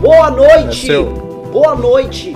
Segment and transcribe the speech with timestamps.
[0.00, 0.90] Boa noite!
[0.90, 0.98] É
[1.52, 2.32] Boa noite,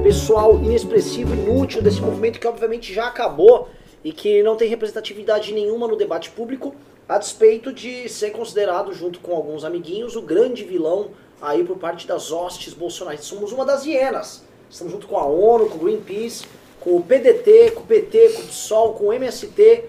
[0.00, 3.68] pessoal inexpressivo, inútil desse movimento que obviamente já acabou
[4.04, 6.72] e que não tem representatividade nenhuma no debate público,
[7.08, 11.10] a despeito de ser considerado, junto com alguns amiguinhos, o grande vilão
[11.42, 13.26] aí por parte das hostes bolsonaristas.
[13.26, 14.44] Somos uma das hienas.
[14.70, 16.44] Estamos junto com a ONU, com o Greenpeace,
[16.78, 19.84] com o PDT, com o PT, com o PSOL, com o MST,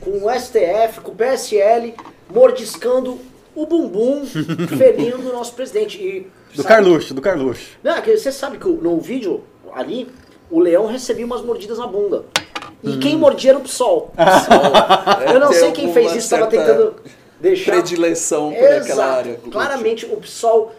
[0.00, 1.94] com o STF, com o PSL,
[2.30, 3.18] mordiscando
[3.58, 4.24] o bumbum
[4.78, 6.00] felino do nosso presidente.
[6.00, 6.20] E,
[6.54, 7.78] do sabe, Carluxo, do Carluxo.
[7.82, 9.42] Não, é você sabe que no vídeo
[9.72, 10.08] ali,
[10.50, 12.24] o leão recebia umas mordidas na bunda.
[12.82, 13.00] E hum.
[13.00, 14.12] quem mordia era o PSOL.
[14.16, 15.32] PSOL.
[15.32, 16.94] Eu não sei quem fez isso, estava tentando
[17.40, 17.72] deixar.
[17.72, 18.84] Predileção por Exato.
[18.84, 19.40] aquela área.
[19.50, 20.72] Claramente o PSOL.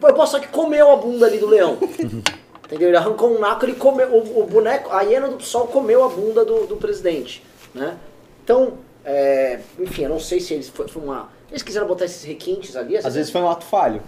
[0.00, 1.76] Eu posso só que comeu a bunda ali do leão.
[2.64, 2.88] Entendeu?
[2.88, 4.08] Ele arrancou um naco, ele comeu.
[4.08, 7.42] O, o boneco, a hiena do PSOL comeu a bunda do, do presidente.
[7.74, 7.96] Né?
[8.44, 8.74] Então,
[9.04, 11.30] é, enfim, eu não sei se eles foi, foi uma.
[11.50, 12.96] Eles quiseram botar esses requintes ali.
[12.96, 14.02] Às, às vezes foi um ato falho.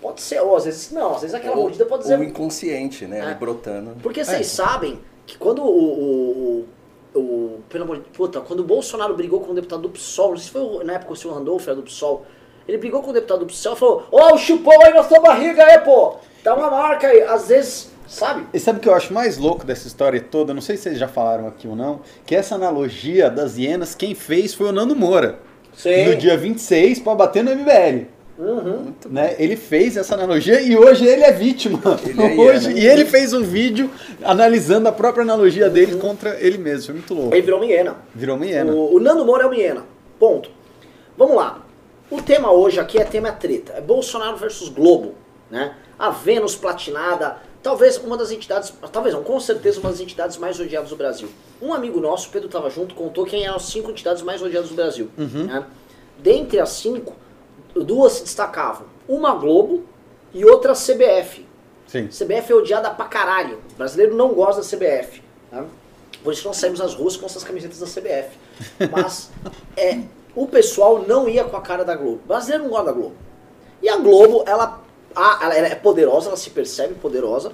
[0.00, 2.16] Pode ser, ou às vezes não, às vezes aquela ou, mordida pode ser.
[2.16, 3.32] Ou inconsciente, né?
[3.32, 3.34] É.
[3.34, 3.96] brotando.
[4.02, 4.42] Porque vocês é.
[4.44, 6.64] sabem que quando o,
[7.14, 10.30] o, o, Pelo amor de puta, quando o Bolsonaro brigou com o deputado do PSOL,
[10.30, 12.24] não sei se foi na época o senhor Randolfo era do PSOL,
[12.66, 15.20] ele brigou com o deputado do PSOL e falou: Ô, oh, chupou aí na sua
[15.20, 16.16] barriga aí, pô!
[16.42, 17.22] Dá uma marca aí.
[17.22, 18.44] Às vezes Sabe?
[18.52, 20.52] E sabe o que eu acho mais louco dessa história toda?
[20.52, 24.16] Não sei se vocês já falaram aqui ou não, que essa analogia das hienas, quem
[24.16, 25.38] fez foi o Nando Moura.
[25.74, 26.06] Sim.
[26.06, 28.06] No dia 26, para bater no MBL.
[28.38, 28.94] Uhum.
[29.10, 29.36] Né?
[29.38, 31.78] Ele fez essa analogia e hoje ele é vítima.
[32.06, 33.90] Ele é hoje, e ele fez um vídeo
[34.22, 35.72] analisando a própria analogia uhum.
[35.72, 36.86] dele contra ele mesmo.
[36.86, 37.34] Foi muito louco.
[37.34, 37.96] Ele virou uma hiena.
[38.14, 38.72] Virou uma hiena.
[38.72, 39.84] O, o Nando Moura é uma hiena.
[40.18, 40.50] Ponto.
[41.18, 41.64] Vamos lá.
[42.10, 43.74] O tema hoje aqui é tema treta.
[43.74, 45.14] É Bolsonaro versus Globo.
[45.50, 45.74] Né?
[45.98, 50.58] A Vênus platinada, talvez uma das entidades, talvez não, com certeza uma das entidades mais
[50.58, 51.28] odiadas do Brasil.
[51.60, 54.74] Um amigo nosso, Pedro estava junto, contou quem eram as cinco entidades mais odiadas do
[54.74, 55.10] Brasil.
[55.16, 55.44] Uhum.
[55.44, 55.66] Né?
[56.18, 57.14] Dentre as cinco,
[57.74, 58.86] duas se destacavam.
[59.08, 59.84] Uma Globo
[60.32, 61.46] e outra CBF.
[61.86, 62.08] Sim.
[62.08, 63.58] CBF é odiada pra caralho.
[63.72, 65.22] O brasileiro não gosta da CBF.
[65.50, 65.66] Né?
[66.22, 68.38] Por isso nós saímos às ruas com essas camisetas da CBF.
[68.90, 69.30] Mas
[69.76, 70.00] é,
[70.34, 72.20] o pessoal não ia com a cara da Globo.
[72.24, 73.16] O brasileiro não gosta da Globo.
[73.82, 74.80] E a Globo, ela
[75.14, 77.52] ah, ela é poderosa, ela se percebe poderosa,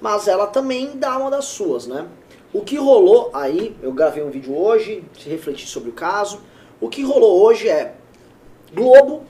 [0.00, 2.06] mas ela também dá uma das suas, né?
[2.52, 6.40] O que rolou aí, eu gravei um vídeo hoje, se refletir sobre o caso.
[6.80, 7.94] O que rolou hoje é
[8.72, 9.24] Globo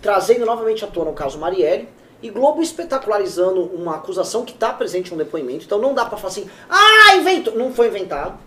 [0.00, 1.88] trazendo novamente à tona o caso Marielle
[2.22, 5.64] e Globo espetacularizando uma acusação que está presente no depoimento.
[5.64, 7.54] Então não dá para falar assim, ah, inventou.
[7.56, 8.38] Não foi inventado.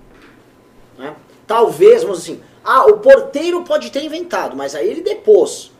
[0.97, 1.15] Né?
[1.45, 5.72] Talvez, vamos assim, ah, o porteiro pode ter inventado, mas aí ele depôs.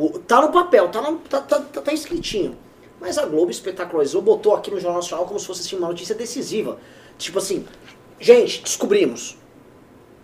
[0.00, 2.56] O, tá no papel, tá, tá, tá, tá, tá escritinho.
[2.98, 6.14] Mas a Globo espetacularizou, botou aqui no Jornal Nacional como se fosse assim, uma notícia
[6.14, 6.78] decisiva.
[7.18, 7.66] Tipo assim,
[8.18, 9.36] gente, descobrimos.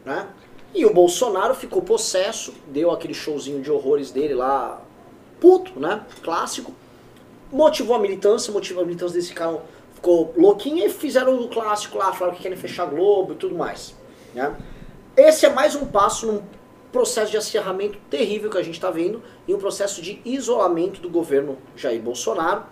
[0.03, 0.27] Né?
[0.75, 4.81] E o Bolsonaro ficou possesso, deu aquele showzinho de horrores dele lá,
[5.39, 6.07] puto, né?
[6.23, 6.73] Clássico.
[7.53, 9.61] Motivou a militância, motivou a militância desse cara,
[9.95, 13.55] ficou louquinha e fizeram o clássico lá, falaram que querem fechar a Globo e tudo
[13.55, 13.95] mais.
[14.35, 14.57] Né?
[15.15, 16.43] Esse é mais um passo num
[16.97, 21.11] processo de acirramento terrível que a gente está vendo e um processo de isolamento do
[21.11, 22.65] governo Jair Bolsonaro,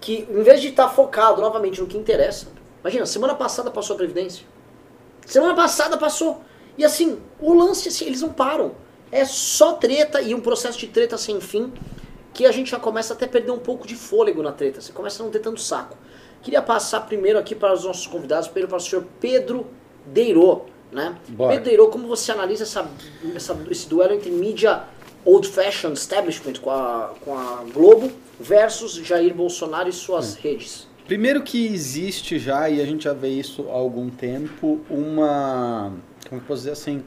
[0.00, 2.48] que em vez de estar tá focado novamente no que interessa,
[2.80, 4.46] imagina, semana passada passou a Previdência,
[5.26, 6.40] semana passada passou,
[6.78, 8.72] e assim, o lance, assim, eles não param,
[9.12, 11.70] é só treta e um processo de treta sem fim,
[12.32, 14.90] que a gente já começa até a perder um pouco de fôlego na treta, você
[14.90, 15.98] começa a não ter tanto saco.
[16.42, 19.66] Queria passar primeiro aqui para os nossos convidados, primeiro para o senhor Pedro
[20.06, 20.62] Deirô,
[20.96, 21.14] né?
[21.62, 22.90] Pedro, como você analisa essa,
[23.34, 24.84] essa, esse duelo entre mídia
[25.24, 30.38] old-fashioned establishment com a, com a Globo versus Jair Bolsonaro e suas hum.
[30.42, 30.88] redes?
[31.06, 35.92] Primeiro que existe já, e a gente já vê isso há algum tempo, uma.
[36.28, 37.04] Como eu posso dizer assim?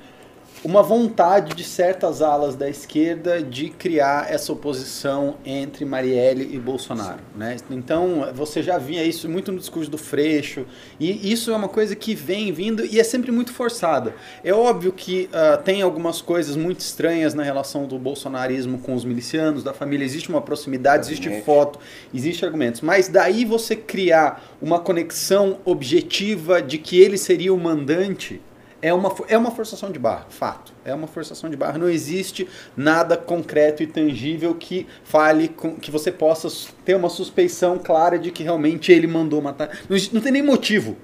[0.63, 7.19] Uma vontade de certas alas da esquerda de criar essa oposição entre Marielle e Bolsonaro.
[7.35, 7.55] Né?
[7.71, 10.65] Então, você já via isso muito no discurso do Freixo,
[10.99, 14.13] e isso é uma coisa que vem vindo e é sempre muito forçada.
[14.43, 19.05] É óbvio que uh, tem algumas coisas muito estranhas na relação do bolsonarismo com os
[19.05, 21.79] milicianos, da família, existe uma proximidade, existe foto,
[22.13, 28.41] existe argumentos, mas daí você criar uma conexão objetiva de que ele seria o mandante
[28.81, 30.73] é uma, é uma forçação de barra, fato.
[30.85, 31.77] É uma forçação de barra.
[31.77, 36.47] Não existe nada concreto e tangível que fale com, que você possa
[36.85, 39.69] ter uma suspeição clara de que realmente ele mandou matar.
[39.89, 40.97] Não, não tem nem motivo.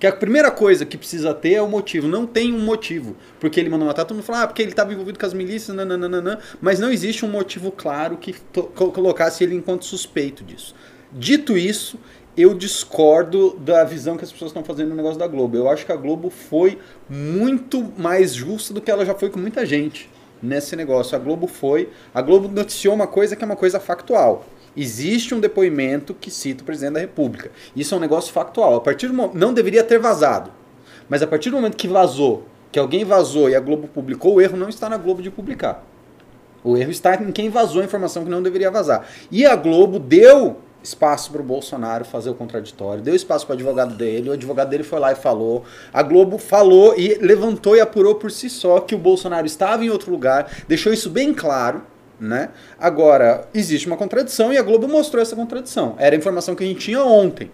[0.00, 2.08] Que a primeira coisa que precisa ter é o motivo.
[2.08, 4.04] Não tem um motivo porque ele mandou matar.
[4.04, 7.24] Todo mundo fala, ah, porque ele estava envolvido com as milícias, nananana, mas não existe
[7.24, 8.34] um motivo claro que
[8.74, 10.74] colocasse ele enquanto suspeito disso.
[11.12, 11.98] Dito isso,
[12.36, 15.56] eu discordo da visão que as pessoas estão fazendo no negócio da Globo.
[15.56, 16.78] Eu acho que a Globo foi
[17.08, 20.08] muito mais justa do que ela já foi com muita gente
[20.42, 21.16] nesse negócio.
[21.16, 21.90] A Globo foi.
[22.14, 24.44] A Globo noticiou uma coisa que é uma coisa factual.
[24.76, 27.50] Existe um depoimento que cita o presidente da República.
[27.74, 28.76] Isso é um negócio factual.
[28.76, 30.50] A partir do momento, não deveria ter vazado.
[31.08, 34.40] Mas a partir do momento que vazou, que alguém vazou e a Globo publicou, o
[34.40, 35.84] erro não está na Globo de publicar.
[36.62, 39.06] O erro está em quem vazou a informação que não deveria vazar.
[39.30, 43.56] E a Globo deu espaço para o Bolsonaro fazer o contraditório, deu espaço para o
[43.56, 45.64] advogado dele, o advogado dele foi lá e falou.
[45.92, 49.90] A Globo falou e levantou e apurou por si só que o Bolsonaro estava em
[49.90, 51.82] outro lugar, deixou isso bem claro.
[52.18, 52.50] Né?
[52.78, 55.94] Agora, existe uma contradição e a Globo mostrou essa contradição.
[55.98, 57.50] Era a informação que a gente tinha ontem.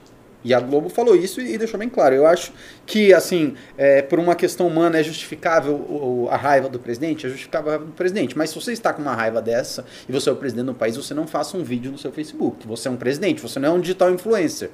[0.47, 2.15] E a Globo falou isso e deixou bem claro.
[2.15, 2.53] Eu acho
[2.87, 7.71] que, assim, é, por uma questão humana é justificável a raiva do presidente, é justificável
[7.71, 8.39] a raiva do presidente.
[8.39, 10.97] Mas se você está com uma raiva dessa e você é o presidente do país,
[10.97, 12.65] você não faça um vídeo no seu Facebook.
[12.65, 14.71] Você é um presidente, você não é um digital influencer.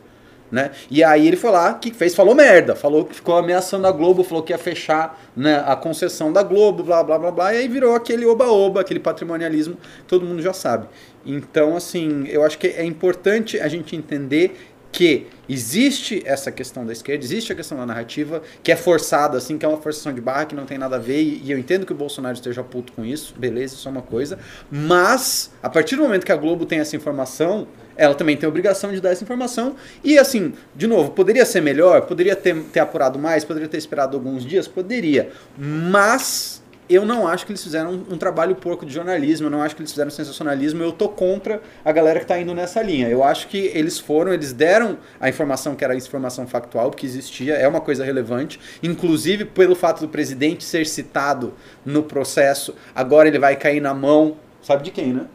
[0.50, 0.72] Né?
[0.90, 4.22] E aí ele foi lá, que fez, falou merda, falou que ficou ameaçando a Globo,
[4.22, 7.69] falou que ia fechar né, a concessão da Globo, blá blá blá blá, e aí
[7.69, 10.88] virou aquele oba-oba, aquele patrimonialismo, todo mundo já sabe.
[11.24, 16.92] Então, assim, eu acho que é importante a gente entender que existe essa questão da
[16.92, 20.20] esquerda, existe a questão da narrativa, que é forçada, assim, que é uma forçação de
[20.20, 22.92] barra, que não tem nada a ver, e, eu entendo que o Bolsonaro esteja puto
[22.92, 24.38] com isso, beleza, isso é uma coisa,
[24.70, 27.66] mas, a partir do momento que a Globo tem essa informação,
[27.96, 29.74] ela também tem a obrigação de dar essa informação,
[30.04, 34.16] e assim, de novo, poderia ser melhor, poderia ter, ter apurado mais, poderia ter esperado
[34.16, 38.93] alguns dias, poderia, mas eu não acho que eles fizeram um, um, trabalho porco de
[38.93, 42.38] jornalismo, eu não acho que eles fizeram sensacionalismo, eu tô contra a galera que tá
[42.38, 43.08] indo nessa linha.
[43.08, 47.06] Eu acho que eles foram, eles deram a informação que era a informação factual, que
[47.06, 53.29] existia, é uma coisa relevante, inclusive pelo fato do presidente ser citado no processo, agora
[53.29, 55.26] ele vai cair na mão, sabe de quem, né?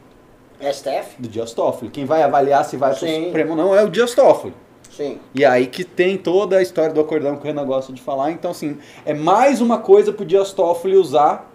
[0.60, 1.20] STF?
[1.20, 1.92] Do Dias Toffoli.
[1.92, 4.54] Quem vai avaliar se vai pro Supremo ou não é o Dias Toffoli.
[4.98, 5.20] Sim.
[5.36, 8.32] E aí que tem toda a história do acordão que o Renan gosta de falar.
[8.32, 11.54] Então, assim, é mais uma coisa pro Dias Toffoli usar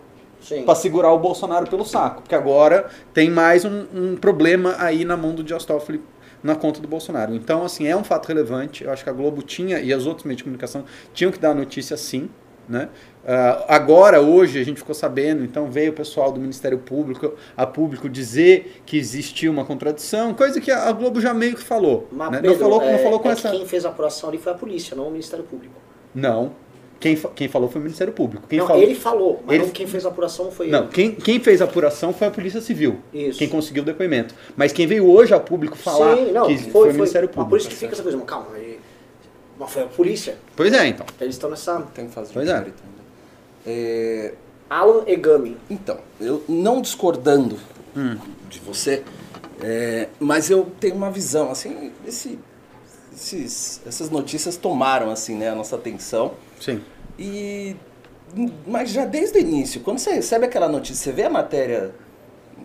[0.65, 2.23] para segurar o Bolsonaro pelo saco.
[2.23, 6.01] Porque agora tem mais um, um, problema aí na mão do Dias Toffoli
[6.41, 7.35] na conta do Bolsonaro.
[7.35, 8.85] Então, assim, é um fato relevante.
[8.85, 11.51] Eu acho que a Globo tinha, e as outros meios de comunicação tinham que dar
[11.51, 12.31] a notícia sim.
[12.69, 12.89] Né?
[13.25, 17.67] Uh, agora, hoje, a gente ficou sabendo, então veio o pessoal do Ministério Público a
[17.67, 22.09] público dizer que existia uma contradição, coisa que a Globo já meio que falou.
[22.11, 22.41] Mas, né?
[22.41, 23.51] Pedro, não falou, é, não falou com é essa.
[23.51, 25.75] Quem fez a apuração ali foi a polícia, não o Ministério Público.
[26.15, 26.53] Não.
[27.03, 28.47] Quem, quem falou foi o Ministério Público.
[28.49, 28.83] Quem não, falou...
[28.83, 29.71] ele falou, mas ele...
[29.73, 30.89] quem fez a apuração foi não, ele.
[30.89, 33.01] Quem, quem fez a apuração foi a Polícia Civil.
[33.13, 33.41] Isso.
[33.41, 34.37] Quem conseguiu o depoimento.
[34.57, 37.29] Mas quem veio hoje a público falar Sim, não, que foi, foi, foi o Ministério
[37.29, 37.51] Público.
[37.51, 38.47] Mas por isso que fica essa coisa, calma,
[39.63, 40.37] mas foi a polícia.
[40.55, 41.07] Pois é, então.
[41.21, 41.81] Eles estão nessa...
[41.95, 42.55] Tem que fazer Pois é.
[42.55, 42.73] ainda.
[43.67, 44.35] É,
[44.69, 45.57] Alan Egami.
[45.71, 47.59] Então, eu não discordando
[47.97, 48.17] Hum.
[48.49, 49.03] de você,
[49.61, 52.39] é, mas eu tenho uma visão, assim, esse,
[53.15, 56.33] esses, essas notícias tomaram, assim, né, a nossa atenção.
[56.59, 56.81] Sim.
[57.19, 57.77] E,
[58.67, 61.95] mas já desde o início, quando você recebe aquela notícia, você vê a matéria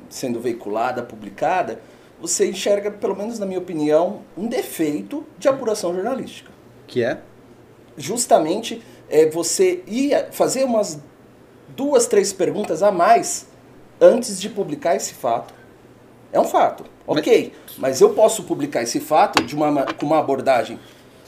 [0.09, 1.81] sendo veiculada, publicada,
[2.21, 6.51] você enxerga, pelo menos na minha opinião, um defeito de apuração jornalística.
[6.87, 7.19] Que é?
[7.97, 10.99] Justamente é você ir fazer umas
[11.69, 13.47] duas, três perguntas a mais
[13.99, 15.53] antes de publicar esse fato.
[16.31, 17.53] É um fato, ok.
[17.77, 20.79] Mas eu posso publicar esse fato de uma, com uma abordagem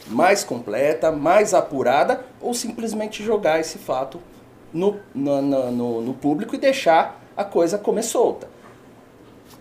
[0.08, 4.20] mais completa, mais apurada, ou simplesmente jogar esse fato
[4.74, 8.50] no, no, no, no público e deixar a coisa comer solta.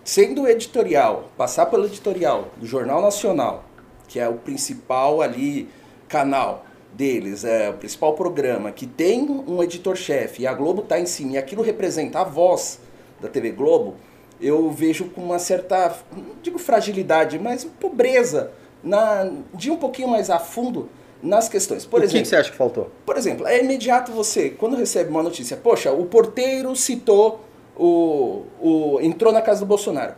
[0.03, 3.63] Sendo o editorial, passar pelo editorial do Jornal Nacional,
[4.07, 5.69] que é o principal ali
[6.09, 11.05] canal deles, é o principal programa, que tem um editor-chefe e a Globo está em
[11.05, 12.81] cima, e aquilo representa a voz
[13.21, 13.95] da TV Globo,
[14.41, 18.51] eu vejo com uma certa, não digo fragilidade, mas pobreza
[18.83, 20.89] na, de um pouquinho mais a fundo
[21.21, 21.85] nas questões.
[21.85, 22.89] Por o exemplo, que, você acha que faltou?
[23.05, 27.41] por exemplo, é imediato você, quando recebe uma notícia, poxa, o porteiro citou
[27.77, 30.15] o, o entrou na casa do Bolsonaro.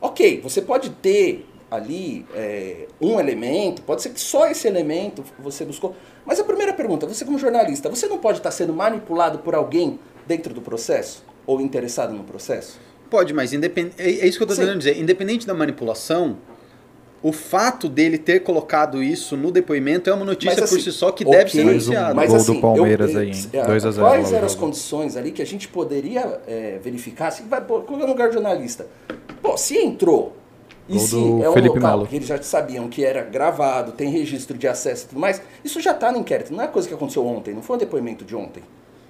[0.00, 5.64] Ok, você pode ter ali é, um elemento, pode ser que só esse elemento você
[5.64, 5.96] buscou.
[6.26, 9.98] Mas a primeira pergunta, você como jornalista, você não pode estar sendo manipulado por alguém
[10.26, 11.24] dentro do processo?
[11.46, 12.78] Ou interessado no processo?
[13.08, 13.92] Pode, mas independ...
[13.98, 14.98] é é isso que eu estou tentando dizer.
[14.98, 16.36] Independente da manipulação,
[17.22, 20.92] o fato dele ter colocado isso no depoimento é uma notícia Mas, assim, por si
[20.92, 22.14] só que ok, deve ser Mais um noticiada.
[22.14, 23.50] Mas Gol assim, do Palmeiras eu, aí, hein?
[23.50, 27.30] é, 2 a 0 Quais eram as condições ali que a gente poderia é, verificar?
[27.30, 28.86] Se vai pôr- colocar no lugar do jornalista.
[29.40, 30.36] Pô, se entrou
[30.94, 32.06] e Gol se do é um Felipe local Melo.
[32.08, 35.80] que eles já sabiam que era gravado, tem registro de acesso e tudo mais, isso
[35.80, 36.52] já está no inquérito.
[36.52, 38.62] Não é coisa que aconteceu ontem, não foi um depoimento de ontem.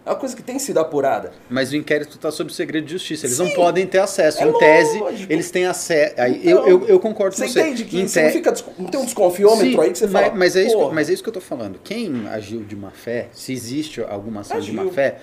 [0.05, 1.31] É uma coisa que tem sido apurada.
[1.49, 3.25] Mas o inquérito está sob segredo de justiça.
[3.25, 3.45] Eles Sim.
[3.45, 4.43] não podem ter acesso.
[4.43, 5.33] É em tese, lógico.
[5.33, 6.15] eles têm acesso.
[6.17, 7.61] Então, eu, eu, eu concordo com Você você.
[7.61, 10.35] entende que te- não, fica, não tem um desconfiômetro Sim, aí que você mas, fala.
[10.37, 11.79] mas é isso, que- "Porra, mas é isso que eu tô falando.
[11.85, 14.85] Quem agiu de má fé, se existe alguma ação de Agiu.
[14.85, 15.19] má fé,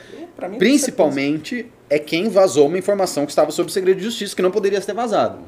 [0.50, 4.52] mim, principalmente é quem vazou uma informação que estava sob segredo de justiça, que não
[4.52, 5.40] poderia ser vazado.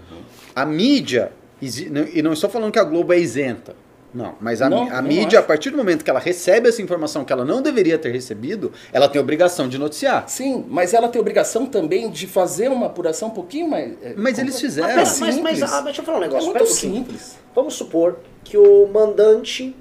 [0.55, 1.31] A mídia,
[1.61, 3.75] e não estou falando que a Globo é isenta,
[4.13, 5.45] não, mas a, Não, a não mídia, acho.
[5.45, 8.69] a partir do momento que ela recebe essa informação que ela não deveria ter recebido,
[8.91, 10.27] ela tem obrigação de noticiar.
[10.27, 13.93] Sim, mas ela tem obrigação também de fazer uma apuração um pouquinho mais.
[14.03, 14.93] é, Mas eles fizeram.
[14.97, 15.73] Mas, mas, mas, simples.
[15.73, 16.43] ah, deixa eu falar um É negócio.
[16.45, 16.93] muito pera um pouquinho.
[16.95, 17.37] simples.
[17.55, 19.73] Vamos supor que o mandante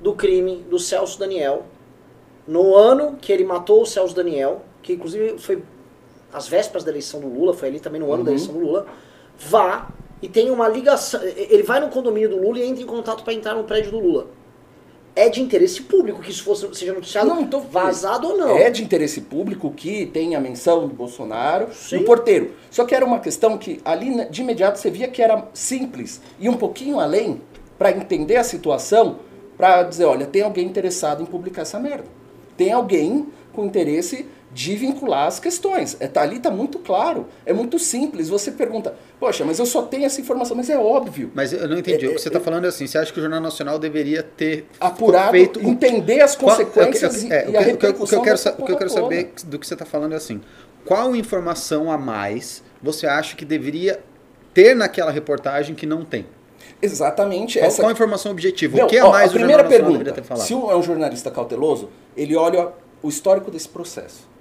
[0.00, 1.66] do crime do Celso Daniel,
[2.48, 5.62] no ano que ele matou o Celso Daniel, que inclusive foi
[6.32, 8.36] às vésperas da eleição do Lula, foi ali também no ano da Uhum.
[8.36, 8.86] eleição do Lula,
[9.38, 9.88] vá
[10.22, 11.22] e tem uma ligação.
[11.22, 14.00] Ele vai no condomínio do Lula e entra em contato para entrar no prédio do
[14.00, 14.28] Lula.
[15.16, 18.56] É de interesse público que isso fosse, seja noticiado, Não, então, vazado ou não.
[18.56, 21.98] É de interesse público que tem a menção do Bolsonaro Sim.
[21.98, 22.52] no porteiro.
[22.68, 26.20] Só que era uma questão que ali né, de imediato você via que era simples
[26.40, 27.40] e um pouquinho além
[27.78, 29.18] para entender a situação,
[29.56, 32.06] para dizer, olha, tem alguém interessado em publicar essa merda.
[32.56, 35.96] Tem alguém com interesse de vincular as questões.
[35.98, 38.28] É, tá, ali tá muito claro, é muito simples.
[38.28, 41.32] Você pergunta, poxa, mas eu só tenho essa informação, mas é óbvio.
[41.34, 42.06] Mas eu não entendi.
[42.06, 44.22] É, o que você está falando é assim: você acha que o Jornal Nacional deveria
[44.22, 47.90] ter Apurado, feito entender as Qual- consequências eu- é, e, o e o que eu-
[47.90, 50.16] o que eu quero, o que eu quero saber do que você está falando é
[50.16, 50.40] assim:
[50.84, 54.00] qual informação a mais você acha que deveria
[54.54, 56.26] ter naquela reportagem que não tem?
[56.80, 57.58] Exatamente.
[57.58, 57.82] Qual, essa...
[57.82, 58.78] qual a informação objetiva?
[58.78, 60.46] Não, o que a ó, mais a primeira pergunta, deveria ter falado?
[60.46, 62.68] se um é um jornalista cauteloso, ele olha
[63.02, 64.33] o histórico desse processo.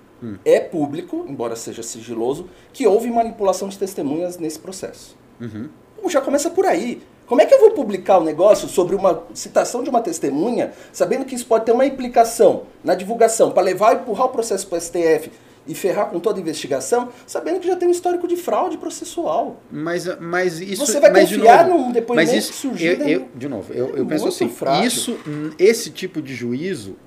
[0.46, 5.16] É público, embora seja sigiloso, que houve manipulação de testemunhas nesse processo.
[5.42, 5.70] Uhum.
[6.02, 7.02] Bom, Já começa por aí.
[7.26, 11.24] Como é que eu vou publicar um negócio sobre uma citação de uma testemunha, sabendo
[11.26, 14.78] que isso pode ter uma implicação na divulgação, para levar e empurrar o processo para
[14.78, 15.32] o STF
[15.66, 19.62] e ferrar com toda a investigação, sabendo que já tem um histórico de fraude processual?
[19.72, 20.86] Mas, mas isso.
[20.86, 23.48] Você vai mas, de confiar novo, num depoimento mas isso, que surgiu eu, eu- De
[23.48, 24.86] novo, eu, É eu penso assim: frágil.
[24.88, 26.98] isso, hum, esse tipo de juízo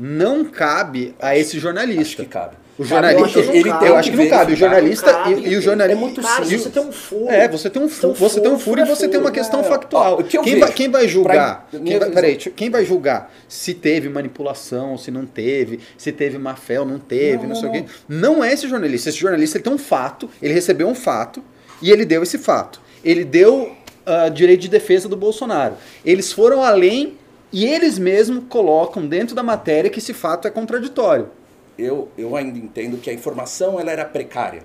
[0.00, 2.00] não cabe a esse jornalista.
[2.02, 2.56] Acho que cabe.
[2.78, 3.86] O Cabe, eu jornalista, acho que não eu, cabe.
[3.86, 4.52] eu acho que não cabe.
[4.54, 5.98] O jornalista Cabe, e, e o jornalista.
[5.98, 6.62] é muito simples.
[6.62, 7.28] você tem um furo.
[7.28, 9.68] É, você tem um furo, você tem um furo e você tem uma questão Não,
[9.68, 10.14] factual.
[10.14, 11.68] ó, que quem, vejo, vai, quem vai julgar?
[11.70, 16.38] pra- Quem vai, peraí, quem vai julgar se teve manipulação, se não teve, se teve
[16.38, 17.84] má fé ou não teve, não, Não, sei o quê.
[18.08, 19.10] Não é esse jornalista.
[19.10, 21.42] Esse jornalista ele tem um fato, ele recebeu um fato
[21.82, 22.80] e ele deu esse fato.
[23.04, 23.76] Ele deu
[24.06, 25.74] ah, direito de defesa do Bolsonaro.
[26.02, 27.18] Eles foram além
[27.52, 31.30] e eles mesmos colocam dentro da matéria que esse fato é contraditório.
[31.78, 34.62] Eu, eu ainda entendo que a informação ela era precária.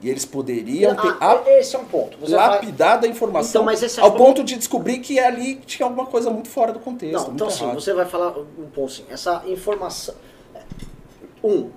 [0.00, 2.18] E eles poderiam ter Ah, esse é um ponto.
[2.18, 2.48] Você vai...
[2.50, 6.06] lapidado a informação Então, mas esse é ao ponto de descobrir que ali tinha alguma
[6.06, 7.28] coisa muito fora do contexto.
[7.28, 7.80] Não, então assim, errado.
[7.80, 10.14] você vai falar um ponto assim, essa informação.
[11.42, 11.70] Um,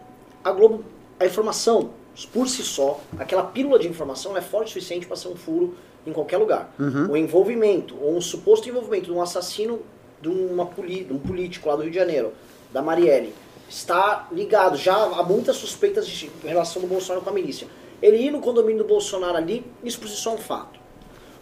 [0.43, 0.83] a Globo,
[1.19, 1.91] a informação,
[2.33, 5.75] por si só, aquela pílula de informação é forte o suficiente para ser um furo
[6.05, 6.73] em qualquer lugar.
[6.79, 7.11] Uhum.
[7.11, 9.79] O envolvimento, ou um suposto envolvimento de um assassino
[10.21, 12.33] de, uma de um político lá do Rio de Janeiro,
[12.71, 13.33] da Marielle,
[13.69, 17.67] está ligado, já há muitas suspeitas de relação do Bolsonaro com a milícia.
[18.01, 20.79] Ele ir no condomínio do Bolsonaro ali, isso por si só é um fato.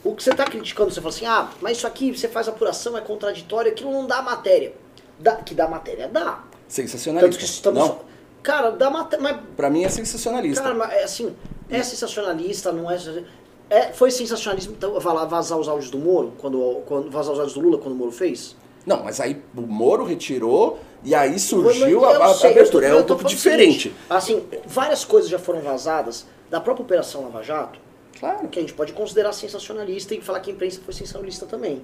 [0.04, 2.98] O que você está criticando, você fala assim, ah, mas isso aqui você faz apuração,
[2.98, 4.74] é contraditório, aquilo não dá matéria.
[5.20, 6.08] Dá, que dá matéria?
[6.08, 6.44] Dá.
[6.68, 7.44] Sensacionalista.
[7.44, 7.80] estamos.
[7.80, 8.00] Não,
[8.44, 9.24] Cara, dá matéria.
[9.24, 10.62] Mas, pra mim é sensacionalista.
[10.62, 11.36] cara, mas, é assim,
[11.70, 12.98] é sensacionalista, não é.
[13.70, 17.56] é foi sensacionalismo então, va- vazar os áudios do Moro, quando, quando vazar os áudios
[17.56, 18.56] do Lula quando o Moro fez?
[18.86, 22.88] Não, mas aí o Moro retirou e aí surgiu a, sei, abertura.
[22.90, 23.84] tô- É um pouco diferente.
[23.90, 27.80] seguinte, assim, várias coisas já foram vazadas da própria Operação Lava Jato,
[28.20, 28.48] Claro.
[28.48, 31.82] que a gente pode considerar sensacionalista e falar que a imprensa foi sensacionalista também.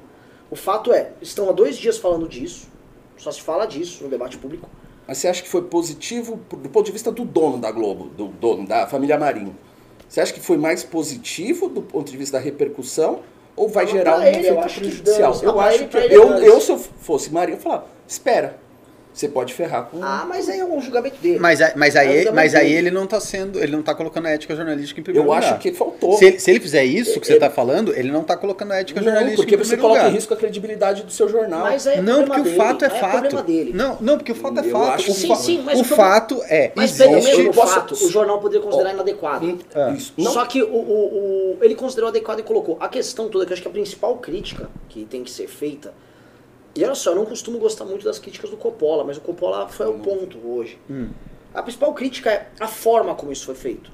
[0.50, 2.68] O fato é, estão há dois dias falando disso,
[3.18, 4.70] só se fala disso no debate público.
[5.08, 8.28] Mas você acha que foi positivo do ponto de vista do dono da Globo, do
[8.28, 9.56] dono da família Marinho?
[10.08, 13.22] Você acha que foi mais positivo do ponto de vista da repercussão
[13.56, 15.32] ou vai gerar um ele, eu que prejudicial?
[15.32, 15.46] dane-se.
[15.46, 16.48] Eu acho que eu, dane-se.
[16.48, 18.58] eu se eu fosse Marinho, eu falava, espera,
[19.14, 21.38] você pode ferrar com Ah, mas aí é um julgamento dele.
[21.40, 22.78] Mas, mas, É o aí, julgamento mas aí dele.
[22.78, 25.52] ele não tá sendo, ele não tá colocando a ética jornalística em primeiro Eu lugar.
[25.52, 26.14] acho que faltou.
[26.18, 28.72] Se ele, se ele fizer isso que você Ele- está falando, ele não está colocando
[28.72, 30.12] a ética Não, jornalística porque em você primeiro coloca lugar.
[30.12, 31.62] em risco a credibilidade do seu jornal.
[31.62, 33.42] Mas aí é Não, porque o dele, fato é aí fato.
[33.44, 33.72] dele.
[33.74, 34.94] Não, não, porque o fato é Eu fato.
[34.96, 37.54] acho O, que fa- sim, sim, mas o o problema- fato é, Mas pelo mesmo
[37.54, 39.46] posso- fato, o jornal poderia considerar inadequado.
[39.46, 39.92] Hum, É.
[39.92, 40.14] Isso.
[40.20, 42.78] Só que o, o- o- ele considerou adequado e colocou.
[42.80, 45.94] A questão toda, que eu acho que a principal crítica que tem que ser feita.
[46.76, 49.68] E olha só, eu não costumo gostar muito das críticas do Coppola, mas o Coppola
[49.68, 50.80] foi ao ponto hoje.
[50.90, 51.10] Hum.
[51.54, 53.92] A principal crítica é a forma como isso foi feito.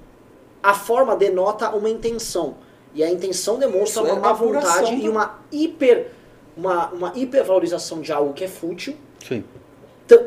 [0.62, 2.56] A forma denota uma intenção.
[2.94, 6.12] E a intenção demonstra Isso uma é má vontade do- e uma hiper.
[6.56, 8.96] Uma, uma hipervalorização de algo que é fútil
[9.28, 9.44] Sim.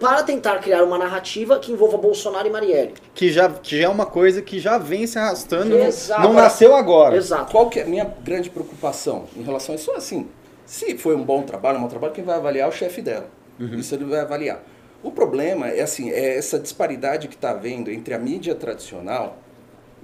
[0.00, 2.94] para tentar criar uma narrativa que envolva Bolsonaro e Marielle.
[3.14, 6.22] Que já, que já é uma coisa que já vem se arrastando, não- Exato.
[6.22, 7.16] não nasceu agora.
[7.16, 7.50] Exato.
[7.50, 9.90] Qual que é a minha grande preocupação em relação a isso?
[9.92, 10.28] Assim,
[10.70, 13.28] se foi um bom trabalho, um mau trabalho, quem vai avaliar é o chefe dela.
[13.76, 14.62] Isso ele vai avaliar.
[15.02, 19.38] O problema é assim, é essa disparidade que está havendo entre a mídia tradicional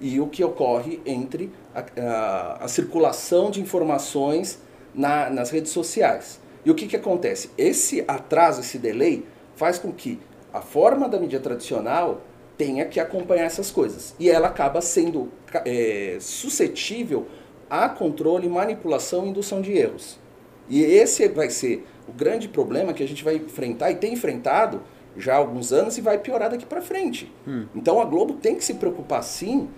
[0.01, 4.61] e o que ocorre entre a, a, a circulação de informações
[4.93, 6.41] na, nas redes sociais.
[6.65, 7.49] E o que, que acontece?
[7.57, 10.19] Esse atraso, esse delay, faz com que
[10.53, 12.23] a forma da mídia tradicional
[12.59, 14.17] tenha que acompanhar essas coisas.
[14.19, 15.31] E ela acaba sendo
[15.65, 17.29] é, suscetível
[17.71, 20.25] a controle, manipulação e indução de erros.
[20.69, 24.83] E esse vai ser o grande problema que a gente vai enfrentar e tem enfrentado
[25.17, 27.33] já há alguns anos e vai piorar daqui para frente.
[27.47, 27.67] Hum.
[27.75, 29.69] Então a Globo tem que se preocupar sim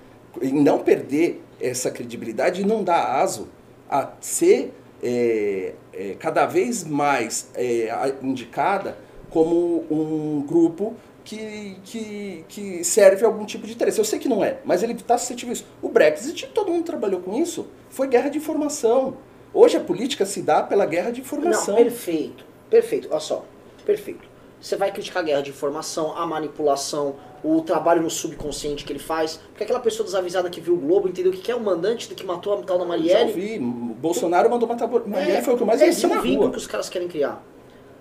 [0.42, 3.48] em não perder essa credibilidade e não dar aso
[3.88, 8.98] a ser é, é, cada vez mais é, indicada
[9.30, 13.98] como um grupo que, que, que serve algum tipo de interesse.
[13.98, 15.66] Eu sei que não é, mas ele está suscetível a isso.
[15.82, 19.16] O Brexit, todo mundo trabalhou com isso, foi guerra de informação.
[19.52, 21.74] Hoje a política se dá pela guerra de informação.
[21.74, 23.08] Não, perfeito, perfeito.
[23.10, 23.44] Olha só,
[23.84, 24.28] perfeito.
[24.60, 27.14] Você vai criticar a guerra de informação, a manipulação,
[27.44, 29.40] o trabalho no subconsciente que ele faz.
[29.50, 32.14] Porque aquela pessoa desavisada que viu o Globo entendeu o que é o mandante do
[32.14, 33.30] que matou a tal da Marielle.
[33.30, 33.58] Já vi.
[33.58, 36.58] Bolsonaro mandou matar a Marielle, é, foi o que mais Esse é o vínculo que
[36.58, 37.42] os caras querem criar.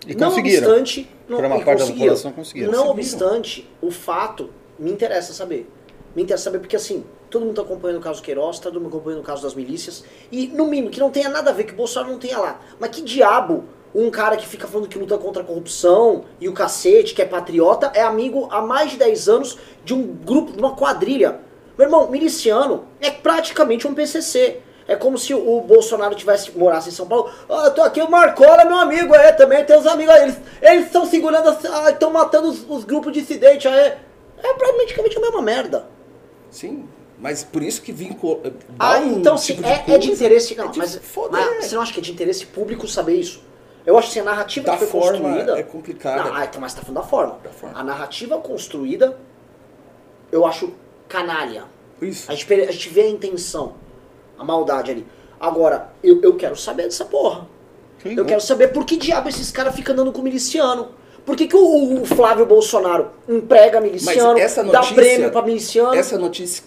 [0.05, 0.67] E não conseguiram.
[0.67, 2.71] obstante, não, uma parte da população conseguiram.
[2.71, 4.49] Não obstante, o fato
[4.79, 5.69] me interessa saber.
[6.15, 9.21] Me interessa saber porque assim, todo mundo está acompanhando o caso Queiroz, todo mundo acompanhando
[9.21, 11.75] o caso das milícias, e no mínimo, que não tenha nada a ver, que o
[11.75, 12.59] Bolsonaro não tenha lá.
[12.79, 16.53] Mas que diabo um cara que fica falando que luta contra a corrupção e o
[16.53, 20.59] cacete, que é patriota, é amigo há mais de 10 anos de um grupo, de
[20.59, 21.39] uma quadrilha.
[21.77, 24.61] Meu irmão, miliciano é praticamente um PCC.
[24.87, 27.29] É como se o Bolsonaro tivesse morasse em São Paulo.
[27.49, 30.35] Ah, tô aqui, o Marcola, meu amigo, é, também tem os amigos aí.
[30.61, 31.49] Eles estão segurando,
[31.89, 33.93] estão matando os, os, grupos dissidentes aí.
[34.37, 35.87] É praticamente a mesma merda.
[36.49, 36.87] Sim,
[37.19, 38.53] mas por isso que vincula.
[38.77, 40.55] Ah, um então tipo sim, é, é, de interesse.
[40.55, 43.43] Não, é de mas, mas, você não acha que é de interesse público saber isso?
[43.85, 45.59] Eu acho que a narrativa da que foi forma construída.
[45.59, 46.31] É complicado.
[46.33, 47.39] Ah, então, mas você tá falando da forma.
[47.43, 47.79] da forma.
[47.79, 49.17] A narrativa construída,
[50.31, 50.73] eu acho
[51.07, 51.63] canalha.
[52.01, 52.31] Isso.
[52.31, 53.75] A gente, a gente vê a intenção,
[54.37, 55.07] a maldade ali.
[55.39, 57.47] Agora, eu, eu quero saber dessa porra.
[58.03, 60.89] Sim, eu quero saber por que diabo esses caras ficam andando com miliciano.
[61.25, 65.95] Por que, que o, o Flávio Bolsonaro emprega miliciano, notícia, dá prêmio pra miliciano?
[65.95, 66.63] Essa notícia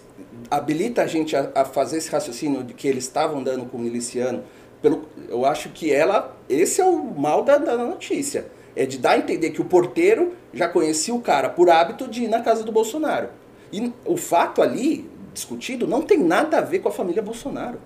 [0.50, 4.42] habilita a gente a, a fazer esse raciocínio de que eles estavam andando com miliciano
[4.82, 8.46] pelo, eu acho que ela, esse é o mal da, da notícia.
[8.74, 12.24] É de dar a entender que o porteiro já conhecia o cara por hábito de
[12.24, 13.28] ir na casa do Bolsonaro.
[13.72, 17.78] E o fato ali, discutido, não tem nada a ver com a família Bolsonaro.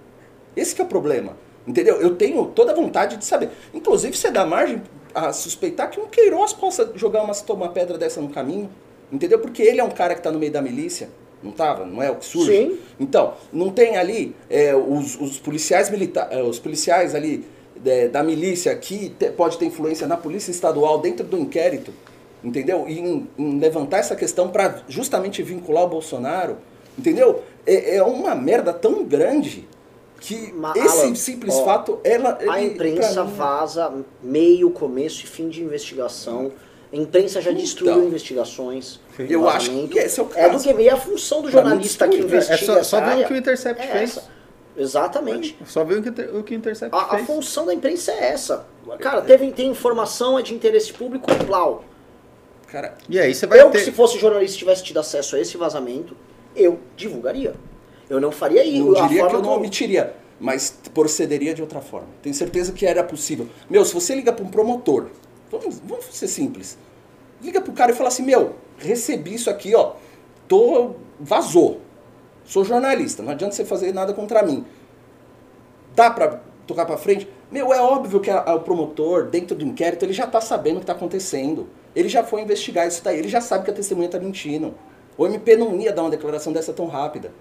[0.56, 1.36] Esse é o problema.
[1.66, 2.00] Entendeu?
[2.00, 3.50] Eu tenho toda a vontade de saber.
[3.72, 4.82] Inclusive, você dá margem
[5.14, 8.70] a suspeitar que um Queiroz possa jogar uma, uma pedra dessa no caminho.
[9.10, 9.38] Entendeu?
[9.38, 11.08] Porque ele é um cara que está no meio da milícia.
[11.44, 11.84] Não estava?
[11.84, 12.50] Não é o que surge?
[12.50, 12.78] Sim.
[12.98, 17.44] Então, não tem ali é, os, os, policiais militares, é, os policiais ali
[17.84, 21.92] é, da milícia que te, pode ter influência na polícia estadual dentro do inquérito,
[22.42, 22.86] entendeu?
[22.88, 26.56] E em, em levantar essa questão para justamente vincular o Bolsonaro,
[26.98, 27.42] entendeu?
[27.66, 29.68] É, é, uma merda tão grande
[30.20, 32.38] que esse Alan, simples ó, fato, ela...
[32.48, 36.50] A imprensa mim, vaza meio, começo e fim de investigação.
[36.92, 39.00] A imprensa já destruiu então, investigações.
[39.18, 40.46] Eu acho que esse é o caso.
[40.46, 42.54] É do que veio a função do jornalista que investiga.
[42.54, 44.10] É só, só ver o que o Intercept é fez.
[44.10, 44.34] Essa.
[44.76, 45.56] Exatamente.
[45.66, 47.22] Só ver o que o que Intercept a, fez.
[47.22, 48.66] A função da imprensa é essa.
[49.00, 51.84] Cara, teve, tem informação, é de interesse público, plau.
[52.68, 53.78] Cara, e aí você vai eu, ter...
[53.78, 56.16] se fosse jornalista e tivesse tido acesso a esse vazamento,
[56.56, 57.54] eu divulgaria.
[58.08, 58.96] Eu não faria isso.
[58.96, 62.08] Eu diria que eu não omitiria, mas procederia de outra forma.
[62.20, 63.46] Tenho certeza que era possível.
[63.70, 65.06] Meu, se você liga para um promotor,
[65.58, 66.78] vamos, vamos ser simples.
[67.42, 69.94] Liga pro cara e fala assim, meu, recebi isso aqui, ó,
[70.48, 71.80] tô, vazou.
[72.44, 74.64] Sou jornalista, não adianta você fazer nada contra mim.
[75.94, 77.28] Dá pra tocar pra frente?
[77.50, 80.76] Meu, é óbvio que a, a, o promotor, dentro do inquérito, ele já tá sabendo
[80.76, 81.68] o que tá acontecendo.
[81.94, 84.74] Ele já foi investigar isso daí, ele já sabe que a testemunha tá mentindo.
[85.16, 87.32] O MP não ia dar uma declaração dessa tão rápida.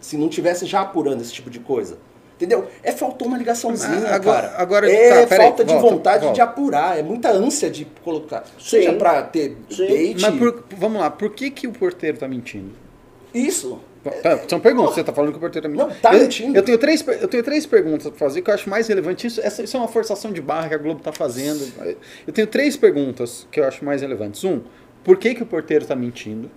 [0.00, 1.98] Se não tivesse já apurando esse tipo de coisa.
[2.38, 2.68] Entendeu?
[2.84, 4.62] É faltou uma ligaçãozinha, ah, agora, cara.
[4.62, 6.34] Agora, é tá, falta aí, de volta, vontade volta.
[6.36, 8.44] de apurar, é muita ânsia de colocar.
[8.44, 8.52] Sim.
[8.60, 9.88] Seja pra ter Sim.
[9.88, 10.22] date.
[10.22, 12.70] Mas por, vamos lá, por que, que o porteiro tá mentindo?
[13.34, 13.80] Isso.
[14.46, 15.88] São perguntas, você tá falando que o porteiro tá mentindo.
[15.88, 16.56] Não, tá eu, mentindo.
[16.56, 19.26] Eu tenho, três, eu tenho três perguntas pra fazer que eu acho mais relevante.
[19.26, 21.66] Isso, essa, isso é uma forçação de barra que a Globo tá fazendo.
[22.24, 24.44] Eu tenho três perguntas que eu acho mais relevantes.
[24.44, 24.60] Um,
[25.02, 26.48] por que, que o porteiro tá mentindo?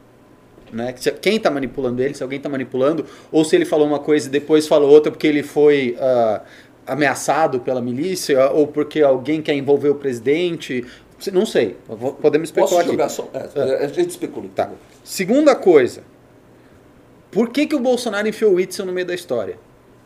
[0.72, 0.94] Né?
[1.22, 4.32] Quem está manipulando ele, se alguém está manipulando, ou se ele falou uma coisa e
[4.32, 6.42] depois falou outra porque ele foi uh,
[6.88, 10.86] ameaçado pela milícia, ou porque alguém quer envolver o presidente.
[11.32, 11.78] Não sei,
[12.22, 13.14] podemos especular Posso jogar aqui.
[13.14, 14.48] Só, é, a gente especula.
[14.56, 14.72] Tá.
[15.04, 16.04] Segunda coisa,
[17.30, 19.58] por que, que o Bolsonaro enfiou o Whitson no meio da história?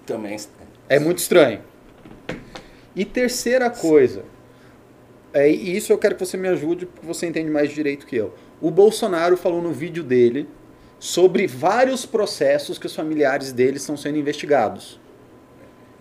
[0.06, 0.38] Também.
[0.90, 1.62] É muito estranho.
[2.96, 4.24] E terceira coisa,
[5.34, 8.16] é, e isso eu quero que você me ajude, porque você entende mais direito que
[8.16, 8.34] eu.
[8.66, 10.50] O Bolsonaro falou no vídeo dele
[11.00, 15.00] sobre vários processos que os familiares dele estão sendo investigados.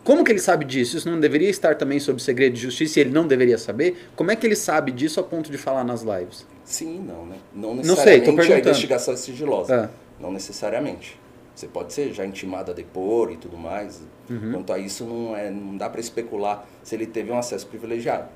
[0.03, 0.97] Como que ele sabe disso?
[0.97, 4.09] Isso não deveria estar também sob segredo de justiça e ele não deveria saber?
[4.17, 6.47] Como é que ele sabe disso a ponto de falar nas lives?
[6.65, 7.37] Sim, não, né?
[7.55, 9.75] Não Não sei, tô necessariamente a investigação é sigilosa.
[9.75, 10.23] É.
[10.23, 11.21] Não necessariamente.
[11.55, 14.01] Você pode ser já intimado a depor e tudo mais.
[14.31, 14.53] Uhum.
[14.53, 18.27] Quanto a isso, não, é, não dá para especular se ele teve um acesso privilegiado.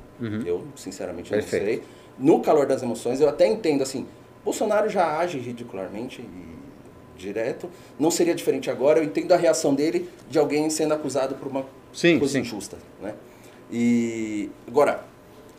[0.44, 1.38] Eu, sinceramente, Uhum.
[1.40, 1.64] Perfeito.
[1.64, 1.82] não sei.
[2.18, 4.04] No calor das emoções, eu até entendo assim,
[4.52, 7.68] Bolsonaro já age ridicularmente e direto.
[7.98, 8.98] Não seria diferente agora.
[8.98, 12.40] Eu entendo a reação dele de alguém sendo acusado por uma Sim, coisa sim.
[12.40, 12.78] injusta.
[13.02, 13.14] Né?
[13.70, 15.04] E agora,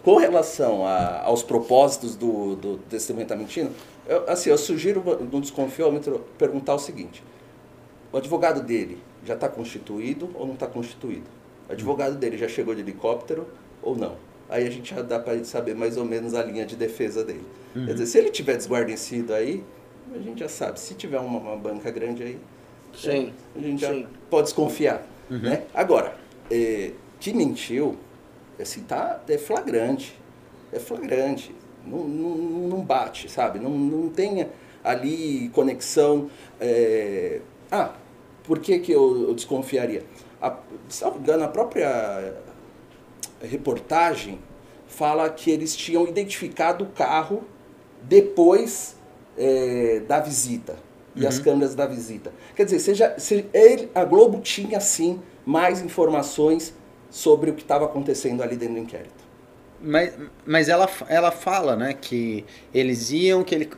[0.03, 3.69] com relação a- aos propósitos do, do testemunho tá mentindo,
[4.07, 7.21] eu, assim, eu sugiro no desconfiômetro perguntar o seguinte:
[8.11, 11.25] o advogado dele já está constituído ou não está constituído?
[11.69, 13.45] O advogado dele já chegou de helicóptero
[13.83, 14.15] ou não?
[14.49, 17.45] Aí a gente já dá para saber mais ou menos a linha de defesa dele.
[17.85, 19.63] Quer dizer, se ele tiver desguarnecido aí,
[20.13, 20.79] a gente já sabe.
[20.79, 22.39] Se tiver uma, uma banca grande aí,
[22.93, 24.07] Sim, a gente já sim.
[24.29, 25.05] pode desconfiar.
[25.29, 25.63] Né?
[25.73, 26.15] Agora,
[26.49, 27.95] é, que mentiu,
[28.59, 30.19] assim, tá, é flagrante.
[30.73, 31.53] É flagrante.
[31.85, 32.35] Não, não,
[32.69, 33.59] não bate, sabe?
[33.59, 34.47] Não, não tem
[34.83, 36.29] ali conexão.
[36.59, 37.39] é,
[37.71, 37.93] Ah,
[38.43, 40.03] por que, que eu, eu desconfiaria?
[40.41, 40.57] A,
[40.89, 42.33] salvo engano, a própria
[43.41, 44.39] reportagem
[44.87, 47.43] fala que eles tinham identificado o carro
[48.01, 48.95] depois
[49.37, 50.77] é, da visita
[51.15, 52.31] e as câmeras da visita.
[52.55, 56.73] Quer dizer, seja, se ele, a Globo tinha sim mais informações
[57.09, 59.29] sobre o que estava acontecendo ali dentro do inquérito.
[59.81, 60.13] Mas,
[60.45, 63.69] mas ela, ela fala, né, que eles iam, que ele.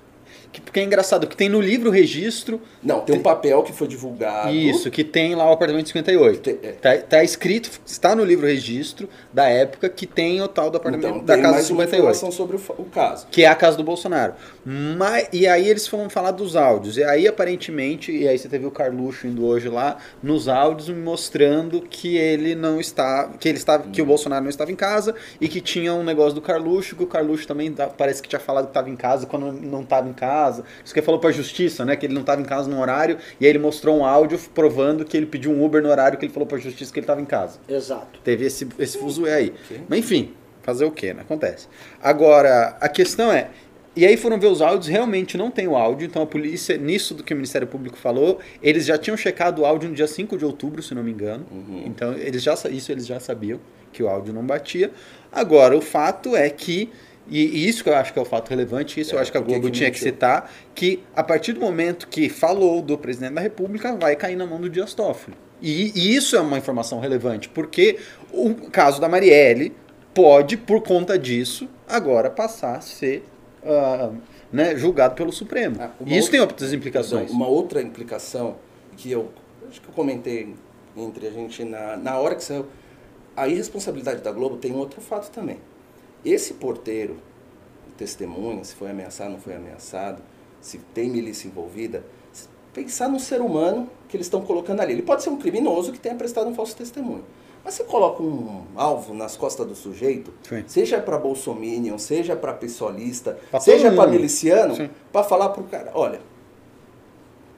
[0.52, 2.62] Que, porque é engraçado, que tem no livro o registro.
[2.84, 4.50] Não, tem um papel que foi divulgado.
[4.54, 6.40] Isso, que tem lá o apartamento 58.
[6.42, 6.72] Tem- é.
[6.74, 11.08] Tá, tá escrito, está no livro registro da época que tem o tal do apartamento
[11.08, 12.00] Então, da tem casa mais uma 58.
[12.16, 13.28] informação sobre o, o caso.
[13.32, 14.34] Que é a casa do Bolsonaro.
[14.66, 16.98] Mas, e aí eles foram falar dos áudios.
[16.98, 21.82] E aí, aparentemente, e aí você teve o Carluxo indo hoje lá, nos áudios mostrando
[21.82, 23.30] que ele não está.
[23.40, 23.84] Que ele estava.
[23.90, 27.04] Que o Bolsonaro não estava em casa e que tinha um negócio do Carluxo, que
[27.04, 30.10] o Carluxo também tá- parece que tinha falado que estava em casa quando não estava
[30.10, 30.41] em casa.
[30.50, 31.96] Isso que ele falou pra justiça, né?
[31.96, 35.06] Que ele não estava em casa no horário, e aí ele mostrou um áudio provando
[35.06, 37.22] que ele pediu um Uber no horário que ele falou pra justiça que ele estava
[37.22, 37.60] em casa.
[37.68, 38.20] Exato.
[38.24, 39.54] Teve esse, esse fuzuê aí.
[39.66, 39.82] ok.
[39.88, 41.22] Mas enfim, fazer o quê, né?
[41.22, 41.68] Acontece.
[42.02, 43.50] Agora, a questão é.
[43.94, 47.14] E aí foram ver os áudios, realmente não tem o áudio, então a polícia, nisso
[47.14, 50.38] do que o Ministério Público falou, eles já tinham checado o áudio no dia 5
[50.38, 51.46] de outubro, se não me engano.
[51.52, 51.84] Uhum.
[51.86, 53.60] Então, eles já, isso eles já sabiam,
[53.92, 54.92] que o áudio não batia.
[55.30, 56.90] Agora, o fato é que,
[57.32, 59.32] e, e isso que eu acho que é o fato relevante, isso É, eu acho
[59.32, 62.98] que a Globo que tinha que citar, que a partir do momento que falou do
[62.98, 65.36] presidente da República, vai cair na mão do Dias Toffoli.
[65.62, 67.98] E, e isso é uma informação relevante, porque
[68.34, 69.74] o caso da Marielle
[70.14, 73.24] pode, por conta disso, agora passar a ser
[73.64, 74.12] ah,
[74.52, 75.78] né, julgado pelo Supremo.
[75.80, 77.32] Ah, e isso outra- tem outras implicações.
[77.32, 78.56] Uma outra implicação
[78.98, 79.30] que eu
[79.70, 80.54] acho que eu comentei
[80.98, 82.66] entre a gente na, na hora que saiu.
[83.38, 85.58] A irresponsabilidade da Globo tem um outro fato também.
[86.24, 87.18] Esse porteiro,
[87.98, 90.22] testemunha, se foi ameaçado, não foi ameaçado,
[90.60, 92.04] se tem milícia envolvida,
[92.74, 94.94] pensar no ser humano que eles estão colocando ali.
[94.94, 97.24] Ele pode ser um criminoso que tenha prestado um falso testemunho.
[97.64, 100.64] Mas você coloca um alvo nas costas do sujeito, Sim.
[100.66, 106.20] seja para bolsominion, seja para pessoalista, Pra seja para miliciano, para falar pro cara, olha,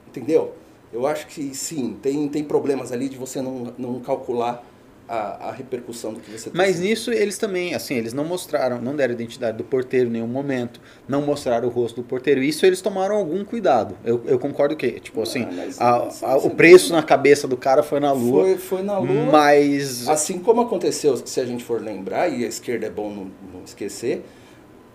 [0.06, 0.52] entendeu?
[0.92, 4.64] Eu acho que sim, tem, tem problemas ali de você não, não calcular
[5.08, 6.88] a, a repercussão do que você tá Mas sentindo.
[6.88, 10.80] nisso eles também, assim, eles não mostraram, não deram identidade do porteiro em nenhum momento,
[11.06, 12.42] não mostraram o rosto do porteiro.
[12.42, 13.96] Isso eles tomaram algum cuidado.
[14.04, 17.56] Eu, eu concordo que, tipo assim, Ah, mas- a- a- o preço na cabeça do
[17.56, 19.26] cara foi na lua, Foi, foi na lua.
[19.30, 23.30] mas Assim como aconteceu, se a gente for lembrar, e a esquerda é bom não,
[23.52, 24.24] não esquecer,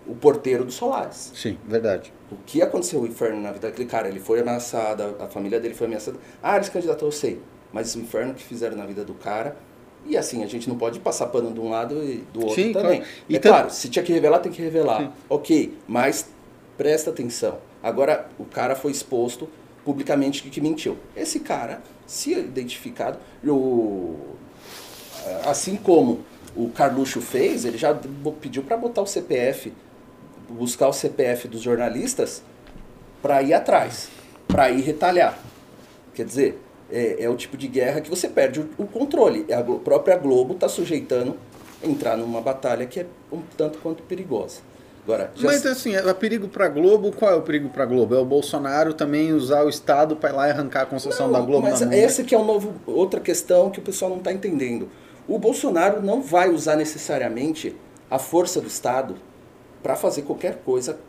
[0.07, 1.31] o porteiro do Solares.
[1.35, 2.11] sim, verdade.
[2.31, 4.07] O que aconteceu o inferno na vida daquele cara?
[4.07, 6.17] Ele foi ameaçado, a família dele foi ameaçada.
[6.41, 7.39] Ah, ele se candidatou, eu sei.
[7.71, 9.55] Mas o inferno que fizeram na vida do cara.
[10.05, 12.73] E assim, a gente não pode passar pano de um lado e do outro Sim,
[12.73, 12.99] também.
[12.99, 13.13] claro.
[13.27, 15.01] E é claro, se tinha que revelar, tem que revelar.
[15.01, 15.11] Sim.
[15.29, 16.27] Ok, mas
[16.77, 17.57] presta atenção.
[17.83, 19.47] Agora, o cara foi exposto
[19.85, 20.97] publicamente que, que mentiu.
[21.15, 24.15] Esse cara, se identificado, o,
[25.45, 26.19] assim como
[26.55, 27.97] o Carluxo fez, ele já
[28.41, 29.71] pediu para botar o CPF,
[30.49, 32.41] buscar o CPF dos jornalistas
[33.21, 34.09] para ir atrás,
[34.47, 35.37] para ir retalhar.
[36.13, 39.45] Quer dizer, é, é o tipo de guerra que você perde o, o controle.
[39.47, 41.35] É A Glo- própria Globo está sujeitando
[41.83, 44.61] a entrar numa batalha que é um tanto quanto perigosa.
[45.03, 48.13] Agora, já Mas assim, é perigo pra Globo, qual é o perigo pra Globo?
[48.13, 51.33] É o Bolsonaro também usar o Estado pra ir lá e arrancar a concessão Não,
[51.33, 54.31] da Globo mas essa que é um novo, outra questão que o pessoal não está
[54.31, 54.87] entendendo.
[55.27, 57.75] O Bolsonaro não vai usar necessariamente
[58.09, 59.15] a força do Estado
[59.81, 60.99] para fazer qualquer coisa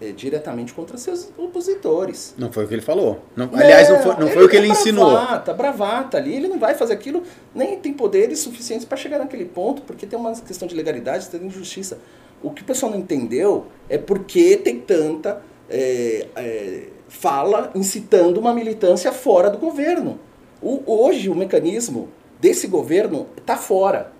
[0.00, 2.34] é, diretamente contra seus opositores.
[2.38, 3.20] Não foi o que ele falou.
[3.36, 5.10] Não- aliás, não foi, não foi o que ele é ensinou.
[5.10, 6.34] Bravata, bravata ali.
[6.34, 7.22] Ele não vai fazer aquilo,
[7.54, 11.44] nem tem poderes suficientes para chegar naquele ponto, porque tem uma questão de legalidade, tem
[11.44, 11.98] injustiça.
[12.42, 18.52] O que o pessoal não entendeu é porque tem tanta é, é, fala incitando uma
[18.54, 20.18] militância fora do governo.
[20.62, 22.08] O- hoje o mecanismo
[22.40, 24.12] desse governo está fora.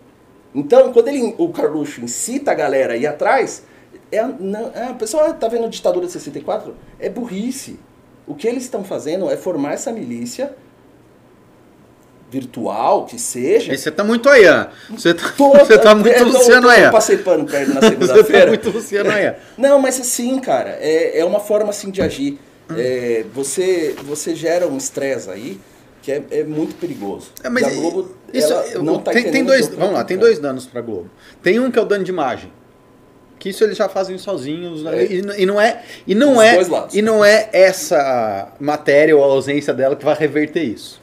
[0.55, 3.65] Então, quando ele, o Carluxo incita a galera a ir atrás,
[4.13, 6.75] é, não, é, o pessoal está vendo ditadura de 64?
[6.99, 7.79] É burrice.
[8.27, 10.55] O que eles estão fazendo é formar essa milícia
[12.31, 13.73] virtual, que seja.
[13.73, 14.69] Aí você tá muito Ayan.
[14.91, 16.91] Você tá, Toda- você tá muito é, Luciano eu Ayan.
[16.93, 18.47] passei pano ele na tá segunda-feira.
[18.49, 19.35] muito Luciano Ayan.
[19.59, 22.39] Não, mas assim, cara, é, é uma forma assim de agir.
[22.77, 25.61] É, você, você gera um estresse aí
[26.03, 27.33] que é, é muito perigoso.
[27.43, 30.05] É, mas E a Globo, isso, eu- não tá tem, tem dois, eu- vamos lá,
[30.05, 31.11] tem dois danos pra Globo.
[31.43, 32.53] Tem um que é o dano de imagem.
[33.41, 35.03] Que isso eles já fazem sozinhos, né?
[35.03, 35.07] É.
[35.07, 39.27] e, e não é e não Dos é e não é essa matéria ou a
[39.27, 41.01] ausência dela que vai reverter isso.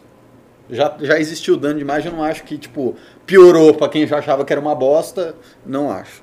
[0.69, 2.95] Já, já existiu dano de imagem, eu não acho que tipo
[3.25, 6.21] piorou pra quem já achava que era uma bosta, não acho.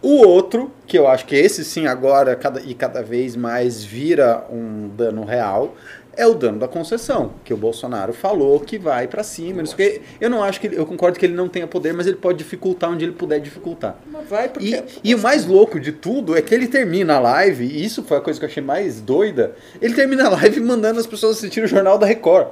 [0.00, 4.44] O outro, que eu acho que esse sim agora cada, e cada vez mais vira
[4.48, 5.74] um dano real,
[6.16, 9.62] é o dano da concessão, que o Bolsonaro falou que vai pra cima.
[9.62, 10.00] o quê.
[10.20, 12.38] Eu não acho que ele- eu concordo que ele não tenha poder, mas ele pode
[12.38, 13.96] dificultar onde ele puder dificultar.
[14.10, 14.82] Mas vai porque.
[15.02, 18.02] E, e o mais louco de tudo é que ele termina a live, e isso
[18.02, 19.54] foi a coisa que eu achei mais doida.
[19.80, 22.48] Ele termina a live mandando as pessoas assistirem o jornal da Record.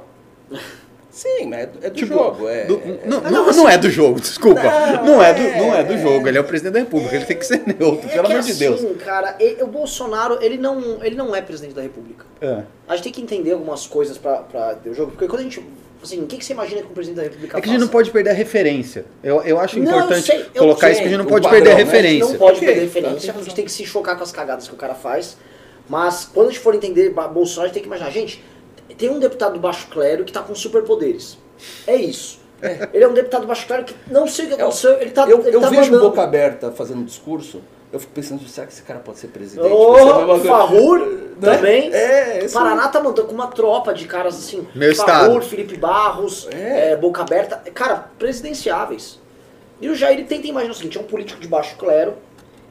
[1.15, 2.49] Sim, mas é do, é do Tipo, jogo.
[2.49, 4.61] É, do- é- não, não, não, assim- não é do jogo, desculpa.
[4.61, 5.97] Não, Não, é, do, é, não é do é.
[5.97, 8.41] jogo, ele é o presidente da república, ele tem que ser neutro, É pelo amor
[8.41, 8.81] de assim, Deus.
[9.01, 12.25] cara, e- o Bolsonaro, ele não, ele não é presidente da república.
[12.41, 12.63] É.
[12.85, 15.43] A gente tem que entender algumas coisas pra, pra ter o jogo, porque quando a
[15.43, 15.63] gente.
[16.03, 17.81] Assim, o que, que você imagina que o presidente da república É que a gente
[17.81, 19.05] não pode perder a referência.
[19.23, 21.25] Eu, eu acho Não, eu importante sei, eu colocar sei, isso, que a gente não
[21.25, 21.81] pode padrão, perder a né?
[21.81, 22.27] A gente referência.
[22.29, 23.53] não pode perder tá, referência, tem a gente razão.
[23.55, 25.37] tem que se chocar com as cagadas que o cara faz.
[25.89, 28.43] Mas quando a gente for entender Bolsonaro, a gente tem que imaginar, gente,
[28.93, 31.37] tem um deputado do baixo clero que tá com superpoderes.
[31.87, 32.39] É isso.
[32.93, 34.99] Ele é um deputado do baixo clero que não sei o que É o- aconteceu,
[35.01, 36.09] ele tá, eu ele eu tá vejo mandando.
[36.09, 39.69] boca aberta fazendo discurso, eu fico pensando, será que esse cara pode ser presidente?
[39.69, 40.47] Coisa.
[40.47, 41.17] Farrur Né?
[41.41, 41.93] também.
[41.93, 44.67] É, O esse- Paraná tá mandando com uma tropa de caras assim.
[44.73, 45.41] Meu Farrur, estado.
[45.43, 46.91] Felipe Barros, É.
[46.91, 47.57] é, Boca Aberta.
[47.73, 49.19] Cara, presidenciáveis.
[49.81, 52.15] E o Jair ele tenta imaginar o seguinte: é um político de baixo clero,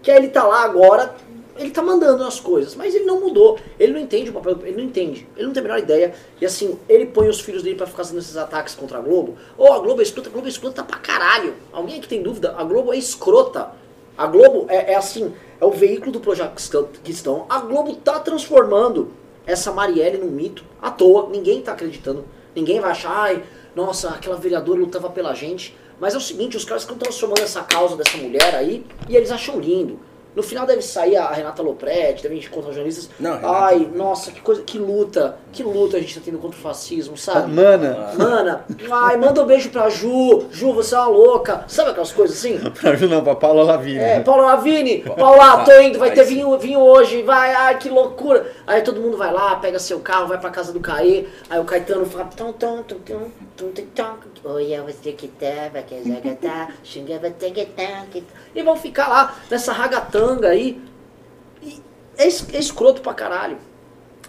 [0.03, 1.15] que aí ele tá lá agora,
[1.57, 3.59] ele tá mandando as coisas, mas ele não mudou.
[3.79, 5.27] Ele não entende o papel, ele não entende.
[5.37, 6.15] Ele não tem a menor ideia.
[6.41, 9.37] E assim, ele põe os filhos dele pra ficar fazendo esses ataques contra a Globo.
[9.57, 11.55] Ou a Globo é escrota, a Globo é escrota pra caralho.
[11.73, 12.55] Alguém que tem dúvida?
[12.57, 13.71] A Globo é escrota.
[14.17, 16.55] A Globo é, é assim, é o veículo do projeto
[17.03, 17.47] Cristão.
[17.49, 19.13] A Globo tá transformando
[19.47, 21.29] essa Marielle num mito à toa.
[21.31, 22.25] Ninguém tá acreditando.
[22.55, 23.43] Ninguém vai achar, ai,
[23.75, 25.77] nossa, aquela vereadora lutava pela gente.
[26.01, 29.31] Mas é o seguinte, os caras estão transformando essa causa dessa mulher aí e eles
[29.31, 29.99] acham lindo.
[30.35, 33.09] No final deve sair a Renata Lopretti, deve encontrar os jornalistas.
[33.21, 36.59] Não, Renata- Ai, nossa, que coisa, que luta, que luta a gente tá tendo contra
[36.59, 37.53] o fascismo, sabe?
[37.53, 40.47] Mana, Mana, ai, manda um beijo pra Ju.
[40.51, 41.65] Ju, você é uma louca.
[41.69, 42.59] Sabe aquelas coisas assim?
[42.81, 43.99] pra Ju não, pra Paula Lavigne.
[44.01, 48.51] É, Paula Lavini, Paula, tô indo, vai ter vinho, vinho hoje, vai, ai, que loucura.
[48.67, 51.65] Aí todo mundo vai lá, pega seu carro, vai pra casa do Caê, aí o
[51.65, 54.51] Caetano fala, tum, tum, tum, tum, tum, tum, tum.
[54.53, 58.23] Oi, eu sei que tava, que zagatá, xingava, tagatá, que-
[58.55, 59.73] E vão ficar lá nessa
[60.25, 60.81] ragatanga aí.
[62.17, 63.59] É, é escroto pra caralho.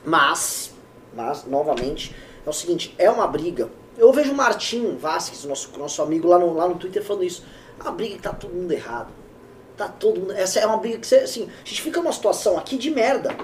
[0.04, 0.74] Mas,
[1.14, 3.70] mas, novamente, é o seguinte, é uma briga.
[3.98, 7.44] Eu vejo o Martim Vasquez, nosso, nosso amigo lá no, lá no Twitter, falando isso.
[7.80, 9.12] É uma briga que tá todo mundo errado.
[9.78, 10.34] Tá todo mundo.
[10.34, 13.36] Essa é uma briga que você, assim, a gente fica numa situação aqui de merda.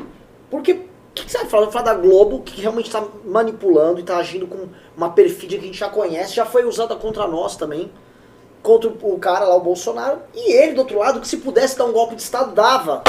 [0.49, 1.63] Porque, o que, que você vai falar?
[1.63, 5.65] Vai falar da Globo, que realmente tá manipulando e tá agindo com uma perfídia que
[5.65, 7.91] a gente já conhece, já foi usada contra nós também.
[8.61, 10.19] Contra o cara lá, o Bolsonaro.
[10.35, 13.03] E ele, do outro lado, que se pudesse dar um golpe de Estado, dava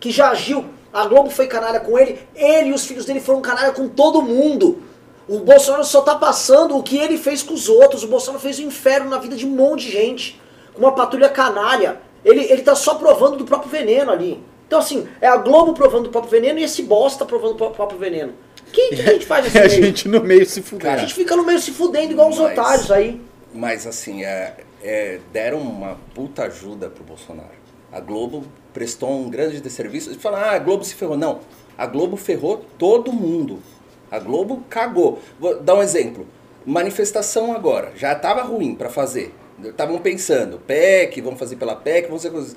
[0.00, 0.64] que já agiu.
[0.92, 4.22] A Globo foi canalha com ele, ele e os filhos dele foram canalha com todo
[4.22, 4.82] mundo.
[5.28, 8.02] O Bolsonaro só tá passando o que ele fez com os outros.
[8.02, 10.40] O Bolsonaro fez o inferno na vida de um monte de gente.
[10.74, 12.00] Com uma patrulha canalha.
[12.24, 14.42] Ele, ele tá só provando do próprio veneno ali.
[14.66, 17.98] Então, assim, é a Globo provando do próprio veneno e esse bosta provando do próprio
[17.98, 18.32] veneno.
[18.72, 20.98] Quem que a gente faz nesse E a gente no meio se A fudendo.
[21.00, 23.20] gente fica no meio se fudendo igual os Mas- otários aí.
[23.54, 27.62] Mas assim, é, é, deram uma puta ajuda pro Bolsonaro.
[27.90, 30.10] A Globo prestou um grande desserviço.
[30.10, 31.16] Eles falaram, ah, a Globo se ferrou.
[31.16, 31.40] Não,
[31.76, 33.62] a Globo ferrou todo mundo.
[34.10, 35.20] A Globo cagou.
[35.38, 36.26] Vou dar um exemplo.
[36.64, 37.92] Manifestação agora.
[37.96, 39.34] Já tava ruim para fazer.
[39.62, 42.56] Estavam pensando, PEC, vamos fazer pela PEC, vamos fazer coisas.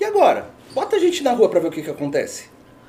[0.00, 0.50] E agora?
[0.72, 2.46] Bota a gente na rua pra ver o que, que acontece.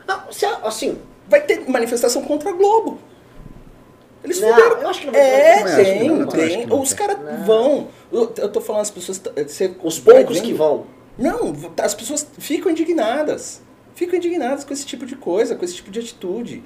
[0.07, 2.99] Não, se, assim, Vai ter manifestação contra a Globo.
[4.23, 4.81] Eles Não, fuderam.
[4.81, 5.85] eu acho que não vai ter É, manifestação.
[5.85, 6.65] tem, também acho tem.
[6.67, 6.97] não Os tem.
[6.97, 7.87] caras vão.
[8.11, 9.21] Eu, eu tô falando, as pessoas.
[9.47, 10.85] Você os vai poucos que vão.
[11.17, 13.61] Não, as pessoas ficam indignadas.
[13.95, 16.63] ficam indignadas com esse tipo de coisa, com esse tipo de atitude.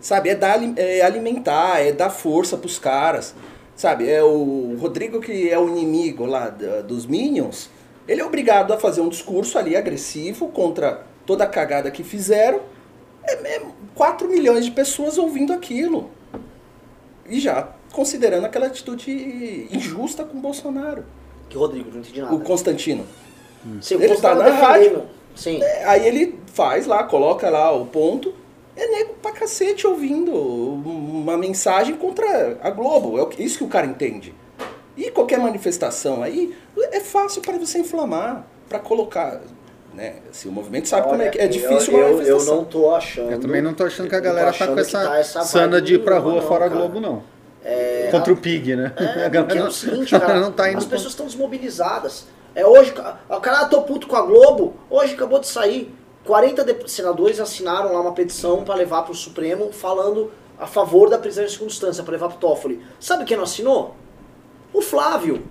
[0.00, 3.34] Sabe, é, dar, é alimentar, é dar força pros caras.
[3.74, 7.68] Sabe, é o Rodrigo que é o inimigo lá dos Minions,
[8.08, 12.60] ele é obrigado a fazer um discurso ali agressivo contra toda a cagada que fizeram.
[13.22, 13.62] É, é
[13.94, 16.10] 4 milhões de pessoas ouvindo aquilo.
[17.28, 21.04] E já considerando aquela atitude injusta com o Bolsonaro.
[21.48, 22.34] Que Rodrigo, não entendi nada.
[22.34, 23.06] O Constantino.
[23.80, 24.82] Sim, o Ele tá na rádio.
[24.90, 25.08] defendendo.
[25.34, 25.62] Sim.
[25.62, 28.34] É, aí ele faz lá, coloca lá o ponto.
[28.74, 33.18] É nego pra cacete ouvindo uma mensagem contra a Globo.
[33.18, 34.34] É isso que o cara entende.
[34.96, 36.54] E qualquer manifestação aí
[36.92, 39.40] é fácil para você inflamar, para colocar.
[39.96, 40.16] Né?
[40.30, 42.56] Assim, o movimento sabe como é que é Olha, difícil eu, uma eu, eu manifestação.
[42.56, 43.32] não tô achando.
[43.32, 45.80] Eu também não tô achando que a galera tá com que tá essa, essa sana
[45.80, 46.78] de ir pra rua não, fora cara.
[46.80, 47.22] Globo, não.
[47.64, 48.92] É, Contra o Pig, né?
[48.94, 51.12] É, a galera porque é não, o seguinte, cara, não tá indo as pra- pessoas
[51.14, 52.26] estão desmobilizadas.
[52.54, 55.94] É hoje, o cara, ah, tô puto com a Globo, hoje acabou de sair,
[56.26, 61.16] 40 de- senadores assinaram lá uma petição para levar pro Supremo falando a favor da
[61.18, 62.82] prisão em segunda instância, para levar pro Toffoli.
[63.00, 63.96] Sabe quem não assinou?
[64.74, 65.42] O Flávio.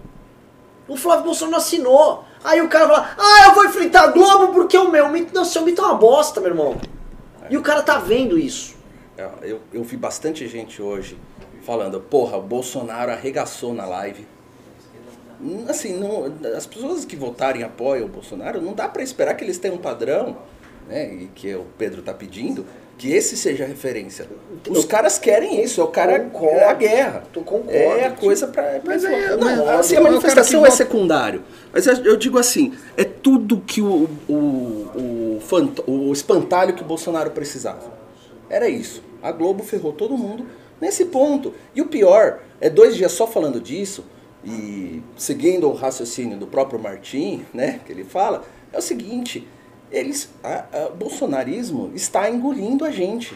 [0.87, 2.23] O Flávio Bolsonaro não assinou.
[2.45, 5.43] Aí o cara fala, ah, eu vou enfrentar a Globo porque o meu mito, não,
[5.43, 6.79] seu mito é uma bosta, meu irmão.
[7.49, 8.75] E o cara tá vendo isso.
[9.17, 11.17] É, Eu, eu vi bastante gente hoje
[11.63, 14.27] falando, porra, o Bolsonaro arregaçou na live.
[15.67, 19.57] Assim, não, as pessoas que votarem apoiam o Bolsonaro, não dá pra esperar que eles
[19.57, 20.37] tenham um padrão,
[20.87, 22.65] né, e que o Pedro tá pedindo,
[22.97, 24.25] que esse seja a referência.
[24.69, 26.55] Os caras querem isso, é o cara Concordo.
[26.57, 27.23] é a guerra.
[27.33, 28.19] Tu concorda, É a tio.
[28.21, 28.63] coisa pra.
[28.63, 31.43] pra Mas mas não, o- assim, a manifestação é secundário.
[31.73, 35.39] Mas eu, eu digo assim, é tudo que o, o, o,
[35.91, 37.93] o espantalho que o Bolsonaro precisava.
[38.49, 39.03] Era isso.
[39.21, 40.45] A Globo ferrou todo mundo
[40.79, 41.53] nesse ponto.
[41.75, 44.05] E o pior, é dois dias só falando disso,
[44.43, 49.47] e seguindo o raciocínio do próprio Martim, né, que ele fala, é o seguinte,
[49.97, 53.35] eles, a- a- bolsonarismo está engolindo a gente.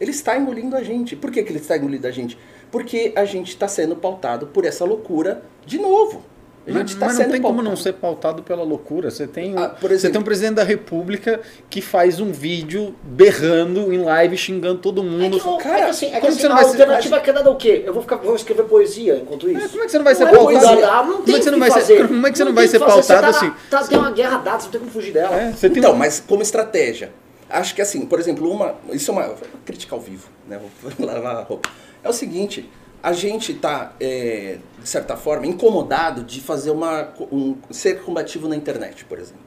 [0.00, 1.14] Ele está engolindo a gente.
[1.16, 2.38] Por que, que ele está engolindo a gente?
[2.70, 6.22] Porque a gente está sendo pautado por essa loucura de novo.
[6.66, 7.68] A gente Mas, está mas não tem como pautado.
[7.70, 9.10] não ser pautado pela loucura.
[9.10, 12.30] Você tem, um, Ah, por você exemplo- tem um presidente da república que faz um
[12.30, 15.38] vídeo berrando em live, xingando todo É mundo.
[15.40, 16.70] que, não- Cara, é que assim, é que como assim, você não a vai ser-
[16.82, 17.82] alternativa é que é o quê?
[17.86, 19.70] Eu vou, ficar, vou escrever poesia enquanto É, isso?
[19.70, 20.44] como é que você não vai ser é pautado?
[20.66, 21.96] poesia, não como tem é que você não vai fazer.
[21.96, 23.52] ser, como é que você não vai tem ser que fazer, você pautado tá, assim?
[23.70, 25.34] Tá, tem uma guerra dada, você não tem como fugir dela.
[25.40, 27.10] É, Então, um- mas como estratégia,
[27.48, 28.74] acho que assim, por exemplo, uma.
[28.92, 29.34] Isso é uma.
[29.64, 30.60] crítica ao vivo, né?
[30.82, 31.70] Vou lavar a roupa.
[32.04, 32.68] É o seguinte,
[33.02, 37.12] a gente tá, é, de certa forma, incomodado de fazer uma.
[37.32, 39.40] Um, ser combativo na internet, por exemplo.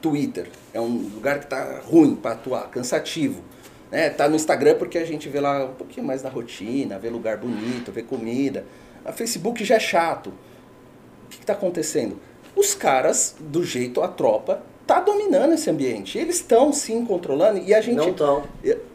[0.00, 3.42] Twitter é um lugar que tá ruim para atuar, cansativo.
[3.90, 4.08] Né?
[4.08, 7.36] Tá no Instagram porque a gente vê lá um pouquinho mais da rotina, vê lugar
[7.36, 8.64] bonito, vê comida.
[9.04, 10.28] A Facebook já é chato.
[10.28, 12.18] O que está acontecendo?
[12.56, 16.18] Os caras, do jeito, a tropa, tá dominando esse ambiente.
[16.18, 17.96] Eles estão sim controlando e a gente.
[17.96, 18.44] Não estão.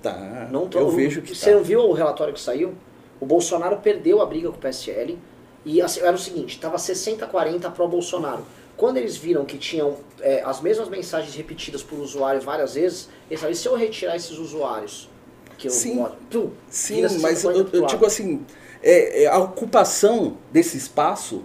[0.01, 0.47] Tá.
[0.51, 0.81] Não tão.
[0.81, 1.59] eu vejo que Você tá.
[1.59, 2.73] viu o relatório que saiu?
[3.19, 5.17] O Bolsonaro perdeu a briga com o PSL
[5.63, 8.45] e assim, era o seguinte, tava 60-40 pro Bolsonaro.
[8.78, 13.39] Quando eles viram que tinham é, as mesmas mensagens repetidas por usuário várias vezes, eles
[13.39, 15.10] falaram, e se eu retirar esses usuários?
[15.58, 15.97] Que eu Sim.
[15.97, 18.45] voto?" Pum, Sim, mas eu, 60-40 pro eu digo assim,
[18.84, 21.43] é, é, a ocupação desse espaço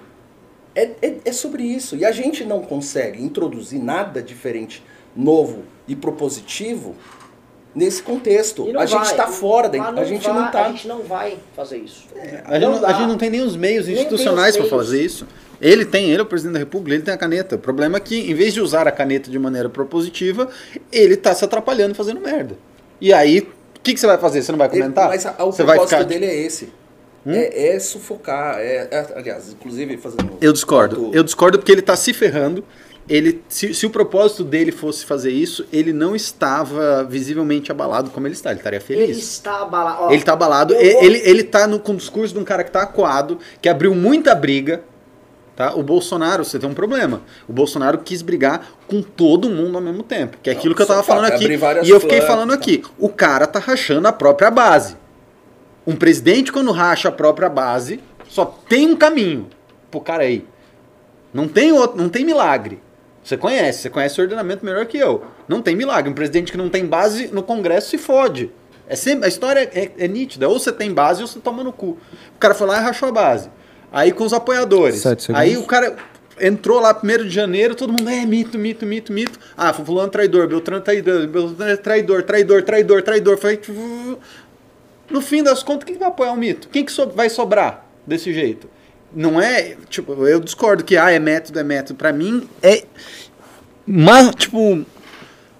[0.74, 1.96] é, é, é sobre isso.
[1.96, 4.84] E a gente não consegue introduzir nada diferente,
[5.16, 6.96] novo e propositivo
[7.74, 8.66] nesse contexto.
[8.78, 10.66] A gente está fora, da, a gente vai, não tá.
[10.66, 12.06] A gente não vai fazer isso.
[12.44, 12.88] A gente, não, dá.
[12.88, 15.26] a gente não tem nem os meios Nem institucionais para fazer isso.
[15.60, 17.56] Ele tem, ele é o presidente da República, ele tem a caneta.
[17.56, 20.48] O problema é que, em vez de usar a caneta de maneira propositiva,
[20.90, 22.56] ele tá se atrapalhando e fazendo merda.
[23.00, 24.42] E aí, o que, que você vai fazer?
[24.42, 25.08] Você não vai Ele- comentar?
[25.08, 26.02] Mas a, a- o você propósito ficar.
[26.04, 26.72] dele é esse.
[27.26, 28.58] É, é sufocar.
[28.58, 30.38] É, é- aliás, inclusive fazendo.
[30.40, 31.10] Eu discordo.
[31.12, 32.64] Eu discordo porque ele tá se ferrando.
[33.10, 38.26] Ele, se, se o propósito dele fosse fazer isso, ele não estava visivelmente abalado como
[38.28, 38.50] ele está.
[38.50, 39.18] Ele estaria Ele feliz.
[39.18, 40.02] está abalado.
[40.04, 40.74] Ó, Ele tá abalado.
[40.74, 42.82] eu E- vou- Ele, ele tá no, com o discurso de um cara que tá
[42.82, 44.84] acuado, que abriu muita briga.
[45.56, 45.74] Tá?
[45.74, 47.20] O Bolsonaro, você tem um problema.
[47.48, 50.38] O Bolsonaro quis brigar com todo mundo ao mesmo tempo.
[50.40, 51.86] Que é Não, aquilo que eu só tava fato, falando aqui.
[51.86, 52.54] E eu fiquei falando tá.
[52.54, 52.82] aqui.
[52.96, 54.96] O cara tá rachando a própria base.
[55.86, 57.98] Um presidente, quando racha a própria base,
[58.28, 59.48] só tem um caminho
[59.90, 60.46] pro cara aí.
[61.34, 62.80] Não tem outro, não tem milagre.
[63.22, 65.24] Você conhece, você conhece o ordenamento melhor que eu.
[65.46, 66.10] Não tem milagre.
[66.10, 68.50] Um presidente que não tem base no Congresso se fode.
[68.88, 70.48] É sempre, a história é, é nítida.
[70.48, 71.98] Ou você tem base ou você toma no cu.
[72.34, 73.50] O cara foi lá e rachou a base.
[73.92, 75.02] Aí com os apoiadores.
[75.36, 75.96] Aí o cara
[76.40, 79.38] entrou lá 1 de janeiro, todo mundo é mito, mito, mito, mito.
[79.56, 83.38] Ah, fulano traidor, Beltrano traidor, Beltrano traidor, traidor, traidor, traidor.
[85.10, 86.68] No fim das contas, quem que vai apoiar o mito?
[86.68, 88.68] Quem que so- vai sobrar desse jeito?
[89.12, 91.96] Não é, tipo, eu discordo que ah, é método, é método.
[91.98, 92.84] Pra mim é
[93.86, 94.84] uma, tipo,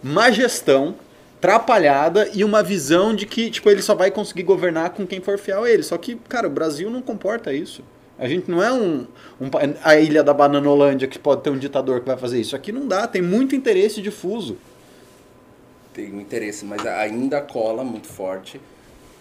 [0.03, 0.95] má gestão,
[1.39, 5.39] atrapalhada e uma visão de que tipo, ele só vai conseguir governar com quem for
[5.39, 5.83] fiel a ele.
[5.83, 7.83] Só que, cara, o Brasil não comporta isso.
[8.19, 9.07] A gente não é um,
[9.41, 9.49] um
[9.83, 12.55] a ilha da Bananolândia que pode ter um ditador que vai fazer isso.
[12.55, 14.59] Aqui não dá, tem muito interesse difuso.
[15.95, 18.61] Tem um interesse, mas ainda cola muito forte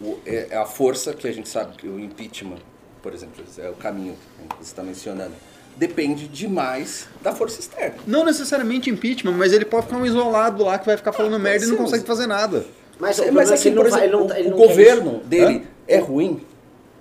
[0.02, 2.60] o- é é a força que a gente sabe que o impeachment,
[3.02, 4.16] por exemplo, é o caminho
[4.50, 5.34] que você está mencionando,
[5.76, 7.96] depende demais da força externa.
[8.06, 11.66] Não necessariamente impeachment, mas ele pode ficar um isolado lá que vai ficar falando merda
[11.66, 12.66] e não consegue mas- fazer nada.
[13.00, 14.50] Mas, o É, mas é que assim, ele não por ele exemplo, não- o- ele
[14.50, 16.46] o governo dele é ruim,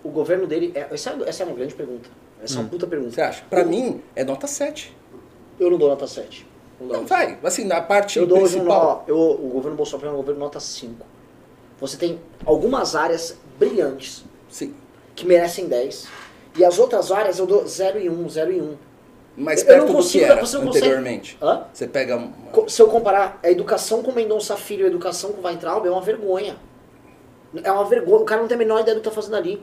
[0.05, 0.71] O governo dele.
[0.77, 2.09] É, essa, é- essa é uma grande pergunta.
[2.43, 3.11] Essa é uma puta pergunta.
[3.11, 3.43] você acha?
[3.51, 4.97] Pra mim, é nota 7.
[5.59, 6.47] Eu não dou nota 7.
[6.81, 9.05] Não, dou Não, nota vai, assim, na parte Eu dou um, principal.
[9.05, 11.05] ó, eu, o governo Bolsonaro é um governo nota 5.
[11.81, 14.73] Você tem algumas áreas brilhantes Sim.
[15.19, 16.07] Que merecem 10.
[16.57, 18.77] E as outras áreas eu dou 0 e 1, 0 e 1.
[19.37, 21.39] Mas Eu perto não do consigo- que era você não consegue- anteriormente.
[21.41, 21.63] Hã?
[21.73, 22.17] Você pega.
[22.17, 25.91] uma- Se eu comparar a educação com Mendonça Filho e a educação com Weintraub, é
[25.91, 26.57] uma vergonha.
[27.63, 28.21] É uma vergonha.
[28.23, 29.63] O cara não tem a menor ideia do que tá fazendo ali.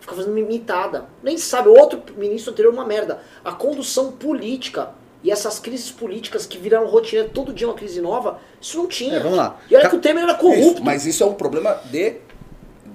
[0.00, 1.06] Fica fazendo mimitada.
[1.22, 1.68] Nem sabe.
[1.68, 3.20] O outro ministro anterior é uma merda.
[3.44, 4.90] A condução política
[5.24, 9.16] e essas crises políticas que viraram rotina todo dia uma crise nova, isso não tinha.
[9.16, 9.58] É, vamos lá.
[9.68, 10.84] E olha Ca- que o Temer era Isso, corrupto.
[10.84, 12.14] mas isso é um problema de,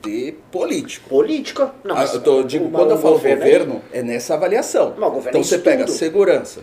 [0.01, 1.09] de político.
[1.09, 1.73] Política.
[1.83, 4.93] Não, Ah, eu tô, digo, o- quando eu falo aí- governo, é nessa avaliação.
[4.97, 5.95] Mas o governo então é você pega tudo.
[5.95, 6.61] segurança,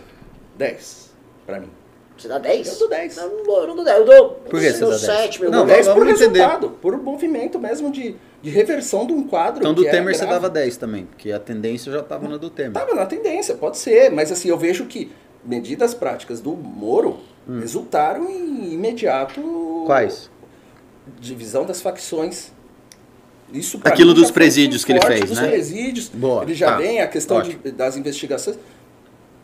[0.57, 1.11] 10
[1.45, 1.69] pra mim.
[2.17, 2.67] Você dá 10?
[2.73, 3.17] Eu dou 10.
[3.17, 3.97] Eu não dou, eu não dou 10.
[3.99, 5.01] Eu dou Por que você meu dá 10?
[5.01, 6.39] 7, meu Não, dou Vamos 10 por entender.
[6.39, 9.59] resultado, por movimento mesmo de, de reversão de um quadro.
[9.61, 12.35] Então do que era Temer você dava 10 também, porque a tendência já estava na
[12.35, 12.73] do Temer.
[12.73, 15.09] Tava na tendência, pode ser, mas assim, eu vejo que
[15.45, 17.19] medidas práticas do Moro
[17.61, 19.39] resultaram em imediato.
[19.39, 19.83] Hum.
[19.85, 20.29] Quais?
[21.21, 22.51] Divisão das facções.
[23.53, 25.47] Isso Aquilo dos presídios que ele fez, dos né?
[25.49, 26.09] presídios.
[26.09, 28.57] Boa, Ele já tá, vem a questão de- das investigações.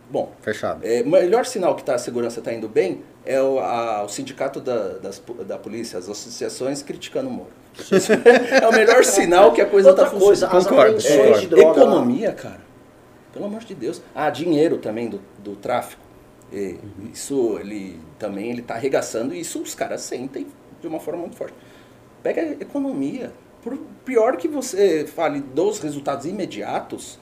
[0.09, 0.81] Bom, Fechado.
[0.85, 4.07] é, o melhor sinal que tá, a segurança está indo bem é o, a- o
[4.09, 7.49] sindicato da, das da polícia, as associações criticando o Moro.
[8.61, 10.55] é o melhor sinal que a coisa está funcionando.
[10.55, 11.39] as Concordo, apreensões concordo.
[11.41, 11.79] de droga.
[11.81, 12.61] Economia, cara.
[13.33, 14.01] Pelo amor de Deus.
[14.13, 16.01] Ah, dinheiro também do, do tráfico.
[16.53, 16.77] E
[17.11, 20.47] Isso ele também ele tá arregaçando e isso os caras sentem
[20.79, 21.55] de uma forma muito forte.
[22.23, 23.33] Pega a economia.
[23.65, 27.17] Por pior que você fale dos resultados imediatos,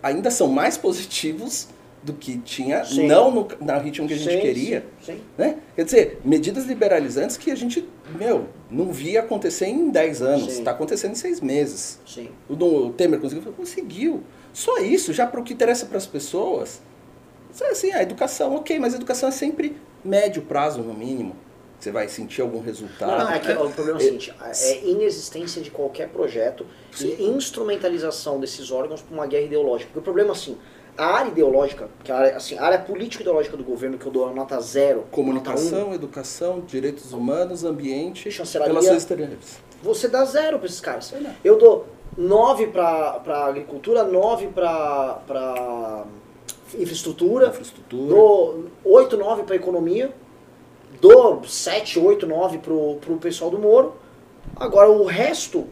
[0.00, 1.66] ainda são mais positivos
[2.04, 3.08] do que tinha, Sim.
[3.08, 4.86] não no, no ritmo que a gente Sim, queria.
[5.02, 5.20] sim.
[5.36, 5.58] Né?
[5.74, 7.84] Quer dizer, medidas liberalizantes que a gente,
[8.16, 10.52] meu, não via acontecer em 10 anos.
[10.52, 11.98] Está acontecendo em 6 meses.
[12.48, 13.52] O, o Temer conseguiu?
[13.52, 14.22] Conseguiu.
[14.52, 16.80] Só isso, já para o que interessa para as pessoas.
[17.60, 21.34] É Assim, a educação, ok, mas a educação é sempre médio prazo, no mínimo.
[21.86, 23.16] Você vai sentir algum resultado.
[23.16, 26.66] Não, é que o problema é o é- seguinte, é inexistência de qualquer projeto
[27.00, 29.90] e instrumentalização desses órgãos para uma guerra ideológica.
[29.92, 30.58] Porque o problema assim,
[30.98, 34.04] a área ideológica, que é a área, assim, a área política ideológica do governo, que
[34.04, 39.60] eu dou a nota zero, nota Comunicação, educação, direitos humanos, ambiente, relações exteriores.
[39.80, 41.14] um, você dá zero para esses caras.
[41.44, 41.86] Eu dou
[42.18, 46.04] 9 para agricultura, 9 para
[46.74, 48.08] infraestrutura, Infraestrutura.
[48.12, 50.12] dou 8, 9 para economia,
[51.00, 53.94] dou 7, 8, 9 pro, pro pessoal do Moro.
[54.54, 55.66] Agora o resto,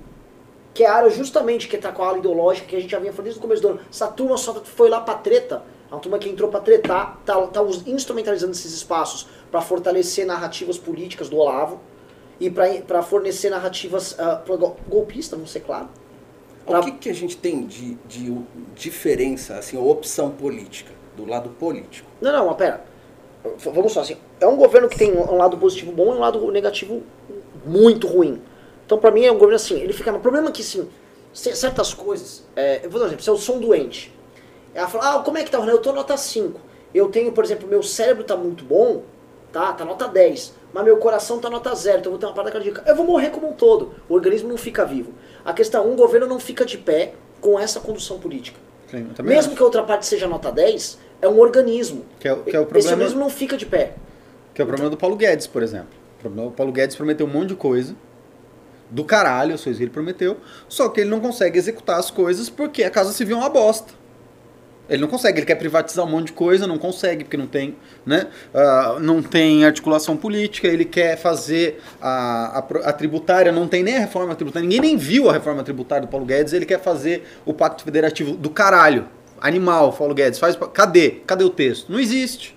[0.72, 2.98] que é a área justamente que tá com a ala ideológica, que a gente já
[2.98, 5.94] vinha falando desde o começo do ano, essa turma só foi lá pra treta, é
[5.94, 11.28] uma turma que entrou pra tretar, tá, tá instrumentalizando esses espaços para fortalecer narrativas políticas
[11.28, 11.80] do Olavo
[12.40, 15.88] e para fornecer narrativas uh, pro gol- golpistas, vamos ser claro.
[16.66, 18.36] Pra- O que, que a gente tem de, de
[18.74, 22.10] diferença, assim, ou opção política, do lado político?
[22.20, 22.84] Não, não, mas pera.
[23.59, 24.16] Vamos só assim.
[24.40, 27.03] É um governo que tem um lado positivo bom e um lado negativo
[27.64, 28.40] muito ruim.
[28.86, 29.78] Então, pra mim, é um governo assim.
[29.80, 30.12] Ele fica.
[30.12, 30.88] O problema é que, assim,
[31.32, 32.45] ce- certas coisas.
[32.57, 33.22] é, eu vou dar um exemplo.
[33.24, 34.14] Se eu sou um doente,
[34.74, 35.72] ela fala: Ah, como é que tá, Renan?
[35.72, 36.61] Eu tô nota 5.
[36.95, 39.03] Eu tenho, por exemplo, meu cérebro tá muito bom,
[39.53, 39.72] tá?
[39.72, 40.55] Tá nota 10.
[40.72, 42.82] Mas meu coração tá nota 0, então eu vou ter uma parada cardíaca.
[42.86, 43.95] Eu vou morrer como um todo.
[44.09, 45.12] O organismo não fica vivo.
[45.45, 48.59] A questão: um governo não fica de pé com essa condução política.
[48.90, 49.57] Sim, Mesmo acho.
[49.57, 52.04] que a outra parte seja nota 10, é um organismo.
[52.20, 53.92] Que é que é o Esse problema- organismo não fica de pé.
[54.54, 55.88] Que é o problema do Paulo Guedes, por exemplo.
[56.24, 57.94] O Paulo Guedes prometeu um monte de coisa.
[58.90, 60.36] Do caralho, coisas que ele prometeu.
[60.68, 63.92] Só que ele não consegue executar as coisas porque a Casa Civil é uma bosta.
[64.88, 67.74] Ele não consegue, ele quer privatizar um monte de coisa, não consegue, porque não tem,
[68.04, 68.26] né?
[68.52, 73.96] ah, não tem articulação política, ele quer fazer a, a, a tributária, não tem nem
[73.96, 77.26] a reforma tributária, ninguém nem viu a reforma tributária do Paulo Guedes, ele quer fazer
[77.46, 79.08] o pacto federativo do caralho.
[79.47, 80.57] Animal, Paulo Guedes, faz.
[80.72, 81.11] Cadê?
[81.26, 81.90] Cadê o texto?
[81.92, 82.57] Não existe.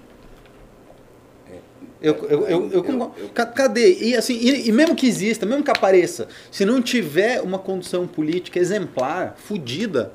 [2.01, 3.93] Eu, eu, eu, eu, Eu- eu- Ca- Cadê?
[3.99, 8.05] E assim, e, e mesmo que exista, mesmo que apareça, se não tiver uma condução
[8.07, 10.13] política exemplar, fodida,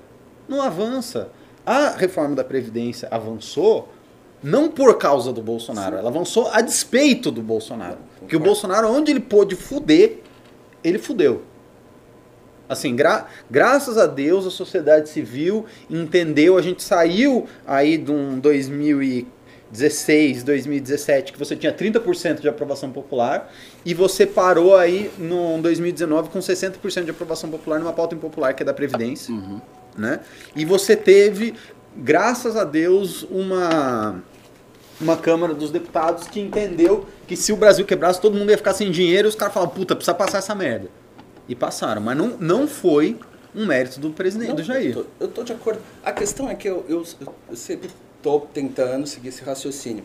[0.49, 1.29] não avança.
[1.67, 3.89] A reforma da Previdência avançou
[4.43, 7.99] Não por causa do Bolsonaro, ela avançou a despeito do Bolsonaro.
[8.19, 10.19] Porque o Bolsonaro, onde ele pôde fuder,
[10.83, 11.43] ele fudeu.
[12.69, 18.39] Assim, gra graças a Deus a sociedade civil entendeu, a gente saiu aí de um
[18.39, 23.53] 2016, 2017, que você tinha 30% de aprovação popular,
[23.85, 28.63] e você parou aí no 2019 com 60% de aprovação popular numa pauta impopular que
[28.63, 29.35] é da Previdência.
[29.35, 29.61] Uhum.
[29.97, 30.21] Né?
[30.57, 31.55] E você teve,
[31.95, 34.23] graças a Deus, uma,
[35.01, 38.73] uma Câmara dos Deputados que entendeu que se o Brasil quebrasse, todo mundo ia ficar
[38.73, 40.89] sem dinheiro e os caras falavam, puta, precisa passar essa merda.
[41.49, 42.01] E passaram.
[42.01, 43.19] Mas não, não foi
[43.55, 44.97] um mérito do presidente, Não, do Jair.
[44.97, 45.81] Eu tô, eu tô de acordo.
[46.05, 47.05] A questão é que eu, eu,
[47.49, 50.05] eu sempre estou tentando seguir esse raciocínio.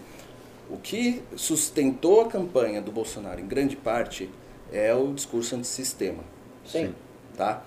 [0.70, 4.30] O que sustentou a campanha do Bolsonaro, em grande parte,
[4.72, 6.24] é o discurso antissistema.
[6.66, 6.94] Sim.
[7.38, 7.64] Tá?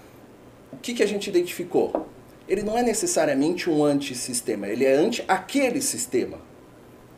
[0.72, 2.06] O que, que a gente identificou?
[2.46, 6.38] Ele não é necessariamente um antissistema, ele é anti aquele sistema.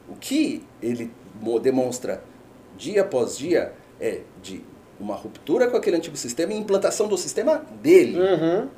[0.09, 2.23] O que ele mo- demonstra
[2.77, 4.21] dia após dia é
[5.03, 8.19] uma ruptura com aquele antigo sistema e implantação do sistema dele.
[8.19, 8.69] Uhum.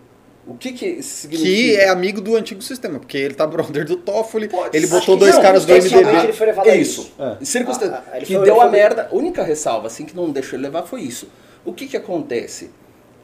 [0.47, 1.49] O que, que significa?
[1.49, 5.16] Que é amigo do antigo sistema, porque ele tá brother do Toffoli, Pode ele botou
[5.16, 6.25] dois não, caras do MDB.
[6.25, 7.01] ele foi levado a isso.
[7.03, 7.12] isso.
[7.18, 7.45] É.
[7.45, 9.09] Circunstância Ah, ah, ele que deu a merda.
[9.11, 11.29] A única ressalva assim que não deixou ele levar foi isso.
[11.64, 12.70] O que que acontece?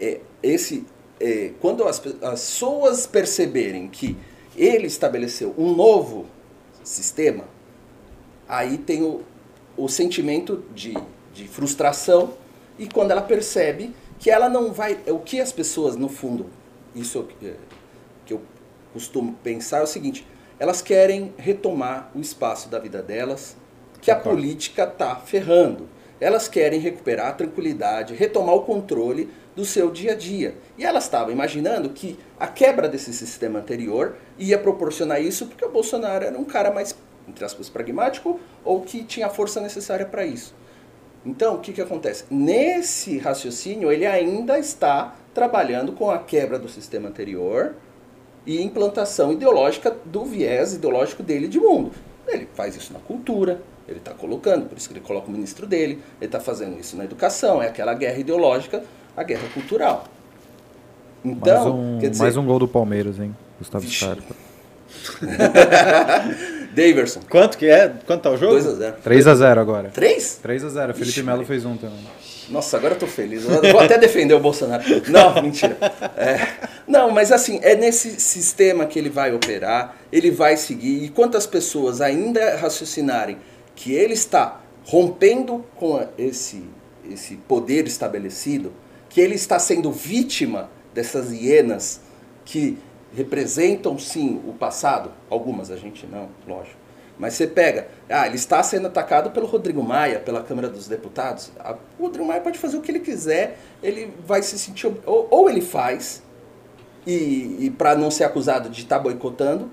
[0.01, 0.87] É, esse,
[1.21, 4.17] é, quando as, as pessoas perceberem que
[4.57, 6.25] ele estabeleceu um novo
[6.83, 7.45] sistema,
[8.49, 9.21] aí tem o,
[9.77, 10.97] o sentimento de,
[11.35, 12.33] de frustração
[12.81, 14.99] e quando ela percebe que ela não vai.
[15.09, 16.47] O que as pessoas, no fundo,
[16.95, 17.53] isso é,
[18.25, 18.41] que eu
[18.93, 20.27] costumo pensar é o seguinte:
[20.59, 23.55] elas querem retomar o espaço da vida delas
[24.01, 25.89] que a política está ferrando.
[26.19, 30.55] Elas querem recuperar a tranquilidade, retomar o controle do seu dia a dia.
[30.77, 35.71] E elas estavam imaginando que a quebra desse sistema anterior ia proporcionar isso porque o
[35.71, 36.95] Bolsonaro era um cara mais,
[37.29, 40.55] entre aspas, pragmático ou que tinha a força necessária para isso.
[41.25, 42.25] Então, o que, que acontece?
[42.31, 47.75] Nesse raciocínio, ele ainda está trabalhando com a quebra do sistema anterior
[48.47, 51.93] e implantação ideológica do viés ideológico dele de mundo.
[52.27, 55.67] Ele faz isso na cultura, ele está colocando, por isso que ele coloca o ministro
[55.67, 58.83] dele, ele está fazendo isso na educação, é aquela guerra ideológica,
[59.17, 60.05] a guerra cultural.
[61.25, 63.37] Então, mais, um, quer dizer, mais um gol do Palmeiras, hein?
[63.59, 63.87] Gustavo.
[63.87, 64.35] Scarpa.
[66.71, 67.93] Daverson, Quanto que é?
[68.07, 68.57] Quanto tá o jogo?
[68.57, 68.95] 2x0.
[69.05, 69.91] 3x0 agora.
[69.91, 70.41] 3?
[70.45, 70.95] 3x0.
[70.95, 71.99] Felipe Melo fez um também.
[72.49, 73.45] Nossa, agora eu tô feliz.
[73.45, 74.83] Eu vou até defender o Bolsonaro.
[75.09, 75.77] Não, mentira.
[76.17, 81.05] É, não, mas assim, é nesse sistema que ele vai operar, ele vai seguir.
[81.05, 83.39] E quantas pessoas ainda raciocinarem
[83.75, 86.65] que ele está rompendo com esse,
[87.09, 88.73] esse poder estabelecido,
[89.09, 92.01] que ele está sendo vítima dessas hienas
[92.45, 92.77] que
[93.15, 96.79] representam sim o passado, algumas a gente não, lógico.
[97.19, 101.53] Mas você pega, ah, ele está sendo atacado pelo Rodrigo Maia, pela Câmara dos Deputados.
[101.59, 104.91] Ah, O Rodrigo Maia pode fazer o que ele quiser, ele vai se sentir.
[105.05, 106.23] Ou, ou ele faz,
[107.07, 109.71] e, e para não ser acusado de estar boicotando,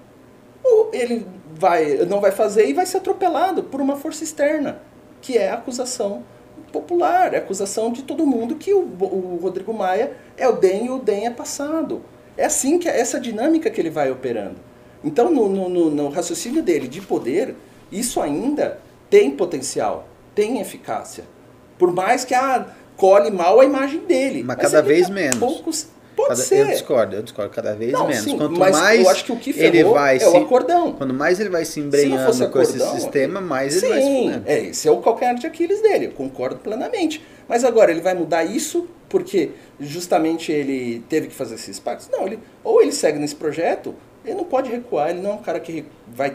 [0.61, 1.25] ou ele
[1.55, 4.81] vai, não vai fazer e vai ser atropelado por uma força externa,
[5.21, 6.23] que é a acusação
[6.73, 10.87] popular, é a acusação de todo mundo que o, o Rodrigo Maia é o DEM
[10.87, 12.01] e o DEM é passado.
[12.37, 14.55] É assim que essa dinâmica que ele vai operando.
[15.03, 17.55] Então, no, no- no- raciocínio dele de poder,
[17.91, 18.79] isso ainda
[19.09, 21.23] tem potencial, tem eficácia.
[21.77, 24.43] Por mais que ah, colhe mal a imagem dele.
[24.43, 25.37] Mas cada vez menos.
[25.39, 25.87] poucos-
[26.17, 26.59] pode Cada- ser.
[26.61, 28.23] Eu discordo, eu discordo cada vez Não, menos.
[28.23, 30.91] sim, Quanto mais eu acho que o que ele vai é se, o acordão.
[30.91, 34.07] quanto mais ele vai se Se não embrenhando com esse sistema, mais ele vai se
[34.07, 37.23] Sim, é, esse é o calcanhar de Aquiles dele, eu concordo plenamente.
[37.47, 42.09] Mas agora, ele vai mudar isso porque justamente ele teve que fazer esses pactos?
[42.11, 43.95] Não, ele, ou ele segue nesse projeto,
[44.25, 46.33] ele não pode recuar, ele não é um cara que vai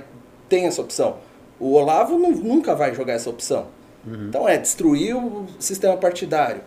[0.48, 1.16] tem essa opção.
[1.60, 3.66] O Olavo nu- nunca vai jogar essa opção.
[4.06, 4.26] Uhum.
[4.28, 6.60] Então é destruir o sistema partidário.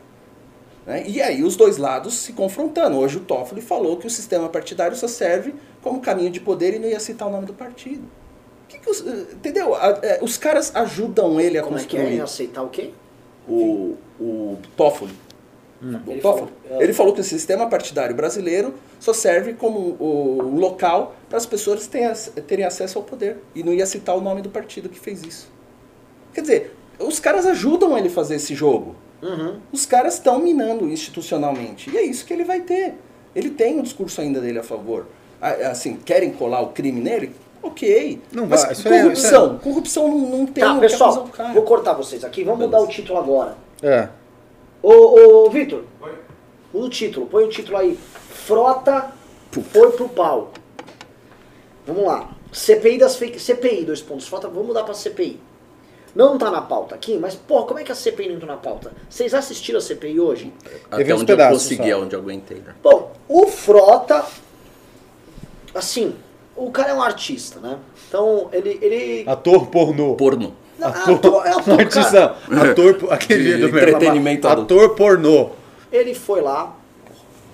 [0.85, 1.03] Né?
[1.07, 2.97] E aí os dois lados se confrontando.
[2.97, 6.79] Hoje o Toffoli falou que o sistema partidário só serve como caminho de poder e
[6.79, 8.03] não ia citar o nome do partido.
[8.67, 9.75] Que que os, eh, entendeu?
[10.01, 11.99] Eh, Os caras ajudam ele a Como é que é?
[11.99, 12.91] construir Em aceitar o quê?
[13.47, 15.13] o, o Toffoli.
[15.81, 16.51] O Ele Toffoli.
[16.67, 21.45] falou- Ele falou que o sistema partidário brasileiro só serve como o, local para as
[21.45, 22.11] pessoas terem,
[22.47, 23.37] terem acesso ao poder.
[23.53, 25.47] E não ia citar o nome do partido que fez isso.
[26.33, 28.95] Quer dizer, os caras ajudam ele a fazer esse jogo.
[29.25, 29.59] Uhum.
[29.71, 31.89] Os caras estão minando institucionalmente.
[31.89, 32.93] E é isso que ele vai ter.
[33.35, 35.07] Ele tem um discurso ainda dele a favor.
[35.41, 37.35] Assim, querem colar o crime nele?
[37.61, 38.21] Ok.
[38.31, 39.57] Não Mas vai, é- corrupção.
[39.57, 42.43] Corrupção não, não tem Tá, o que acusar pessoal, vou cortar vocês aqui.
[42.43, 43.57] Vamos mudar o título agora.
[43.81, 44.07] É.
[44.83, 45.83] Ô, ô Vitor,
[46.71, 47.97] o título, põe o título aí.
[48.29, 49.11] Frota
[49.71, 50.51] foi pro pau.
[51.87, 52.29] Vamos lá.
[52.51, 53.39] CPI das fake.
[53.39, 54.27] CPI, dois pontos.
[54.27, 55.39] Falta, vamos mudar pra CPI.
[56.15, 58.57] Não tá na pauta aqui, mas, pô, como é que a CPI não entrou na
[58.57, 58.93] pauta?
[59.09, 60.53] Vocês assistiram a CPI hoje?
[60.89, 61.99] Até uns onde eu pedaços consegui, só.
[62.01, 62.73] onde eu aguentei, né?
[62.81, 64.23] Bom, o Frota.
[65.73, 66.15] Assim,
[66.55, 67.77] o cara é um artista, né?
[68.07, 68.79] Então, ele.
[68.81, 70.15] ele Ator pornô.
[70.15, 70.55] Porno.
[70.79, 72.35] Não, Ator, ator- é ator, não, artista,
[72.71, 75.49] ator, aquele De do entretenimento ator pornô.
[75.91, 76.75] Ele foi lá,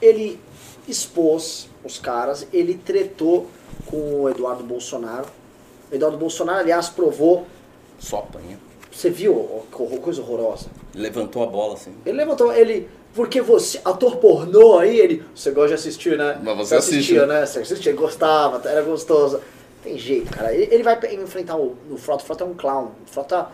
[0.02, 0.40] ele
[0.88, 3.48] expôs os caras, ele tretou
[3.88, 5.26] com o Eduardo Bolsonaro.
[5.92, 7.46] O Eduardo Bolsonaro, aliás, provou.
[8.02, 8.58] Só apanha.
[8.92, 10.68] Você viu coisa horrorosa?
[10.94, 11.94] Levantou a bola, assim.
[12.04, 12.90] Ele levantou, ele.
[13.14, 15.24] Porque você, ator pornô aí, ele.
[15.36, 16.42] Você gosta de assistir, né?
[16.44, 17.42] Mas você assiste, assistia, né?
[17.42, 17.46] né?
[17.46, 19.40] Você assistia, gostava, era gostoso.
[19.84, 20.54] Tem jeito, cara.
[20.54, 22.24] Ele, ele vai enfrentar o, o Frota.
[22.24, 22.92] O Frota é um clown.
[23.08, 23.50] O Frota,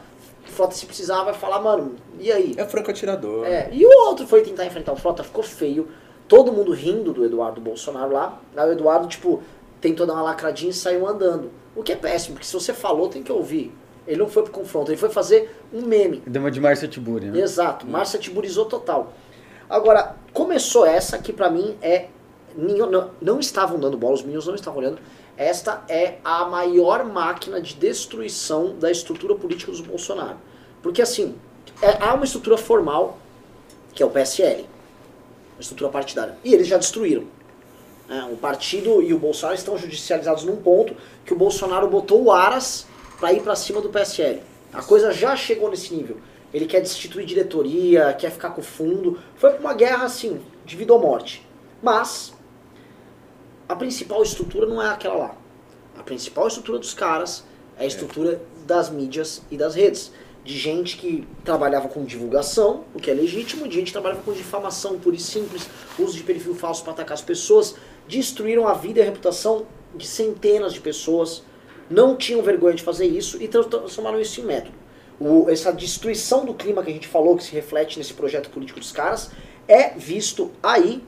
[0.47, 2.55] o Frota, se precisar, vai falar, mano, e aí?
[2.57, 3.45] É franco atirador.
[3.45, 5.89] É, e o outro foi tentar enfrentar o Frota, ficou feio.
[6.27, 8.41] Todo mundo rindo do Eduardo Bolsonaro lá.
[8.55, 9.43] Aí o Eduardo, tipo,
[9.81, 11.51] tentou dar uma lacradinha e saiu andando.
[11.75, 13.73] O que é péssimo, porque se você falou, tem que ouvir.
[14.07, 16.23] Ele não foi pro confronto, ele foi fazer um meme.
[16.25, 17.39] Deu uma de Márcia Tiburi, né?
[17.41, 19.13] Exato, Márcia tiburizou total.
[19.69, 22.07] Agora, começou essa que pra mim é.
[22.55, 24.99] Não, não estavam dando bola, os meninos não estavam olhando.
[25.35, 30.37] Esta é a maior máquina de destruição da estrutura política dos Bolsonaro.
[30.81, 31.35] Porque assim,
[31.81, 33.19] é- há uma estrutura formal,
[33.93, 34.61] que é o PSL,
[35.55, 36.35] uma estrutura partidária.
[36.43, 37.25] E eles já destruíram.
[38.09, 40.95] É, o partido e o Bolsonaro estão judicializados num ponto
[41.25, 42.87] que o Bolsonaro botou o Aras
[43.19, 44.41] para ir para cima do PSL.
[44.73, 46.17] A coisa já chegou nesse nível.
[46.53, 49.19] Ele quer destituir diretoria, quer ficar com o fundo.
[49.35, 51.45] Foi uma guerra assim, de vida ou morte.
[51.81, 52.33] Mas
[53.67, 55.35] a principal estrutura não é aquela lá.
[55.97, 57.43] A principal estrutura dos caras
[57.77, 60.11] é a estrutura das mídias e das redes.
[60.43, 64.31] De gente que trabalhava com divulgação, o que é legítimo, de gente que trabalhava com
[64.31, 65.67] difamação pura e simples,
[65.99, 67.75] uso de perfil falso para atacar as pessoas,
[68.07, 71.43] destruíram a vida e a reputação de centenas de pessoas,
[71.89, 74.75] não tinham vergonha de fazer isso e transformaram isso em método.
[75.19, 78.79] O- essa destruição do clima que a gente falou, que se reflete nesse projeto político
[78.79, 79.31] dos caras,
[79.67, 81.03] é visto aí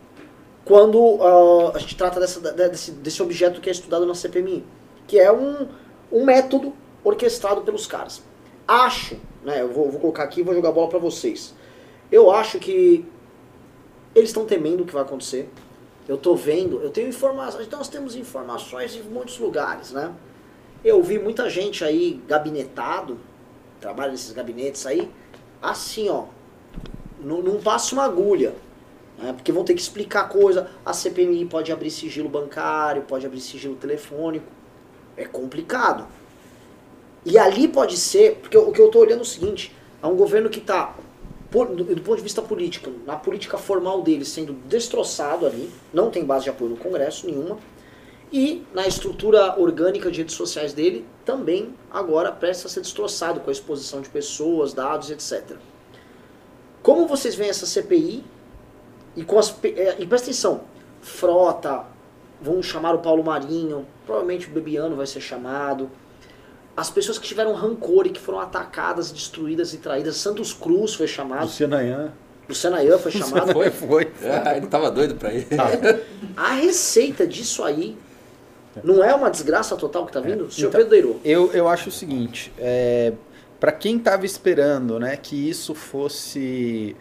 [0.65, 4.63] quando ah, a gente trata dessa- desse, desse objeto que é estudado na CPMI,
[5.07, 5.67] que é um,
[6.11, 6.73] um método
[7.03, 8.21] orquestrado pelos caras.
[8.67, 11.55] Acho, né, eu vou, vou colocar aqui e vou jogar bola pra vocês.
[12.11, 13.05] Eu acho que
[14.15, 15.49] eles estão temendo o que vai acontecer.
[16.07, 20.11] Eu tô vendo, eu tenho informações, nós temos informações em muitos lugares, né?
[20.83, 23.19] Eu vi muita gente aí gabinetado,
[23.81, 25.11] trabalha nesses gabinetes aí,
[25.61, 26.25] assim, ó,
[27.19, 28.53] não, não passa uma agulha,
[29.17, 29.33] né?
[29.33, 30.69] porque vão ter que explicar coisa.
[30.85, 34.45] A CPMI pode abrir sigilo bancário, pode abrir sigilo telefônico,
[35.17, 36.07] é complicado.
[37.25, 40.15] E ali pode ser, porque o que eu estou olhando é o seguinte, é um
[40.15, 40.95] governo que está,
[41.51, 46.23] do, do ponto de vista político, na política formal dele, sendo destroçado ali, não tem
[46.23, 47.57] base de apoio no Congresso nenhuma,
[48.31, 53.49] e na estrutura orgânica de redes sociais dele, também agora presta a ser destroçado com
[53.49, 55.57] a exposição de pessoas, dados, etc.
[56.83, 58.23] Como vocês veem essa CPI
[59.15, 60.61] e com as eh, e presta atenção,
[61.01, 61.85] Frota,
[62.39, 65.89] vão chamar o Paulo Marinho, provavelmente o Bebiano vai ser chamado.
[66.77, 71.07] As pessoas que tiveram rancor e que foram atacadas, destruídas e traídas, Santos Cruz foi
[71.07, 72.13] chamado, Luciano Ayan.
[72.47, 73.51] Luciana Ayan foi chamado.
[73.51, 74.11] Foi, foi.
[74.45, 75.47] Ah, ele tava doido pra ir.
[76.37, 77.97] A receita disso aí
[78.83, 80.51] não é uma desgraça total que tá vindo?
[80.51, 81.21] Senhor Então- Pedro Deiro.
[81.25, 83.13] Eu, eu acho o seguinte, é,
[83.59, 86.95] para quem estava esperando né, que isso fosse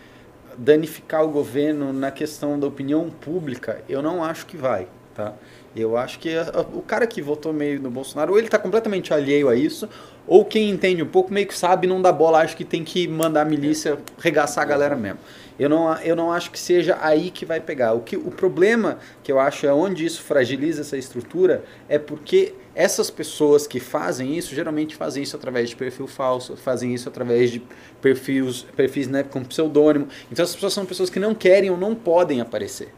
[0.57, 4.89] danificar o governo na questão da opinião pública, eu não acho que vai,
[5.19, 5.35] tá?
[5.75, 8.59] Eu acho que a- a- o cara que votou meio no Bolsonaro, ou ele está
[8.59, 9.89] completamente alheio a isso,
[10.29, 13.09] ou quem entende um pouco meio que sabe, não dá bola, acho que tem que
[13.09, 15.19] mandar a milícia regaçar a galera mesmo.
[15.59, 17.93] Eu não, eu não acho que seja aí que vai pegar.
[17.95, 22.55] O, que, o problema que eu acho é onde isso fragiliza essa estrutura é porque
[22.77, 27.51] essas pessoas que fazem isso, geralmente fazem isso através de perfil falso, fazem isso através
[27.51, 27.61] de
[28.01, 30.07] perfis, perfis né, com pseudônimo.
[30.31, 32.95] Então essas pessoas são pessoas que não querem ou não podem aparecer.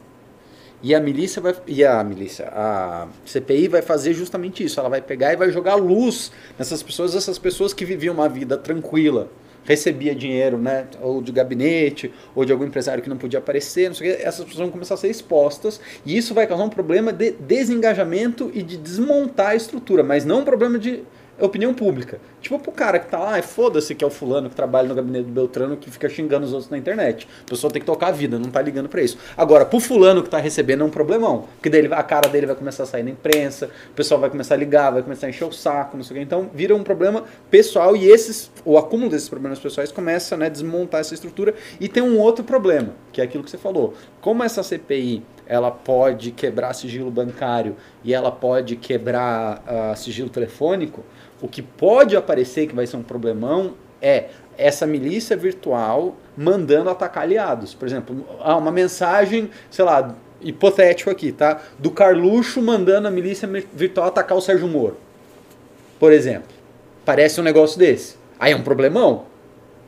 [0.83, 1.55] E a milícia vai.
[1.67, 4.81] E a milícia, a CPI vai fazer justamente isso.
[4.81, 8.57] Ela vai pegar e vai jogar luz nessas pessoas, essas pessoas que viviam uma vida
[8.57, 9.31] tranquila,
[9.65, 10.87] recebia dinheiro, né?
[11.03, 14.45] Ou de gabinete, ou de algum empresário que não podia aparecer, não sei o essas
[14.45, 18.63] pessoas vão começar a ser expostas, e isso vai causar um problema de desengajamento e
[18.63, 21.03] de desmontar a estrutura, mas não um problema de
[21.39, 22.21] opinião pública.
[22.41, 24.95] Tipo pro cara que tá lá, "Ai, foda-se que é o fulano que trabalha no
[24.95, 27.29] gabinete do Beltrano que fica xingando os outros na internet.
[27.47, 29.19] A pessoa tem que tocar a vida, não tá ligando pra isso.
[29.37, 32.57] Agora, pro fulano que tá recebendo é um problemão, porque daí a cara dele vai
[32.57, 35.45] começar a sair na imprensa, o pessoal vai começar a ligar, vai começar a encher
[35.45, 36.25] o saco, não sei o quê.
[36.25, 40.49] Então, vira um problema pessoal e esses, o acúmulo desses problemas pessoais começa né, a
[40.49, 41.55] desmontar essa estrutura.
[41.81, 43.95] E tem um outro problema, que é aquilo que você falou.
[44.21, 47.75] Como essa CPI ela pode quebrar sigilo bancário
[48.05, 51.05] e ela pode quebrar ah, sigilo telefônico,
[51.41, 57.23] o que pode aparecer que vai ser um problemão é essa milícia virtual mandando atacar
[57.23, 57.75] aliados.
[57.75, 61.61] Por exemplo, há uma mensagem, sei lá, hipotético aqui, tá?
[61.79, 64.97] Do Carluxo mandando a milícia virtual atacar o Sérgio Moro.
[65.99, 66.49] Por exemplo.
[67.05, 68.17] Parece um negócio desse.
[68.39, 69.25] Aí é um problemão.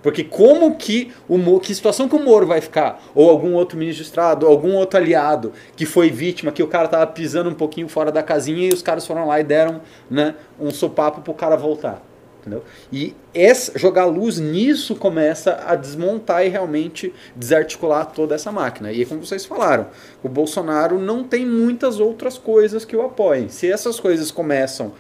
[0.03, 3.03] Porque como que o Moro, que situação que o Moro vai ficar?
[3.14, 6.66] Ou algum outro ministro de Estado, ou algum outro aliado que foi vítima, que o
[6.66, 9.80] cara tava pisando um pouquinho fora da casinha e os caras foram lá e deram
[10.11, 12.03] né, um sopapo pro cara voltar.
[12.40, 12.64] Entendeu?
[12.92, 18.90] E essa, jogar luz nisso começa a desmontar e realmente desarticular toda essa máquina.
[18.90, 19.86] E é como vocês falaram,
[20.24, 23.48] o Bolsonaro não tem muitas outras coisas que o apoiem.
[23.48, 24.92] Se essas coisas começam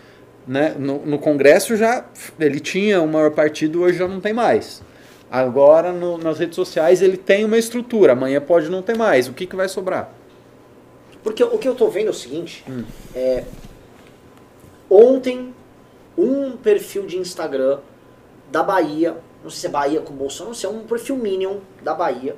[0.46, 2.04] né, no, no Congresso já
[2.38, 4.80] ele tinha o maior partido, hoje já não tem mais.
[5.32, 9.28] Agora no, nas redes sociais ele tem uma estrutura, amanhã pode não ter mais.
[9.28, 10.12] O que, que vai sobrar?
[11.22, 12.62] Porque o que eu tô vendo é o seguinte,
[13.14, 13.44] é,
[14.90, 15.54] ontem
[16.18, 17.78] um perfil de Instagram
[18.50, 21.60] da Bahia, não sei se é Bahia com Bolsonaro, não sei, é um perfil Minion
[21.82, 22.36] da Bahia.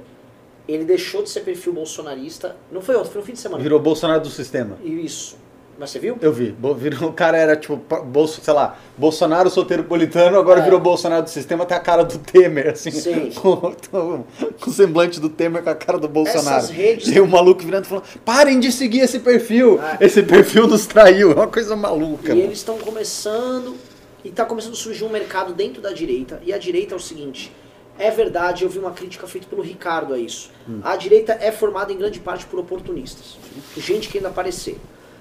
[0.68, 3.60] Ele deixou de ser perfil bolsonarista, não foi ontem, foi no fim de semana.
[3.60, 4.78] Virou Bolsonaro do sistema.
[4.84, 5.36] Isso.
[5.78, 6.16] Mas você viu?
[6.20, 6.52] Eu vi.
[6.52, 10.62] Bo- Virou, o cara era tipo, bolso, sei lá, Bolsonaro soteropolitano, agora É.
[10.62, 12.92] virou Bolsonaro do sistema, tem a cara do Temer, assim.
[12.92, 13.30] Sim.
[13.40, 13.74] Com,
[14.66, 16.58] o semblante do Temer com a cara do Bolsonaro.
[16.58, 19.80] Essas redes- E o maluco virando e falando: parem de seguir esse perfil.
[19.82, 19.98] Ah.
[20.00, 21.32] Esse perfil nos traiu.
[21.32, 22.26] É uma coisa maluca.
[22.26, 22.40] E mano.
[22.42, 23.74] eles estão começando,
[24.24, 26.40] e está começando a surgir um mercado dentro da direita.
[26.44, 27.50] E a direita é o seguinte:
[27.98, 30.50] é verdade, eu vi uma crítica feita pelo Ricardo a isso.
[30.84, 33.36] A direita é formada em grande parte por oportunistas,
[33.76, 34.78] gente querendo aparecer.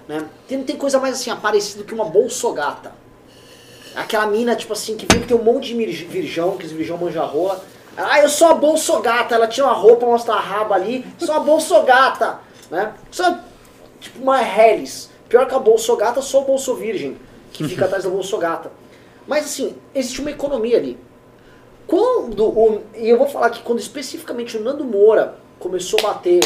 [0.07, 0.25] Né?
[0.47, 2.93] Tem, não tem coisa mais assim aparecida que uma bolsogata.
[3.95, 6.97] Aquela mina, tipo assim, que vem que tem um monte de virgão, que esse virgão
[6.97, 7.63] manja rola.
[7.95, 9.35] Ah, eu sou a bolsogata.
[9.35, 11.05] Ela tira uma roupa, mostra a raba ali.
[11.19, 12.39] Sou a bolsogata.
[12.71, 12.93] Né?
[13.11, 13.37] Sou
[13.99, 15.09] tipo uma Hellis.
[15.29, 17.17] Pior que a bolsogata, sou a bolsovirgem,
[17.51, 18.71] que fica atrás da bolsogata.
[19.27, 20.99] Mas assim, existe uma economia ali.
[21.87, 26.39] Quando o, e eu vou falar que quando especificamente o Nando Moura começou a bater,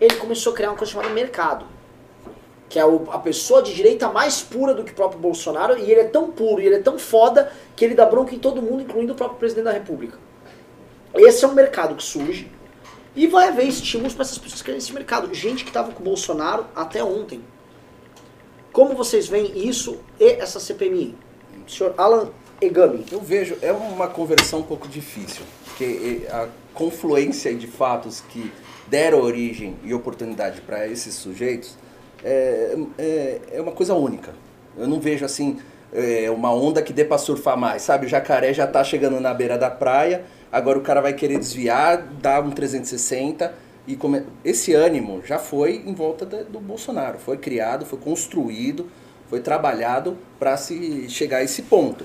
[0.00, 1.64] ele começou a criar uma coisa chamada mercado.
[2.68, 6.00] Que é a pessoa de direita mais pura do que o próprio Bolsonaro, e ele
[6.00, 8.82] é tão puro e ele é tão foda que ele dá bronca em todo mundo,
[8.82, 10.18] incluindo o próprio presidente da República.
[11.14, 12.50] Esse é um mercado que surge
[13.16, 15.32] e vai haver estímulos para essas pessoas que querem esse mercado.
[15.34, 17.42] Gente que estava com o Bolsonaro até ontem.
[18.72, 21.16] Como vocês veem isso e essa CPMI?
[21.66, 23.04] Senhor Alan Egami.
[23.10, 28.52] Eu vejo, é uma conversão um pouco difícil, porque eh, a confluência de fatos que
[28.86, 31.76] deram origem e oportunidade para esses sujeitos
[32.24, 34.34] é, é, é uma coisa única.
[34.76, 35.58] Eu não vejo assim
[35.92, 38.06] é, uma onda que dê para surfar mais, sabe?
[38.06, 42.02] O jacaré já tá chegando na beira da praia, agora o cara vai querer desviar,
[42.20, 43.54] dar um 360
[43.86, 44.22] e come...
[44.44, 48.86] esse ânimo já foi em volta da- do Bolsonaro, foi criado, foi construído,
[49.28, 52.04] foi trabalhado para se chegar a esse ponto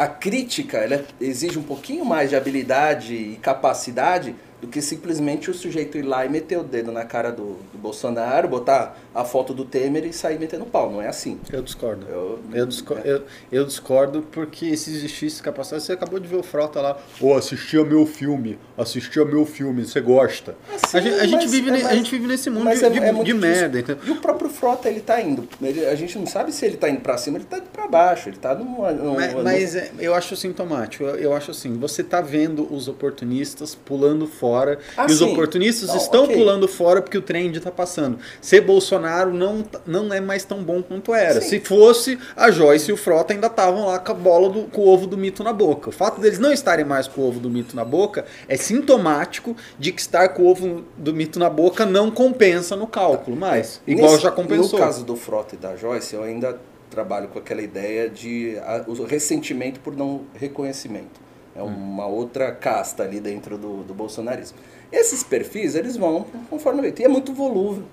[0.00, 5.54] a crítica ela exige um pouquinho mais de habilidade e capacidade do que simplesmente o
[5.54, 9.52] sujeito ir lá e meter o dedo na cara do, do Bolsonaro, botar a foto
[9.54, 10.90] do Temer e sair metendo pau.
[10.90, 11.38] Não é assim.
[11.52, 12.06] Eu discordo.
[12.08, 16.42] Eu- Eu, disco- eu- eu discordo porque se existisse capacidade, você acabou de ver o
[16.42, 16.98] Frota lá.
[17.20, 20.54] Ou assistia meu filme, assistia meu filme, você gosta.
[20.72, 22.64] Assim, a, gente, a gente mas- vive, é, ne- a mas- gente vive nesse mundo
[22.64, 23.78] Mas de, é- de- é de merda.
[23.80, 25.48] Então, E o próprio Frota, ele tá indo.
[25.62, 27.86] Ele- a gente não sabe se ele tá indo pra cima, ele tá indo pra
[27.88, 28.28] baixo.
[28.28, 28.90] Ele tá numa...
[28.92, 31.04] numa- Mas, numa- mas é, eu acho sintomático.
[31.04, 34.49] Eu, eu acho assim, você tá vendo os oportunistas pulando fora
[34.96, 35.32] Ah, e os sim.
[35.32, 36.36] oportunistas estão ok.
[36.36, 38.18] pulando fora porque o trend tá passando.
[38.40, 41.40] Ser Bolsonaro não, não é mais tão bom quanto era.
[41.40, 41.48] Sim.
[41.48, 44.82] Se fosse, a Joyce e o Frota ainda estavam lá com a bola do com
[44.82, 45.88] o ovo do mito na boca.
[45.90, 49.56] O fato deles não estarem mais com o ovo do mito na boca é sintomático
[49.78, 53.80] de que estar com o ovo do mito na boca não compensa no cálculo mais.
[53.86, 54.78] Igual Nesse- já compensou.
[54.78, 56.58] No caso do Frota e da Joyce, eu ainda
[56.90, 61.19] trabalho com aquela ideia de a- o ressentimento por não reconhecimento.
[61.54, 64.58] É uma outra casta ali dentro do, do bolsonarismo.
[64.92, 67.00] Esses perfis, eles vão conforme o jeito.
[67.02, 67.84] E é muito volúvel.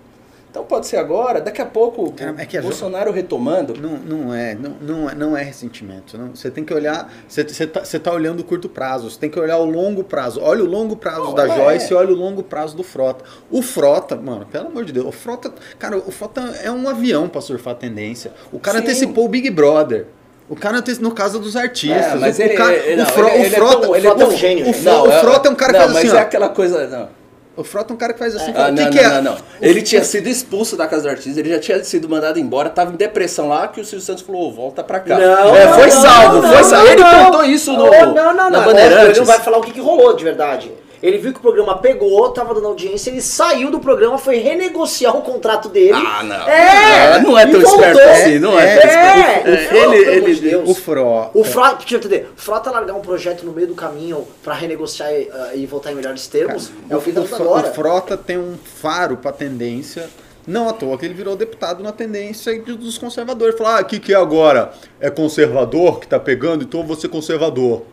[0.49, 3.80] Então pode ser agora, daqui a pouco, Cara, é o que Bolsonaro retomando.
[3.80, 6.18] Não, não é, não, não é, não é ressentimento.
[6.18, 6.36] Não.
[6.36, 9.58] Você tem que olhar, você, você, tá, olhando o curto prazo, você tem que olhar
[9.58, 10.39] o longo prazo.
[10.41, 11.91] Olha o longo prazo da ela Joyce é.
[11.91, 13.24] e olha o longo prazo do Frota.
[13.51, 17.28] O Frota, mano, pelo amor de Deus, o Frota, cara, o Frota é um avião
[17.28, 18.32] pra surfar a tendência.
[18.51, 18.86] O cara Sim.
[18.86, 20.08] antecipou o Big Brother.
[20.50, 22.14] O cara no caso dos artistas.
[22.14, 23.82] É, mas o, ele- o, cara, ele- o, não, Fro- ele- o ele é Frota,
[23.82, 24.84] tão- ele é tão o- gênio, o, gente.
[24.84, 26.22] Fro- o Frota é um cara que não, faz assim, mas é ó.
[26.22, 26.88] aquela coisa.
[26.88, 27.10] Não.
[27.58, 29.04] O Frota é um cara que faz assim, Ah, fala, o que não, que não,
[29.04, 29.14] é?
[29.22, 29.38] não, não.
[29.62, 32.93] Ele tinha sido expulso da casa do artista, ele já tinha sido mandado embora, tava
[32.93, 35.18] em depressão lá, que o Silvio Santos falou, "Ô, volta pra cá.
[35.18, 36.88] Não, é, não, foi não, salvo, não, foi não, salvo.
[36.88, 37.26] Ele não.
[37.26, 38.64] contou isso no, Oh, não, não, na não.
[38.64, 39.10] Bandeirantes.
[39.10, 40.72] Ele não vai falar o que, que rolou de verdade.
[41.02, 45.16] Ele viu que o programa pegou, tava dando audiência, ele saiu do programa, foi renegociar
[45.16, 45.93] o contrato dele.
[45.93, 46.48] Ah, não.
[46.50, 47.20] É!
[47.22, 47.86] Não é E tão voltou.
[47.86, 48.76] esperto assim, não é.
[48.78, 50.70] É, tão é, É, pelo ele, de ele, Deus.
[50.70, 51.30] O Fro.
[51.34, 54.54] O Frota, deixa eu entender, o Frota largar um projeto no meio do caminho pra
[54.54, 57.45] renegociar e, ah, e voltar em melhores termos, é o fim da o, luta Fro-
[57.45, 57.70] agora.
[57.70, 60.10] o Frota tem um faro pra tendência.
[60.48, 63.58] Não à toa que ele virou deputado na tendência de- dos conservadores.
[63.58, 64.72] Falar, ah, o que, que é agora?
[65.00, 67.84] É conservador que tá pegando, então eu vou ser conservador.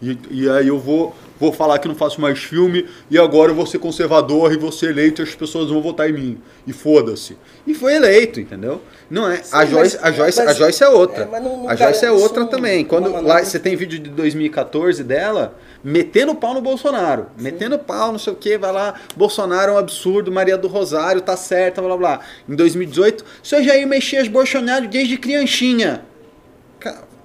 [0.00, 3.54] E, e aí eu vou, vou falar que não faço mais filme e agora eu
[3.54, 6.40] vou ser conservador e vou ser eleito e as pessoas vão votar em mim.
[6.66, 7.36] E foda-se.
[7.66, 8.80] E foi eleito, entendeu?
[9.10, 9.42] Não é.
[9.52, 11.28] a, Sim, Joyce, mas- a, Joyce, a mas- Joyce é outra.
[11.32, 12.80] é, não- não a Joyce é garante outra também.
[12.80, 17.26] uma Quando lá você tem vídeo de 2014 dela, metendo pau no Bolsonaro.
[17.38, 21.20] Metendo pau, não sei o que, vai lá, Bolsonaro é um absurdo, Maria do Rosário
[21.20, 22.20] tá certa, blá blá blá.
[22.48, 26.02] Em 2018, seu Jair Messias Bolsonaro desde crianchinha.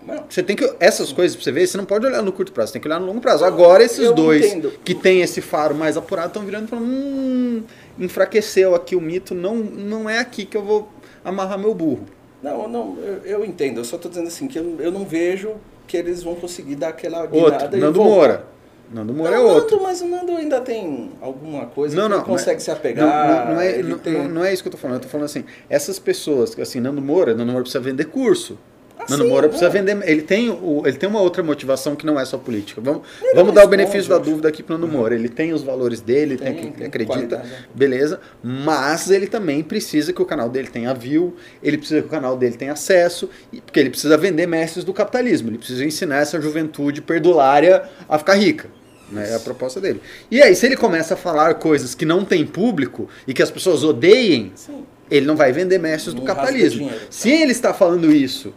[0.10, 0.24] Não.
[0.30, 0.74] Você tem que.
[0.80, 2.88] Essas coisas pra você ver, você não pode olhar no curto prazo, você tem que
[2.88, 3.46] olhar no longo prazo.
[3.46, 4.72] Agora esses dois entendo.
[4.84, 7.64] que tem esse faro mais apurado estão virando e falando, hum,
[8.00, 10.90] enfraqueceu aqui o mito, não, não é aqui que eu vou
[11.24, 12.06] amarrar meu burro.
[12.42, 13.80] Não, não, eu, eu entendo.
[13.80, 15.56] Eu só tô dizendo assim que eu, eu não vejo
[15.86, 18.02] que eles vão conseguir dar aquela Outro, guinada e Nando.
[18.02, 18.46] Moura.
[18.92, 19.76] Nando Moura não, é outro.
[19.76, 23.46] Nando, mas o Nando ainda tem alguma coisa Não, que não, consegue mas- se apegar.
[23.48, 24.14] Não, não, é, tem...
[24.14, 24.98] não- não é isso que eu tô falando.
[24.98, 28.58] Eu tô falando assim, essas pessoas, que, assim, Nando Moura, Nando Moura precisa vender curso.
[29.02, 29.98] Ah, Nando sim, Moura precisa vender.
[30.04, 32.82] Ele tem, o, ele tem uma outra motivação que não é só política.
[32.82, 35.16] Vamos, Ele vamos dar o benefício da dúvida aqui pro Nando Moura.
[35.16, 37.50] Ele tem os valores dele, tem, Tem, que acredita, qualidade.
[37.74, 38.20] beleza.
[38.44, 41.34] Mas ele também precisa que o canal dele tenha view,
[41.64, 44.94] ele precisa que o canal dele tenha acesso, e- porque ele precisa vender mestres do
[44.94, 45.50] capitalismo.
[45.50, 48.68] Ele precisa ensinar essa juventude perdulária a ficar rica.
[49.12, 50.00] Né, é a proposta dele.
[50.30, 53.50] E aí, se ele começa a falar coisas que não tem público e que as
[53.50, 54.84] pessoas odeiem, Sim.
[55.10, 56.80] ele não vai vender mestres do Não rasga capitalismo.
[56.82, 57.02] dinheiro.
[57.10, 58.54] Se ele está falando isso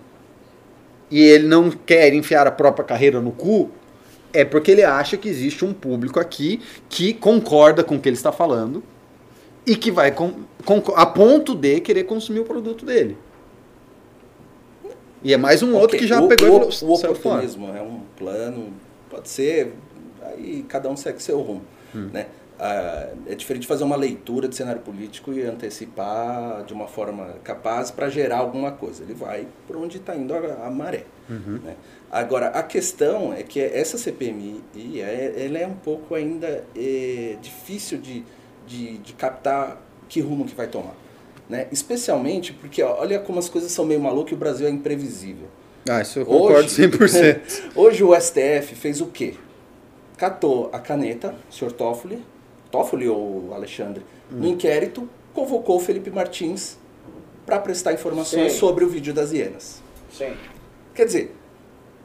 [1.13, 3.71] e ele não quer enfiar a própria carreira no cu,
[4.33, 6.59] é porque ele acha que existe um público aqui
[6.89, 8.83] que concorda com o que ele está falando
[9.67, 10.33] e que vai com,
[10.65, 13.19] concor- a ponto de querer consumir o produto dele.
[15.23, 17.11] E é mais um outro Ok, que já o, pegou o, e o "Saiu fora."
[17.11, 18.73] oportunismo é um plano,
[19.11, 19.73] pode ser,
[20.23, 21.63] aí cada um segue seu rumo.
[21.95, 22.09] Hum.
[22.11, 22.27] Né?
[22.65, 27.91] Ah, é diferente fazer uma leitura de cenário político e antecipar de uma forma capaz
[27.91, 29.03] para gerar alguma coisa.
[29.03, 31.05] Ele vai por onde está indo a, a maré.
[31.29, 31.59] Uhum.
[31.65, 31.75] né?
[32.09, 34.63] Agora, a questão é que essa CPMI,
[35.01, 38.25] é, ela é um pouco ainda é, difícil de,
[38.65, 40.95] de, de captar que rumo que vai tomar.
[41.49, 41.67] Né?
[41.73, 45.49] Especialmente porque ó, olha como as coisas são meio malucas e o Brasil é imprevisível.
[45.91, 47.73] Ah, isso eu concordo 100%.
[47.75, 49.35] hoje o STF fez o quê?
[50.17, 52.23] Catou a caneta, o senhor Toffoli,
[52.73, 56.77] Toffoli ou Alexandre, no inquérito, convocou o Felipe Martins
[57.47, 58.59] para prestar informações Sim.
[58.59, 59.81] sobre o vídeo das hienas.
[60.12, 60.33] Sim.
[60.95, 61.37] Quer dizer,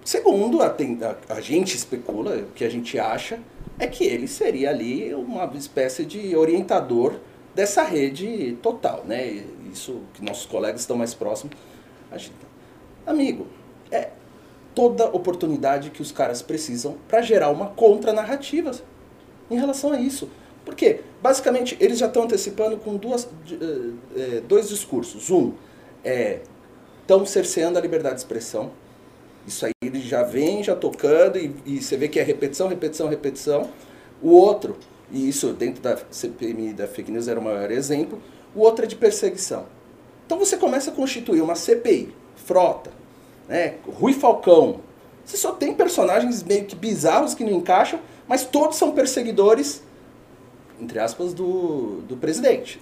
[0.03, 3.39] segundo a, a- a gente especula, o que a gente acha,
[3.79, 7.15] é que ele seria ali uma espécie de orientador
[7.55, 9.43] dessa rede total, né?
[9.71, 11.55] Isso que nossos colegas estão mais próximos.
[12.13, 12.31] Gente,
[13.05, 13.47] amigo,
[13.91, 14.09] é
[14.75, 18.71] toda oportunidade que os caras precisam para gerar uma contranarrativa
[19.49, 20.29] em relação a isso.
[20.67, 23.55] Porque, basicamente, eles já estão antecipando com duas, eh,
[24.17, 25.31] eh, dois discursos.
[25.31, 25.53] Um,
[26.03, 26.41] é
[27.03, 28.69] estão cerceando a liberdade de expressão.
[29.47, 33.07] Isso aí ele já vem já tocando e, e você vê que é repetição, repetição,
[33.07, 33.69] repetição.
[34.21, 34.75] O outro,
[35.09, 38.21] e isso dentro da CPMI da fake news era o maior exemplo,
[38.53, 39.67] o outro é de perseguição.
[40.25, 42.91] Então você começa a constituir uma CPI, frota,
[43.47, 44.81] né, Rui Falcão.
[45.23, 49.81] Você só tem personagens meio que bizarros que não encaixam, mas todos são perseguidores,
[50.79, 52.79] entre aspas, do, do presidente.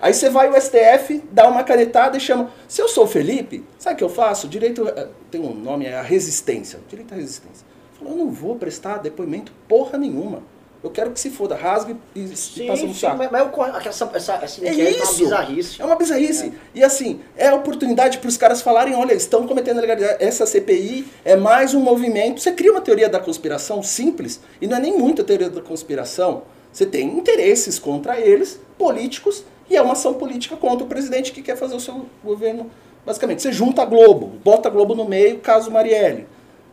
[0.00, 2.50] Aí você vai ao STF, dá uma canetada e chama.
[2.68, 4.46] Se eu sou o Felipe, sabe o que eu faço?
[4.46, 4.86] Direito.
[4.88, 6.78] eh, Tem um nome, é a resistência.
[6.88, 7.66] Direito à resistência.
[7.98, 10.42] Falou, eu não vou prestar depoimento porra nenhuma.
[10.84, 13.16] Eu quero que se foda, rasgue e, e Sim, passa no sim, saco.
[13.18, 15.18] mas, essa, essa, essa É inquérito é uma isso.
[15.24, 15.82] bizarrice.
[15.82, 16.52] É uma bizarrice.
[16.72, 20.22] E assim, é a oportunidade para os caras falarem, olha, estão cometendo ilegalidade.
[20.22, 22.40] Essa CPI é mais um movimento.
[22.40, 26.44] Você cria uma teoria da conspiração simples, e não é nem muita teoria da conspiração.
[26.72, 31.42] Você tem interesses contra eles, políticos, e é uma ação política contra o presidente que
[31.42, 32.70] quer fazer o seu governo.
[33.04, 36.26] Basicamente, você junta a Globo, bota a Globo no meio, caso Marielle.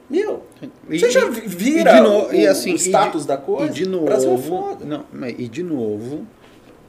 [0.09, 0.43] Meu,
[0.89, 2.83] E- você já e- vi- e vira de no- o, e assim, o e de-
[2.83, 3.71] status da coisa?
[3.71, 4.85] E de o Brasil é novo, foda.
[4.85, 6.27] não, e de novo,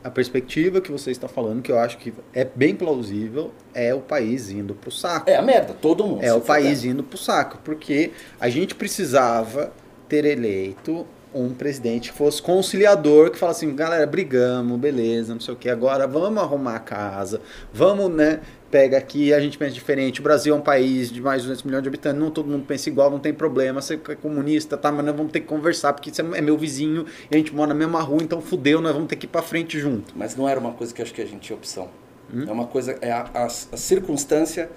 [0.04, 4.00] a perspectiva que você está falando, que eu acho que é bem plausível, é o
[4.00, 5.30] país indo pro saco.
[5.30, 6.22] É a merda, todo mundo.
[6.22, 9.72] É o país indo pro saco, porque a gente precisava
[10.08, 11.06] ter eleito
[11.42, 15.68] um presidente que fosse conciliador, que falasse assim, galera, brigamos, beleza, não sei o que,
[15.68, 17.40] agora vamos arrumar a casa,
[17.72, 20.20] vamos, né, pega aqui, a gente pensa diferente.
[20.20, 22.64] O Brasil é um país de mais de 200 milhões de habitantes, não todo mundo
[22.66, 23.80] pensa igual, não tem problema.
[23.80, 27.06] Você é comunista, tá, mas nós vamos ter que conversar, porque você é meu vizinho
[27.30, 29.42] e a gente mora na mesma rua, então fudeu, nós vamos ter que ir pra
[29.42, 30.12] frente junto.
[30.16, 31.88] Mas não era uma coisa que eu acho que a gente tinha opção.
[32.32, 32.44] Hum?
[32.46, 34.68] É uma coisa, é a, a, a circunstância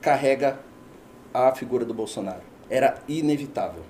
[0.00, 0.58] carrega
[1.32, 2.42] a figura do Bolsonaro.
[2.70, 3.82] Era inevitável.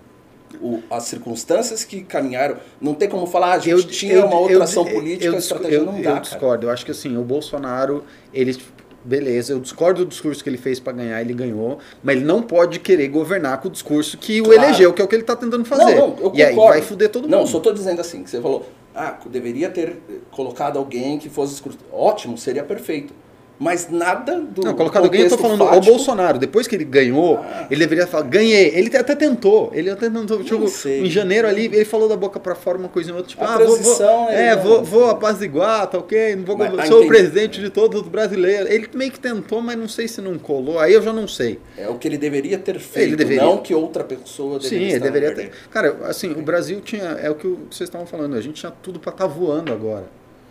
[0.61, 4.64] O, as circunstâncias que caminharam, não tem como falar, ah, a gente tinha uma outra
[4.64, 5.99] ação política, eu, a estratégia eu, não dá.
[5.99, 6.20] Eu cara.
[6.20, 8.57] discordo, eu acho que assim, o Bolsonaro, ele
[9.05, 12.42] beleza, eu discordo do discurso que ele fez para ganhar, ele ganhou, mas ele não
[12.42, 14.62] pode querer governar com o discurso que o Claro.
[14.62, 15.94] elegeu, que é o que ele tá tentando fazer.
[15.94, 16.72] Não, não, eu e aí concordo.
[16.78, 17.30] vai fuder todo mundo.
[17.30, 21.53] Não, só tô dizendo assim, que você falou, ah, deveria ter colocado alguém que fosse
[21.53, 21.78] discurso.
[21.92, 23.14] Ótimo, seria perfeito.
[23.59, 24.62] Mas nada do.
[24.62, 27.66] Não, colocado alguém, eu tô falando, fático- o Bolsonaro, depois que ele ganhou, Ah.
[27.68, 28.68] ele deveria falar, ganhei.
[28.72, 31.02] Ele até tentou, ele até tentou, tipo, sei.
[31.02, 33.54] em janeiro ali, ele falou da boca pra fora uma coisa e outra, tipo, A
[33.54, 36.82] ah, vou, vou, é, ele vou, vou apaziguar, tá ok, não vou, Mas- sou ah,
[36.82, 37.06] o entendi.
[37.09, 38.70] presidente de todos os brasileiros.
[38.70, 41.59] Ele meio que tentou, mas não sei se não colou, aí eu já não sei.
[41.76, 43.42] É o que ele deveria ter feito, Ele deveria.
[43.42, 45.50] não que outra pessoa Sim, deveria ele estar no deveria ter.
[45.70, 48.72] Cara, assim, o Brasil tinha, é o que o- vocês estavam falando, a gente tinha
[48.82, 50.04] tudo pra estar voando agora.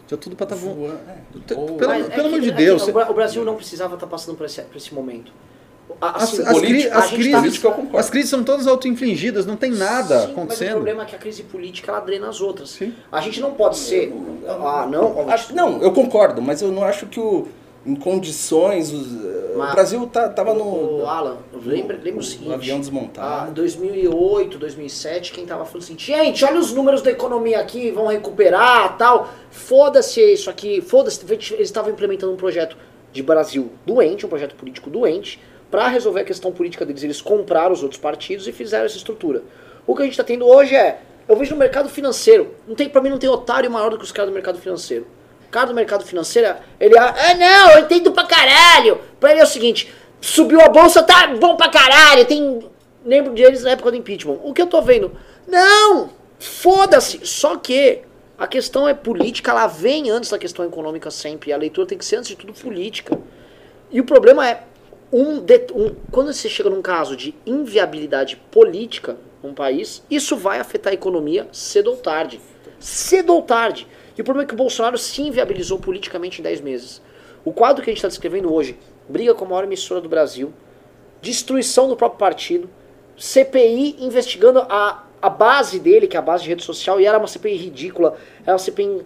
[0.07, 0.97] Tinha tudo pra estar voando.
[1.07, 1.53] É.
[1.53, 3.95] Pelo- é pelo amor que- de é que Deus, o Bra- o Brasil não precisava
[3.95, 5.31] estar passando por esse, por esse momento.
[6.01, 7.97] As, assim, as, política- crises, tá- eu concordo.
[7.97, 10.71] as crises são todas auto-infligidas, não tem nada Sim, Mas o acontecendo.
[10.73, 12.69] problema é que a crise política ela drena as outras.
[12.71, 12.93] Sim.
[13.11, 14.13] A gente não pode ser.
[14.47, 15.29] Ah, não.
[15.29, 17.47] Acho- não, eu concordo, mas eu não acho que o,
[17.87, 18.91] em condições.
[18.91, 21.05] os- eh, Mas- o Brasil tá, tava O no.
[21.07, 22.49] Alan, lembra, o seguinte.
[22.49, 23.51] o avião Ah, desmontado.
[23.53, 28.97] 2008, 2007, quem tava falando assim, gente, olha os números da economia aqui, vão recuperar,
[28.97, 29.29] tal.
[29.49, 31.21] Foda-se isso aqui, foda-se.
[31.31, 32.77] Eles estavam implementando um projeto
[33.11, 35.39] de Brasil doente, um projeto político doente,
[35.71, 37.03] para resolver a questão política deles.
[37.03, 39.41] Eles compraram os outros partidos e fizeram essa estrutura.
[39.87, 42.87] O que a gente está tendo hoje é, eu vejo no mercado financeiro, não tem
[42.89, 45.07] para mim não tem otário maior do que os caras do mercado financeiro.
[45.51, 48.99] Cara do mercado financeiro, ele, ah, não, eu entendo pra caralho.
[49.19, 49.91] Pra ele é o seguinte,
[50.21, 52.67] subiu a bolsa, tá bom pra caralho, tem
[53.05, 54.39] lembro deles na época do impeachment.
[54.43, 55.11] O que eu tô vendo?
[55.47, 56.09] Não!
[56.39, 57.25] Foda-se!
[57.25, 58.01] Só que
[58.37, 61.51] a questão é política, ela vem antes da questão econômica sempre.
[61.53, 63.17] A leitura tem que ser, antes de tudo, política.
[63.89, 64.63] E o problema é,
[65.11, 70.91] um, um- quando você chega num caso de inviabilidade política num país, isso vai afetar
[70.91, 72.39] a economia cedo ou tarde.
[72.79, 73.87] Cedo ou tarde.
[74.17, 77.01] E o problema é que o Bolsonaro se inviabilizou politicamente em 10 meses.
[77.45, 80.51] O quadro que a gente está descrevendo hoje, briga com a maior emissora do Brasil,
[81.21, 82.69] destruição do próprio partido,
[83.17, 87.17] CPI investigando a, a base dele, que é a base de rede social, e era
[87.17, 89.03] uma CPI ridícula, era uma CPI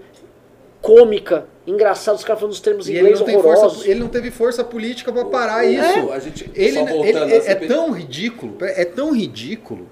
[0.81, 3.73] cômica, engraçada, os caras falando os termos E ele inglês não, tem horrorosos.
[3.77, 6.11] força, ele não teve força política pra parar É, isso.
[6.11, 7.67] a gente, Ele, só ele- é, CPI.
[7.67, 9.87] tão ridículo, é tão ridículo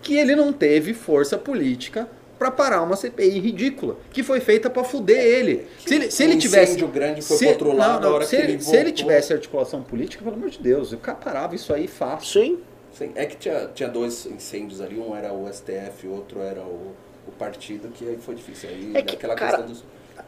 [0.00, 2.08] que ele não teve força política
[2.42, 5.66] pra parar uma CPI ridícula que foi feita pra fuder ele.
[5.86, 8.36] Se ele, se ele tivesse incêndio grande foi se, pro outro lado, não, não, se
[8.36, 11.54] que ele, ele se ele tivesse articulação política, pelo amor de Deus, o cara parava
[11.54, 12.42] isso aí fácil.
[12.42, 12.58] Sim.
[12.92, 16.60] Sim, é que tinha, tinha dois incêndios ali, um era o STF, o outro era
[16.60, 16.92] o,
[17.26, 18.68] o partido, que aí foi difícil.
[18.68, 19.84] Aí É que, daquela cara, questão dos.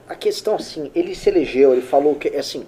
[0.08, 2.64] A questão, assim, ele se elegeu, ele falou que, assim,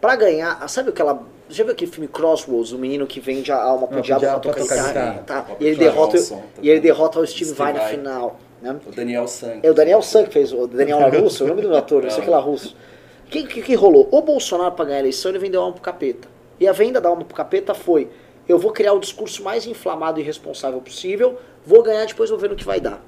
[0.00, 1.22] pra ganhar, sabe aquela.
[1.48, 4.60] Já viu aquele filme Crossroads, o menino que vende a alma pro diabo pra tocar
[4.62, 5.22] guitarra?
[5.24, 5.46] Tá.
[5.60, 8.40] E ele derrota, tá e ele derrota o Steve Vai na final.
[8.60, 8.76] Né?
[8.86, 9.60] O Daniel Santos.
[9.62, 12.20] É o Daniel San que fez, o Daniel Larusso, o nome do ator, não sei
[12.20, 12.76] o que lá russo.
[13.26, 14.08] O que, que, que rolou?
[14.10, 16.28] O Bolsonaro, pra ganhar a eleição, ele vendeu a alma pro capeta.
[16.60, 18.08] E a venda da alma pro capeta foi:
[18.48, 22.50] eu vou criar o discurso mais inflamado e irresponsável possível, vou ganhar, depois vou ver
[22.50, 23.02] no que vai dar.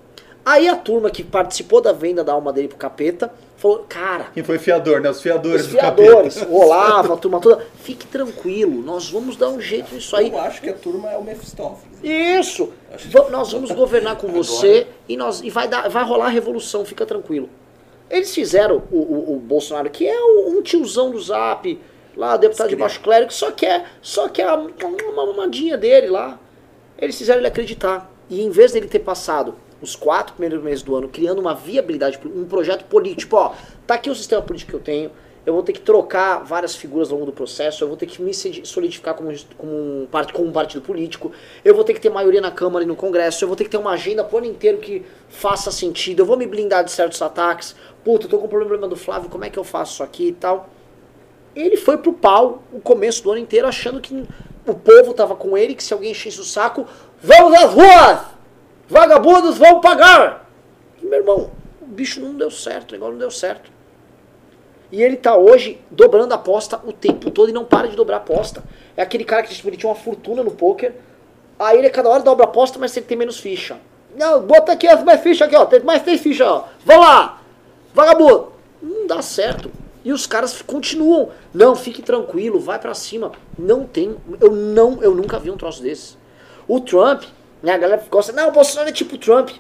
[0.50, 4.42] Aí a turma que participou da venda da alma dele pro capeta falou: cara, Quem
[4.42, 5.10] foi fiador, né?
[5.10, 6.02] Os fiadores os do capeta.
[6.02, 10.30] fiadores, o Olavo, a turma toda, fique tranquilo, nós vamos dar um jeito nisso aí.
[10.30, 11.98] Eu acho que a turma é o Mephistófeles.
[12.02, 12.72] Isso!
[13.30, 16.82] Nós vamos governar com Agora- você e, nós, e vai, dar, vai rolar a revolução,
[16.84, 17.50] fica tranquilo.
[18.08, 21.78] Eles fizeram o, o, o Bolsonaro, que é o- um tiozão do zap,
[22.16, 26.38] lá, deputado de baixo que só quer, só quer a- uma mamadinha dele lá.
[26.96, 28.10] Eles fizeram ele acreditar.
[28.30, 32.18] E em vez dele ter passado os quatro primeiros meses do ano criando uma viabilidade,
[32.24, 33.52] um projeto político, ó,
[33.86, 35.10] tá aqui o sistema político que eu tenho,
[35.46, 38.20] eu vou ter que trocar várias figuras ao longo do processo, eu vou ter que
[38.20, 41.32] me solidificar como, como, um, como um partido político,
[41.64, 43.70] eu vou ter que ter maioria na Câmara e no Congresso, eu vou ter que
[43.70, 47.22] ter uma agenda pro ano inteiro que faça sentido, eu vou me blindar de certos
[47.22, 47.74] ataques,
[48.04, 50.28] puta, eu tô com o problema do Flávio, como é que eu faço isso aqui
[50.28, 50.68] e tal.
[51.56, 54.26] Ele foi pro pau o começo do ano inteiro achando que
[54.66, 56.86] o povo tava com ele, que se alguém enchesse o saco,
[57.22, 58.37] vamos às ruas!
[58.88, 60.48] Vagabundos vão pagar!
[61.02, 63.70] E, meu irmão, o bicho não deu certo, o negócio não deu certo.
[64.90, 68.16] E ele tá hoje dobrando a aposta o tempo todo e não para de dobrar
[68.16, 68.62] a aposta.
[68.96, 70.94] É aquele cara que tipo, ele tinha uma fortuna no poker,
[71.58, 73.78] aí ele cada hora dobra a aposta, mas ele tem menos ficha.
[74.16, 75.66] Não, bota aqui as mais fichas aqui, ó.
[75.66, 76.68] Tem mais três fichas, ó.
[76.84, 77.42] Vamos lá!
[77.92, 78.52] Vagabundo!
[78.82, 79.70] Não dá certo.
[80.04, 81.30] E os caras continuam.
[81.52, 83.32] Não, fique tranquilo, vai pra cima.
[83.58, 84.16] Não tem.
[84.40, 86.16] Eu não, eu nunca vi um troço desse.
[86.66, 87.24] O Trump,
[87.62, 89.50] né, a galera gosta, não, o Bolsonaro é tipo o Trump.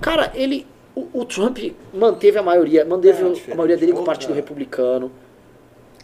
[0.00, 0.66] Cara, ele.
[0.94, 1.58] O, o Trump
[1.94, 5.12] manteve a maioria, manteve É, a maioria dele com o Partido Republicano.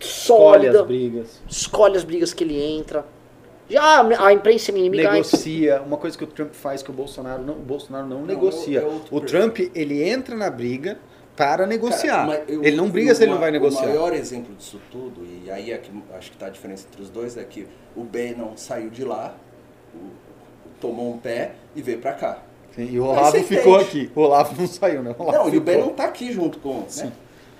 [0.00, 0.82] Escolhe as Sólida.
[0.84, 1.40] brigas.
[1.48, 3.04] Escolhe as brigas que ele entra.
[3.68, 5.10] Já a imprensa é inimiga.
[5.10, 5.80] Negocia.
[5.82, 8.80] Uma coisa que o Trump faz que o Bolsonaro não, o Bolsonaro não, Não, negocia.
[8.80, 9.20] é o.
[9.20, 10.98] Trump, ele entra na briga
[11.34, 12.26] para negociar.
[12.26, 13.86] Cara, eu- ele não briga se ele não vai negociar.
[13.86, 17.02] O maior exemplo disso tudo, e aí é que acho que está a diferença entre
[17.02, 17.66] os dois, é que
[17.96, 19.34] o Bannon saiu de lá,
[19.94, 20.23] o-
[20.84, 22.38] tomou um pé e veio para cá.
[22.74, 23.88] Sim, e o Aí Olavo ficou entende.
[23.88, 24.10] aqui.
[24.14, 25.14] O Olavo não saiu, né?
[25.18, 25.74] O Olavo Não, e o ficou.
[25.74, 26.84] Bannon tá aqui junto com.
[26.88, 27.04] Sim.
[27.06, 27.12] Né?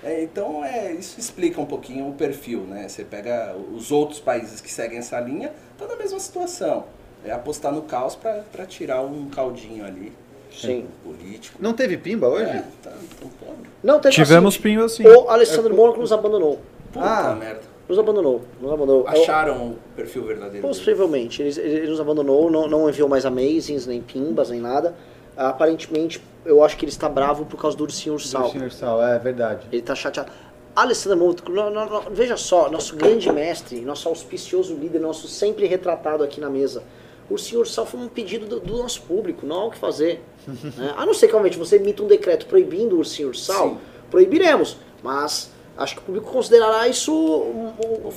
[0.03, 2.87] É, então é, isso explica um pouquinho o perfil, né?
[2.87, 6.83] Você pega os outros países que seguem essa linha, estão na mesma situação.
[7.25, 10.13] É apostar no caos para tirar um caldinho ali
[10.51, 10.85] Sim.
[11.03, 11.57] político.
[11.59, 12.51] Não teve pimba hoje?
[12.51, 13.67] É, tá, então, pobre.
[13.83, 15.07] Não, teve Tivemos assim, pingo assim.
[15.07, 16.59] O Alessandro Mônaco nos abandonou.
[16.93, 17.35] Puta Ah.
[17.35, 17.64] merda.
[17.87, 18.41] Nos abandonou.
[18.61, 19.07] Nos abandonou.
[19.07, 20.67] Acharam o perfil verdadeiro.
[20.67, 21.41] Possivelmente.
[21.41, 24.95] Ele, ele- nos abandonou, não, não enviou mais amazings, nem pimbas, nem nada.
[25.37, 28.45] Aparentemente, eu acho que ele está bravo por causa do ursinho ursal.
[28.45, 29.67] Ursinho Ursal, é verdade.
[29.71, 30.31] Ele está chateado.
[30.75, 35.65] Alessandro Mônaco, no- no- no- veja só, nosso grande mestre, nosso auspicioso líder, nosso sempre
[35.67, 36.83] retratado aqui na mesa.
[37.29, 40.23] O ursinho ursal foi um pedido do, do nosso público, não há o que fazer.
[40.77, 40.93] né?
[40.97, 43.77] A não ser que realmente você emita um decreto proibindo o ursinho ursal, Sim.
[44.11, 44.77] proibiremos.
[45.03, 47.11] Mas acho que o público considerará isso.
[47.13, 47.73] um-
[48.07, 48.11] um-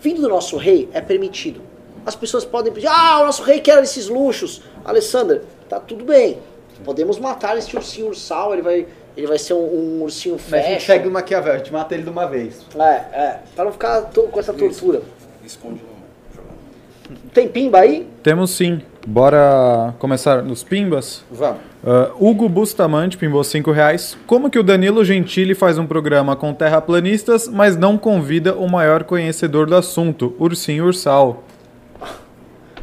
[0.00, 1.60] vindo do nosso rei, é permitido.
[2.06, 4.62] As pessoas podem pedir, ah, o nosso rei quer esses luxos.
[4.84, 6.38] Alessandra, tá tudo bem.
[6.84, 8.86] Podemos matar esse ursinho ursal, ele vai,
[9.16, 10.86] ele vai ser um, um ursinho Mas a gente fashion.
[10.86, 12.64] segue o Maquiavel, a gente mata ele de uma vez.
[12.78, 12.82] É,
[13.18, 15.02] é, pra não ficar to- com essa tortura.
[15.44, 17.18] Esconde no.
[17.34, 18.08] Tem pimba aí?
[18.22, 18.80] Temos sim.
[19.06, 21.24] Bora começar nos pimbas?
[21.30, 21.60] Vamos.
[21.84, 24.16] Ah, Hugo Bustamante pimbou 5 reais.
[24.26, 29.04] Como que o Danilo Gentili faz um programa com terraplanistas, mas não convida o maior
[29.04, 31.44] conhecedor do assunto, Ursinho Ursal?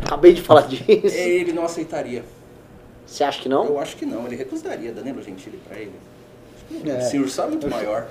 [0.04, 0.84] Acabei de falar disso.
[0.88, 2.24] Ele não aceitaria.
[3.06, 3.66] Você acha que não?
[3.66, 5.92] Eu acho que não, ele recusaria Danilo Gentili pra ele.
[6.84, 7.20] É.
[7.20, 8.08] O é muito maior.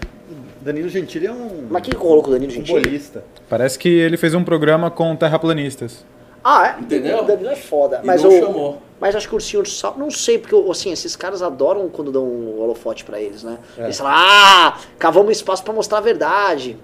[0.61, 2.79] Danilo Gentili é um Mas quem com o Danilo Gentili?
[2.79, 3.25] futebolista.
[3.49, 6.05] Parece que ele fez um programa com terraplanistas.
[6.45, 6.83] Ah, é?
[6.83, 7.21] Entendeu?
[7.21, 8.01] O Danilo é foda.
[8.03, 8.83] E mas não o, chamou.
[9.01, 12.13] Mas acho que o ursinho de sal, não sei, porque assim, esses caras adoram quando
[12.13, 13.59] dão um holofote pra eles, né?
[13.79, 13.85] É.
[13.85, 16.77] Eles falam, ah, cavamos espaço pra mostrar a verdade.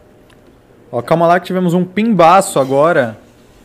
[0.91, 3.19] Ó, calma lá que tivemos um pimbaço agora.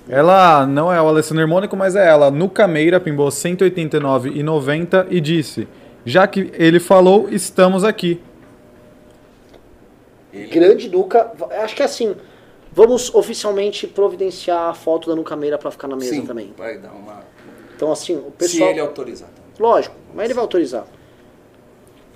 [0.07, 2.29] Ela não é o Alessandro Mônico, mas é ela.
[2.29, 5.67] No Cameira pimbou 189,90 e disse:
[6.05, 8.21] Já que ele falou, estamos aqui.
[10.51, 11.31] Grande Duca,
[11.63, 12.15] acho que é assim,
[12.75, 16.53] vamos oficialmente providenciar a foto da Nuca Meira pra ficar na mesa sim, também.
[16.57, 17.23] vai dar uma...
[17.75, 18.69] Então assim, o Se pessoal...
[18.69, 19.29] ele autorizar.
[19.29, 19.51] também.
[19.57, 20.85] Lógico, mas ele vai autorizar.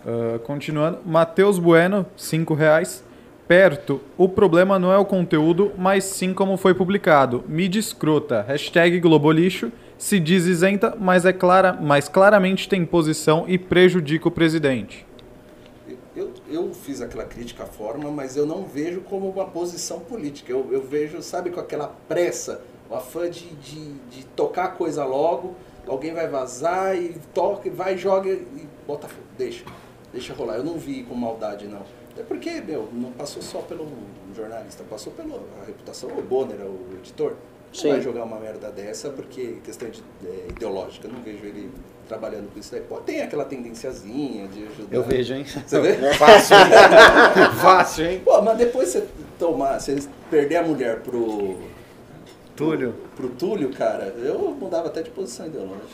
[0.06, 3.04] Ah, continuando, Matheus Bueno, 5 reais.
[3.48, 7.44] Perto, o problema não é o conteúdo, mas sim como foi publicado.
[7.48, 13.58] Mídia escrota, hashtag Globolixo, se diz isenta, mas, é clara, mas claramente tem posição e
[13.58, 15.04] prejudica o presidente.
[16.20, 20.52] Eu, eu fiz aquela crítica à forma, mas eu não vejo como uma posição política.
[20.52, 25.06] Eu, eu vejo, sabe, com aquela pressa, o afã de, de, de tocar a coisa
[25.06, 25.56] logo,
[25.88, 29.28] alguém vai vazar e toca, e vai, joga e bota fogo.
[29.38, 29.64] Deixa,
[30.12, 30.58] deixa rolar.
[30.58, 31.84] Eu não vi com maldade, não.
[32.18, 33.88] É porque, meu, não passou só pelo
[34.36, 36.10] jornalista, passou pela reputação.
[36.10, 37.90] O Bonner, o editor, não Sim.
[37.90, 41.08] vai jogar uma merda dessa porque questão de, é, ideológica.
[41.08, 41.72] Eu não vejo ele
[42.10, 42.82] trabalhando com isso daí.
[42.82, 44.96] Pô, tem aquela tendenciazinha de ajudar.
[44.96, 45.46] Eu vejo, hein?
[45.46, 45.94] Você vê?
[46.18, 46.66] Fácil, hein?
[47.62, 48.22] Fácil, hein?
[48.26, 49.08] Pô, mas depois você
[49.38, 49.98] tomar, você
[50.30, 51.58] perder a mulher pro,
[52.56, 52.94] Túlio.
[53.16, 55.86] pro Túlio, cara, eu mudava até de posição ideológica.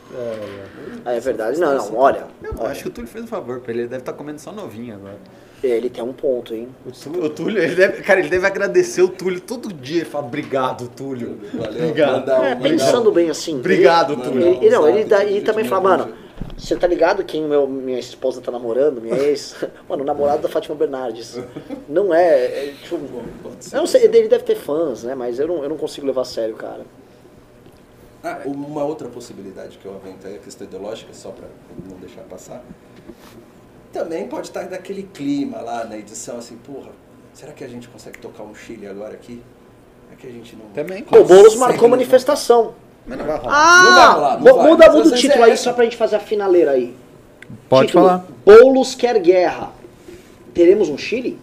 [1.06, 1.60] Ah, é verdade.
[1.60, 4.02] Não, não, olha, Eu acho que o Túlio fez um favor pra ele, ele deve
[4.02, 5.20] estar comendo só novinho agora.
[5.64, 6.68] Ele tem um ponto, hein?
[6.86, 10.02] O Túlio, o Túlio, ele deve, cara, ele deve agradecer o Túlio todo dia.
[10.02, 11.40] Ele fala, obrigado, Túlio.
[11.54, 12.20] Valeu, Obrigado.
[12.20, 13.58] mandar um- É, pensando bem assim.
[13.60, 14.48] Obrigado, ele, Túlio.
[14.48, 16.14] Ele, não, ele, dá, ele também fala, mano,
[16.58, 19.56] você tá ligado quem meu, minha esposa tá namorando, minha ex?
[19.90, 21.38] Mano, o namorado da Fátima Bernardes.
[21.88, 25.16] Não é, é tipo, eu não sei, ele deve ter fãs, né?
[25.16, 26.82] Mas eu não, eu não consigo levar a sério, cara.
[28.24, 31.48] Ah, uma outra possibilidade que eu avento aí, a questão ideológica, só para
[31.90, 32.64] não deixar passar.
[33.96, 36.90] Também pode estar naquele clima lá na edição, assim, porra,
[37.34, 39.42] será que a gente consegue tocar um Chile agora aqui?
[40.12, 40.66] É que a gente não.
[40.72, 41.02] Também.
[41.02, 42.76] Pô, o Boulos marcou manifestação.
[43.08, 43.54] Mas não vai rolar.
[43.56, 43.84] Ah!
[43.86, 44.90] Não vai rolar, não mu- vai.
[44.90, 45.64] muda, o título é aí essa.
[45.64, 46.94] só pra gente fazer a finaleira aí.
[47.70, 48.26] Pode Título, falar.
[48.46, 49.72] Boulos quer guerra.
[50.54, 51.40] Teremos um Chile?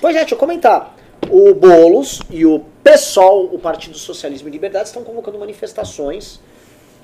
[0.00, 0.94] Pois é, deixa eu comentar.
[1.30, 6.40] O Boulos e o PSOL, o Partido Socialismo e Liberdade, estão convocando manifestações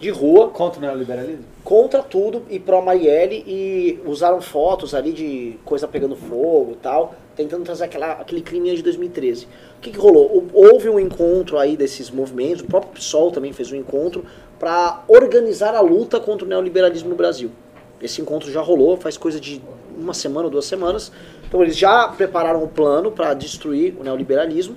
[0.02, 1.44] de rua Contra o neoliberalismo?
[1.64, 7.14] contra tudo e pró Marielle e usaram fotos ali de coisa pegando fogo e tal,
[7.36, 9.44] tentando trazer aquela, aquele crime de 2013.
[9.44, 10.48] O que, que rolou?
[10.52, 14.24] Houve um encontro aí desses movimentos, o próprio PSOL também fez um encontro
[14.58, 17.52] para organizar a luta contra o neoliberalismo no Brasil.
[18.00, 19.62] Esse encontro já rolou, faz coisa de
[19.96, 21.12] uma semana ou duas semanas.
[21.46, 24.76] Então eles já prepararam o plano para destruir o neoliberalismo.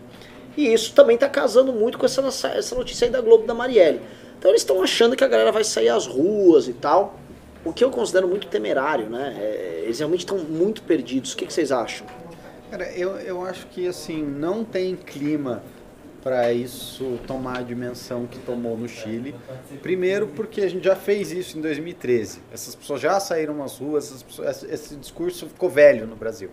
[0.55, 3.99] E isso também está casando muito com essa, essa notícia aí da Globo da Marielle.
[4.45, 7.19] Então eles estão achando que a galera vai sair às ruas e tal.
[7.63, 9.35] O que eu considero muito temerário, né?
[9.39, 11.33] É, eles realmente estão muito perdidos.
[11.33, 12.05] O que, que vocês acham?
[12.69, 15.63] Cara, eu, eu acho que assim, não tem clima
[16.21, 19.33] para isso tomar a dimensão que tomou no Chile.
[19.81, 22.43] Primeiro porque a gente já fez isso em 2013.
[22.53, 26.51] Essas pessoas já saíram às ruas, pessoas- esse, discurso ficou velho no Brasil.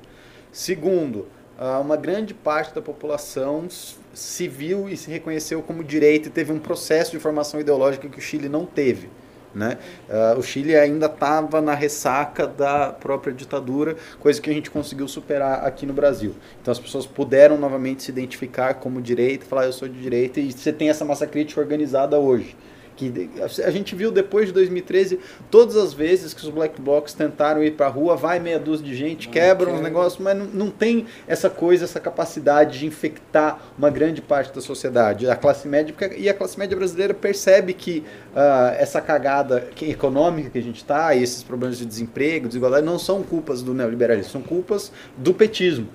[0.51, 1.29] Segundo,
[1.59, 3.69] ah, uma grande parte da população
[4.15, 8.19] se viu e se reconheceu como direita e teve um processo de formação ideológica que
[8.19, 9.09] o Chile não teve.
[9.55, 9.77] Né?
[10.09, 15.07] Ah, o Chile ainda estava na ressaca da própria ditadura, coisa que a gente conseguiu
[15.07, 16.35] superar aqui no Brasil.
[16.61, 20.53] Então as pessoas puderam novamente se identificar como direita, falar eu sou de direita, e
[20.53, 22.57] você tem essa massa crítica organizada hoje.
[22.97, 23.31] Que
[23.65, 25.19] a gente viu depois de 2013,
[25.51, 28.85] todas as vezes que os black blocs tentaram ir para a rua, vai meia dúzia
[28.87, 33.59] de gente, quebram os negócios, mas não, não tem essa coisa, essa capacidade de infectar
[33.79, 35.29] uma grande parte da sociedade.
[35.29, 38.05] A classe média, porque- e a classe média brasileira percebe que
[38.35, 42.99] ah, essa cagada econômica que a gente está, e esses problemas de desemprego, desigualdade, não
[42.99, 45.87] são culpas do neoliberalismo, são culpas do petismo.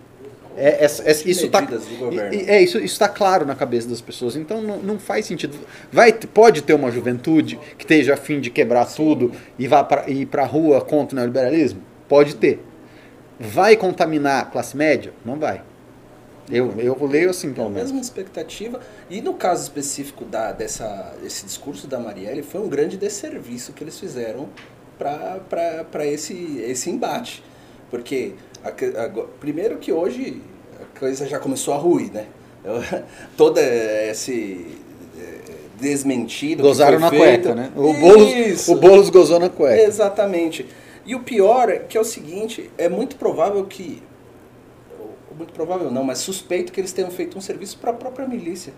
[0.57, 1.47] É, é- é- isso
[1.99, 2.33] governo.
[2.49, 4.35] é, isso está claro na cabeça das pessoas.
[4.35, 5.55] Então não, não faz sentido.
[5.91, 10.09] Vai, pode ter uma juventude que esteja a fim de quebrar tudo e vá para
[10.09, 11.81] ir para a rua contra o neoliberalismo?
[12.09, 12.59] Pode ter.
[13.39, 15.13] Vai contaminar a classe média?
[15.23, 15.61] Não vai.
[16.49, 17.91] Eu, eu leio assim, É a pelo menos.
[17.91, 18.79] mesma expectativa.
[19.09, 23.83] E no caso específico da, dessa, desse discurso da Marielle, foi um grande desserviço que
[23.83, 24.47] eles fizeram
[24.97, 27.43] para esse, esse embate.
[27.91, 28.33] Porque,
[28.69, 30.41] a primeiro que hoje
[30.81, 32.25] a coisa já começou a ruir, né?
[32.63, 32.81] Eu-
[33.37, 34.65] Toda esse
[35.17, 35.39] eh,
[35.79, 36.63] desmentido.
[36.63, 37.71] Gozaram na feito- cueca, né?
[37.75, 38.73] O Boulos, Isso.
[38.73, 39.81] o Boulos gozou na cueca.
[39.81, 40.65] Exatamente.
[41.05, 44.01] E o pior é que é o seguinte, é muito provável que
[45.37, 48.73] muito provável não, mas suspeito que eles tenham feito um serviço para a própria milícia.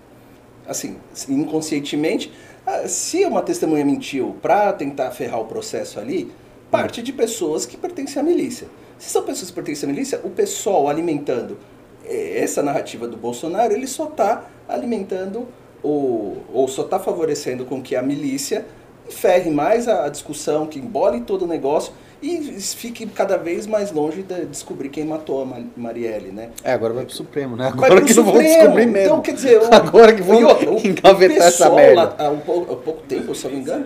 [0.67, 0.97] Assim,
[1.29, 2.31] inconscientemente,
[2.67, 6.29] ah, se uma testemunha mentiu para tentar ferrar o processo ali,
[6.69, 8.67] parte de pessoas que pertencem à milícia.
[8.99, 11.57] Se são pessoas que pertencem à milícia, o pessoal alimentando
[12.05, 15.47] eh, essa narrativa do Bolsonaro, ele só está alimentando
[15.83, 18.65] o, ou só está favorecendo com que a milícia
[19.09, 23.91] ferre mais a a discussão, que embole todo o negócio e fique cada vez mais
[23.91, 26.49] longe de descobrir quem matou a Ma- Marielle, né?
[26.63, 27.71] É, agora vai pro Supremo, né?
[27.73, 28.53] Vai Agora pro que não vão Supremo.
[28.57, 29.05] descobrir mesmo.
[29.05, 31.95] Então, quer dizer, o- agora que vão o- engavetar essa merda.
[32.03, 33.85] Lá, há, um pouco, há pouco tempo, se eu não me engano,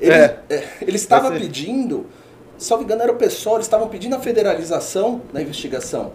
[0.00, 0.38] ele, É.
[0.48, 2.06] é, ele estava Vai pedindo,
[2.70, 6.12] não me engano, era o pessoal, eles estavam pedindo a federalização da investigação.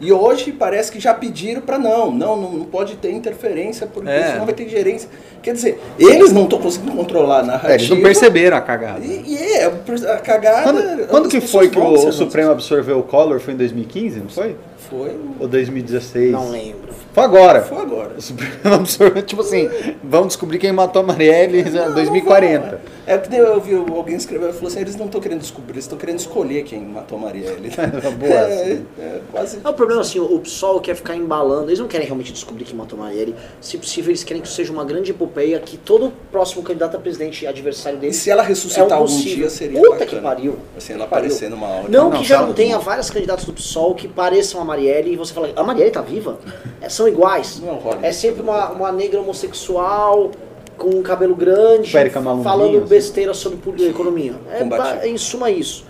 [0.00, 4.10] E hoje parece que já pediram para não, não, não, não pode ter interferência, porque
[4.10, 4.32] É.
[4.32, 5.08] senão vai ter gerência.
[5.40, 7.72] Quer dizer, eles não estão conseguindo controlar a narrativa.
[7.72, 9.04] É, eles não perceberam a cagada.
[9.04, 10.64] E, e é, a cagada.
[10.64, 13.38] Quando, quando as que foi que vão o, observando Supremo absorveu o Collor?
[13.38, 14.56] Foi em 2015, não foi?
[14.90, 16.32] Foi, Ou 2016?
[16.32, 16.92] Não lembro.
[17.12, 17.62] Foi agora.
[17.62, 18.14] foi agora.
[18.18, 19.70] O Supremo absorveu, tipo assim,
[20.02, 22.66] vamos descobrir quem matou a Marielle em Não, não 2040.
[22.66, 25.74] vão, É que eu vi alguém escrever e falou assim: eles não estão querendo descobrir,
[25.74, 27.70] eles estão querendo escolher quem matou a Marielle.
[28.18, 28.86] Boa, é, assim.
[28.98, 29.58] é, quase.
[29.62, 32.74] É o problema assim, o PSOL quer ficar embalando, eles não querem realmente descobrir quem
[32.74, 33.34] matou Marielle.
[33.60, 37.46] Se possível, eles querem que seja uma grande epopeia, que todo próximo candidato a presidente
[37.46, 39.36] adversário E deles se ela ressuscitar é um algum possível.
[39.36, 40.10] dia, seria Puta bacana.
[40.10, 40.56] que pariu.
[40.76, 41.88] Assim, ela aparecer numa hora.
[41.88, 45.16] Não, Não, que já não tenha vários candidatos do PSOL que pareçam a Marielle e
[45.16, 46.38] você fala, a Marielle tá viva?
[46.80, 47.60] É, são iguais.
[47.60, 47.98] Não rola.
[48.02, 50.30] É sempre uma, uma negra homossexual
[50.76, 51.90] com um cabelo grande,
[52.20, 52.86] Malunguinho, falando assim.
[52.88, 54.34] besteira sobre poli- economia.
[54.50, 55.84] É, ba- em suma isso.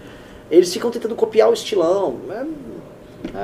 [0.50, 2.16] Eles ficam tentando copiar o estilão.
[2.30, 2.44] É,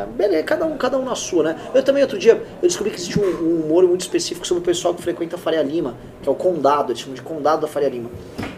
[0.02, 1.56] é, beleza, cada um, cada um na sua, né?
[1.74, 4.64] Eu também, outro dia, eu descobri que existe um, um humor muito específico sobre o
[4.64, 7.66] pessoal que frequenta a Faria Lima, que é o condado, eles chamam de condado da
[7.68, 8.10] Faria Lima.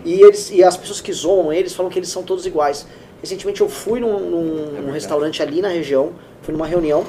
[0.05, 2.87] E, eles, e as pessoas que zoam eles falam que eles são todos iguais.
[3.23, 6.11] Recentemente eu fui num, num- num restaurante ali na região,
[6.43, 7.05] fui numa reunião,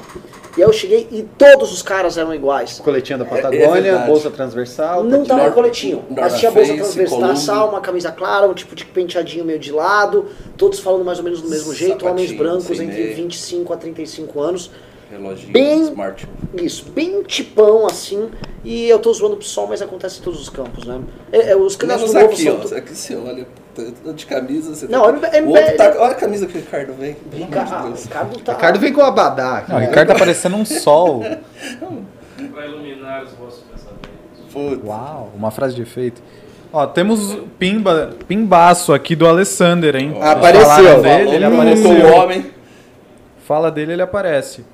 [0.56, 2.78] e aí eu cheguei e todos os caras eram iguais.
[2.78, 4.06] Coletinha da é Patagônia, verdade.
[4.06, 5.02] bolsa transversal.
[5.02, 8.54] Não tá tava Nor- no coletinho, mas North tinha bolsa transversal, uma camisa clara, um
[8.54, 10.26] tipo de penteadinho meio de lado,
[10.56, 13.16] todos falando mais ou menos do mesmo jeito, homens Sapatinho, brancos entre meia.
[13.16, 14.70] 25 a 35 anos.
[15.10, 16.26] Reloginho, Bem- smart.
[16.62, 18.30] Isso, bem tipão assim,
[18.64, 21.00] e eu tô zoando pro sol, mas acontece em todos os campos, né?
[21.32, 22.76] É, é, os candidatos Menos do novo aqui, são...
[22.76, 22.78] ó.
[22.80, 23.50] Aqui você olha, tá
[24.14, 25.28] de camisa, você Não, tá...
[25.28, 25.94] é- é- o outro tá...
[25.98, 27.16] Olha a camisa que o Ricardo vem.
[27.32, 27.90] Rica- ah.
[27.94, 28.52] Ricardo tá...
[28.52, 29.64] Ricardo vem com o abadá.
[29.68, 31.22] Não, o Ricardo tá parecendo um sol.
[32.52, 34.10] Para iluminar os vossos pensamentos.
[34.52, 34.84] Putz.
[34.86, 36.22] Uau, uma frase de efeito.
[36.72, 40.16] Ó, temos pimba, pimbaço aqui do Alessander, hein?
[40.20, 41.02] Ah, apareceu.
[41.02, 41.90] Dele, ele apareceu.
[41.90, 42.50] o homem.
[43.46, 44.64] Fala dele, ele aparece.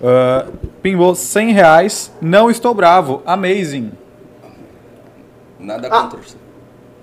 [0.00, 2.12] Uh, pimbou 100 reais.
[2.20, 3.22] Não estou bravo.
[3.26, 3.90] Amazing.
[5.58, 6.02] Nada Ah.
[6.02, 6.36] contra você.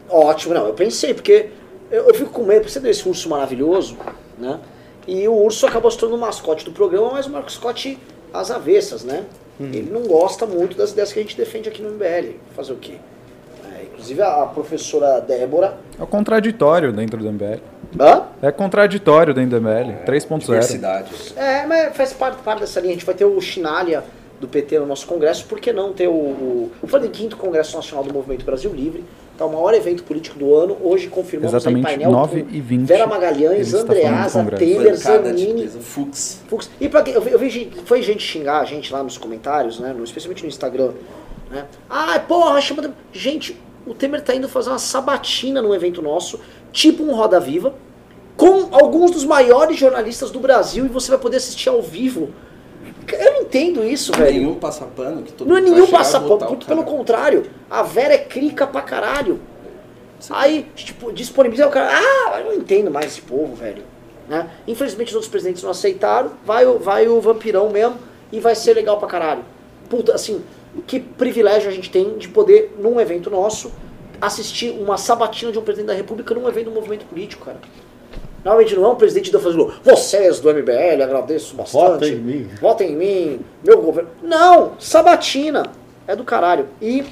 [0.09, 1.49] Ótimo, não, eu pensei, porque
[1.91, 3.97] eu, eu fico com medo, porque você deu esse urso maravilhoso,
[4.37, 4.59] né?
[5.07, 7.99] E o urso acabou se tornando o mascote do programa, mas o mascote
[8.33, 9.25] às avessas, né?
[9.59, 12.35] Ele não gosta muito das ideias que a gente defende aqui no MBL.
[12.55, 12.95] Fazer o quê?
[13.73, 15.77] É, inclusive a, professora Débora.
[15.97, 17.61] É o contraditório dentro do MBL.
[17.97, 18.23] Hã?
[18.41, 20.03] É contraditório dentro do MBL.
[20.05, 20.39] 3.0.
[20.39, 21.11] Diversidade.
[21.37, 22.91] É, mas faz parte, parte dessa linha.
[22.91, 24.03] A gente vai ter o Chinalha
[24.41, 26.11] do PT no nosso congresso, por que não ter o.
[26.11, 29.05] o eu falei quinto Congresso Nacional do Movimento Brasil Livre,
[29.37, 30.77] tá o maior evento político do ano.
[30.81, 34.95] Hoje confirmamos Exatamente, aí painel 9 com e 20, Vera Magalhães, está do Andreasa, de
[34.97, 36.41] Zanini, peso, Fux.
[36.47, 36.69] Fux.
[36.79, 39.17] E pra quem, eu vi, eu vi gente, foi gente xingar a gente lá nos
[39.17, 39.93] comentários, né?
[39.93, 40.91] no- especialmente no Instagram.
[41.51, 41.65] Né?
[41.89, 42.81] Ah, porra, chama.
[42.81, 46.39] de-" Gente, o Temer tá indo fazer uma sabatina num evento nosso,
[46.71, 47.73] tipo um Roda Viva,
[48.35, 52.29] com alguns dos maiores jornalistas do Brasil e você vai poder assistir ao vivo.
[53.13, 54.39] Eu não entendo isso, velho.
[54.39, 57.45] Nenhum passapano que todo Não é nenhum passapano, muito pelo contrário.
[57.69, 59.39] A Vera é crica pra caralho.
[60.29, 61.91] Aí, tipo, disponibiliza o cara.
[61.93, 63.83] Ah, eu não entendo mais esse povo, velho.
[64.27, 64.49] Né?
[64.67, 66.31] Infelizmente os outros presidentes não aceitaram.
[66.43, 67.97] Vai, vai o vampirão mesmo
[68.31, 69.43] e vai ser legal pra caralho.
[69.89, 70.43] Puta, assim,
[70.87, 73.71] que privilégio a gente tem de poder, num evento nosso,
[74.19, 77.59] assistir uma sabatina de um presidente da república num evento do movimento político, cara.
[78.45, 81.81] Normalmente não é um presidente da fazendo vocês do MBL, agradeço bastante.
[81.81, 84.11] Vota em mim." Votem em mim, meu governo.
[84.21, 85.63] Não, sabatina.
[86.07, 86.67] É do caralho.
[86.79, 87.03] E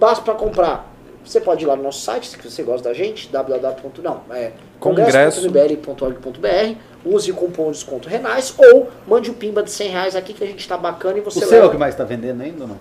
[0.00, 0.90] basta pra comprar.
[1.22, 4.02] Você pode ir lá no nosso site, se você gosta da gente, www.
[4.02, 5.42] Não, é Congresso.
[5.42, 6.74] congresso.mbl.org.br,
[7.04, 10.42] use o cupom de desconto Renais ou mande o pimba de 100 reais aqui que
[10.42, 12.62] a gente tá bacana e O você seu é o que mais tá vendendo ainda
[12.62, 12.78] ou não?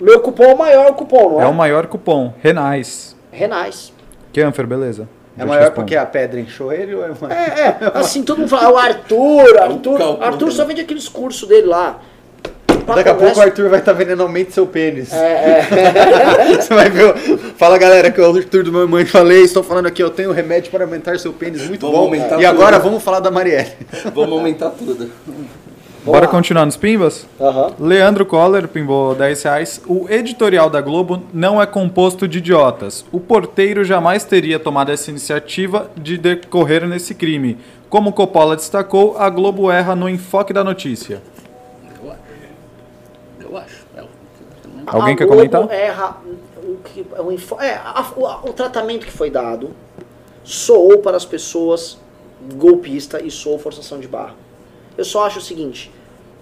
[0.00, 1.44] Meu cupom é o maior cupom, não é?
[1.44, 2.32] É o maior cupom.
[2.40, 3.14] Renais.
[3.30, 3.92] Renais.
[4.32, 5.06] Kenfer, beleza.
[5.38, 5.76] É maior respondo.
[5.76, 7.32] porque a pedra encheu ele ou é uma...
[7.32, 10.52] É, é, assim, todo mundo fala, ah, o Arthur, Arthur, cálculo Arthur dele.
[10.52, 12.00] só vende aqueles cursos dele lá.
[12.86, 15.12] Daqui a pouco o Arthur vai estar vendendo aumente seu pênis.
[15.12, 15.62] É,
[16.60, 17.14] Você vai ver.
[17.56, 20.32] Fala galera, que é o Arthur do meu mãe falei, estou falando aqui, eu tenho
[20.32, 22.40] remédio para aumentar seu pênis muito Vamos bom.
[22.40, 22.84] E agora tudo.
[22.88, 23.72] vamos falar da Marielle.
[24.12, 25.10] Vamos aumentar tudo.
[26.04, 26.30] Bora lá.
[26.32, 27.26] continuar nos pimbas?
[27.40, 27.74] Aham.
[27.78, 29.80] Leandro Coller pimbou 10 reais.
[29.86, 33.04] O editorial da Globo não é composto de idiotas.
[33.12, 37.56] O porteiro jamais teria tomado essa iniciativa de decorrer nesse crime.
[37.88, 41.22] Como Coppola destacou, a Globo erra no enfoque da notícia.
[42.02, 42.18] Eu acho.
[43.40, 43.86] Eu acho.
[43.96, 44.08] É o-
[44.86, 45.70] Alguém A quer Globo comentar?
[45.70, 46.16] Erra
[46.64, 49.70] o, que, o, info- é, a- o, o tratamento que foi dado
[50.42, 51.96] soou para as pessoas
[52.56, 54.34] golpista e soou forçação de barra.
[54.96, 55.90] Eu só acho o seguinte: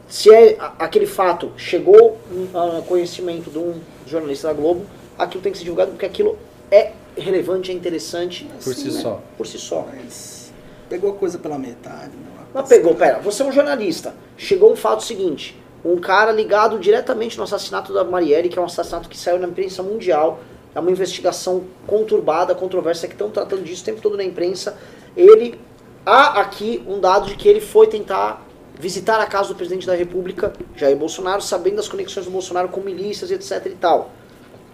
[0.08, 2.18] se é aquele fato chegou
[2.54, 4.84] a conhecimento de um jornalista da Globo,
[5.18, 6.36] aquilo tem que ser divulgado porque aquilo
[6.70, 9.20] é relevante, é interessante Por si Sim, só.
[9.36, 9.86] por si só.
[9.94, 10.52] Mas
[10.88, 12.10] pegou a coisa pela metade.
[12.10, 12.26] né?
[12.52, 14.14] Mas pegou, pera, você é um jornalista.
[14.36, 18.64] Chegou um fato seguinte: um cara ligado diretamente no assassinato da Marielle, que é um
[18.64, 20.40] assassinato que saiu na imprensa mundial.
[20.74, 24.76] É uma investigação conturbada, controversa, que estão tratando disso o tempo todo na imprensa.
[25.16, 25.58] Ele.
[26.04, 28.46] Há aqui um dado de que ele foi tentar
[28.78, 32.80] visitar a casa do presidente da República, Jair Bolsonaro, sabendo das conexões do Bolsonaro com
[32.80, 34.10] milícias, etc e tal.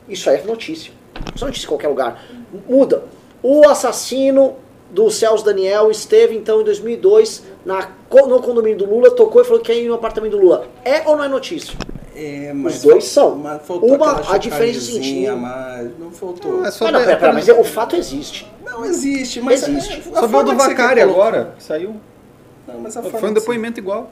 [0.09, 0.93] Isso aí é notícia.
[1.35, 2.25] Isso é notícia em qualquer lugar.
[2.69, 3.05] Muda.
[3.43, 4.57] O assassino
[4.91, 7.91] do Celso Daniel esteve, então, em 2002, na,
[8.29, 10.69] no condomínio do Lula, tocou e falou que ia ir no apartamento do Lula.
[10.85, 11.77] É ou não é notícia?
[12.19, 13.37] É, Os dois são.
[13.37, 15.91] Mas faltou Uma- a diferença é o seguinte, a mais.
[15.99, 16.65] Não faltou.
[16.65, 18.51] É só Ah, não, pera, pera, mas é- o fato existe.
[18.65, 19.99] Não existe, mas Existe.
[20.09, 21.97] é- Só viu do Vacari agora, saiu.
[22.67, 24.11] Não, mas a forma Foi um depoimento igual.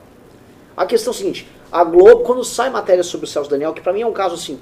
[0.77, 3.81] A questão é a seguinte, a Globo, quando sai matéria sobre o Celso Daniel, que
[3.81, 4.59] pra mim é um caso assim,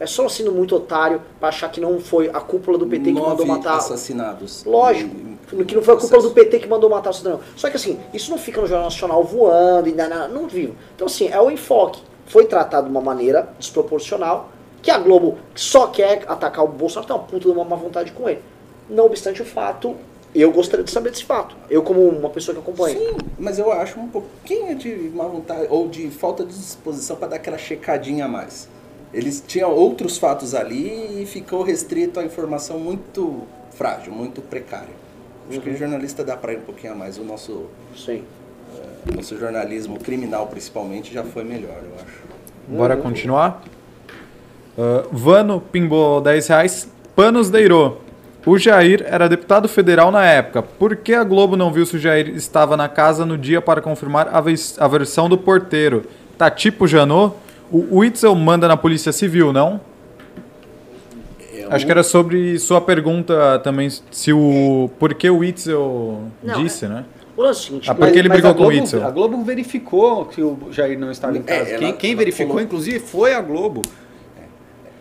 [0.00, 3.12] é só sendo muito otário pra achar que não foi a cúpula do PT que
[3.12, 3.76] mandou Nove matar.
[3.76, 4.64] assassinados.
[4.64, 5.14] Lógico,
[5.52, 6.30] Em- em- que não foi a cúpula do.
[6.30, 7.40] PT que mandou matar o Cidadão.
[7.56, 10.74] Só que assim, isso não fica no Jornal Nacional voando e não, não, não vivo.
[10.94, 12.00] Então assim, é o enfoque.
[12.28, 14.50] Foi tratado de uma maneira desproporcional,
[14.82, 18.12] que a Globo só quer atacar o Bolsonaro, tem uma puta de uma má vontade
[18.12, 18.42] com ele.
[18.88, 19.96] Não obstante o fato,
[20.34, 21.56] eu gostaria de saber desse fato.
[21.70, 22.98] Eu como uma pessoa que acompanha.
[22.98, 27.28] Sim, mas eu acho um pouquinho de má vontade ou de falta de disposição para
[27.28, 28.68] dar aquela checadinha a mais.
[29.12, 34.94] Eles tinham outros fatos ali e ficou restrito a informação muito frágil, muito precária.
[35.48, 37.16] Acho que o jornalista dá para ir um pouquinho a mais.
[37.16, 38.22] O nosso, Sim.
[39.10, 42.28] O nosso jornalismo criminal, principalmente, já foi melhor, eu acho.
[42.68, 43.62] Bora continuar?
[44.78, 46.88] Ah, Vano pimbou 10 reais.
[47.16, 47.96] Panos Deirô.
[48.46, 50.62] O Jair era deputado federal na época.
[50.62, 53.82] Por que a Globo não viu se o Jair estava na casa no dia para
[53.82, 56.04] confirmar a, a versão do porteiro?
[56.38, 57.34] Tá tipo Janot?
[57.70, 59.80] O Witzel manda na Polícia Civil, não?
[61.52, 64.88] é Acho que era sobre sua pergunta também, se o...
[64.98, 67.04] Por que o Itzel Não, disse, né?
[67.38, 69.06] O lance é o seguinte, Ah, Porque ele mas brigou a com o Globo- Itzel.
[69.06, 71.70] A Globo verificou que o Jair não estava em É, casa.
[71.70, 73.82] ela- quem quem ela verificou, falou- inclusive, foi a Globo.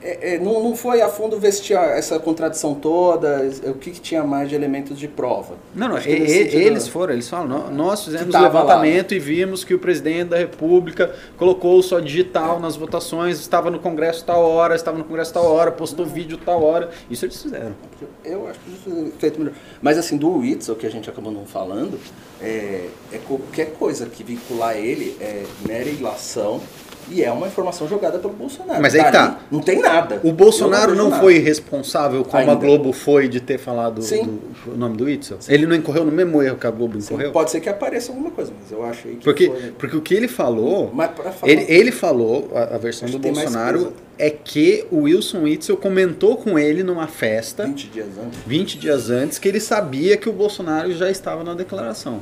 [0.09, 4.23] É, é, não, não foi a fundo tinha essa contradição toda, o que, que tinha
[4.23, 5.55] mais de elementos de prova.
[5.75, 9.19] Não, não, e- eles foram, eles falam, "Nó- nós fizemos o tava lá, levantamento e
[9.19, 14.43] vimos que o presidente da república colocou só digital nas votações, estava no congresso tal
[14.49, 17.75] hora, estava no congresso tal hora, postou vídeo tal hora, isso eles fizeram.
[18.23, 19.55] Eu acho que isso foi feito melhor.
[19.81, 21.99] Mas assim, do Witzel, que a gente acabou não falando,
[22.41, 26.61] é, é qualquer coisa que vincular ele é mera ilação
[27.09, 28.81] e é uma informação jogada pelo Bolsonaro.
[28.81, 29.39] Mas aí Dali tá.
[29.49, 30.19] Não tem nada.
[30.23, 31.21] O Bolsonaro não nada.
[31.21, 32.55] foi responsável como a Ainda.
[32.55, 34.23] Globo foi de ter falado Sim.
[34.65, 35.38] do, o nome do Itzel?
[35.47, 37.31] Ele não incorreu no mesmo erro que a Globo Sim, incorreu?
[37.31, 39.71] Pode ser que apareça alguma coisa, mas eu achei que Porque, foi...
[39.77, 43.17] porque o que ele falou, Mas pra falar- ele, ele falou, a, a versão Acho
[43.17, 48.39] do Bolsonaro, é que o Wilson Witzel comentou com ele numa festa, 20 dias antes.
[48.45, 52.19] 20 dias antes, que ele sabia que o Bolsonaro já estava na declaração.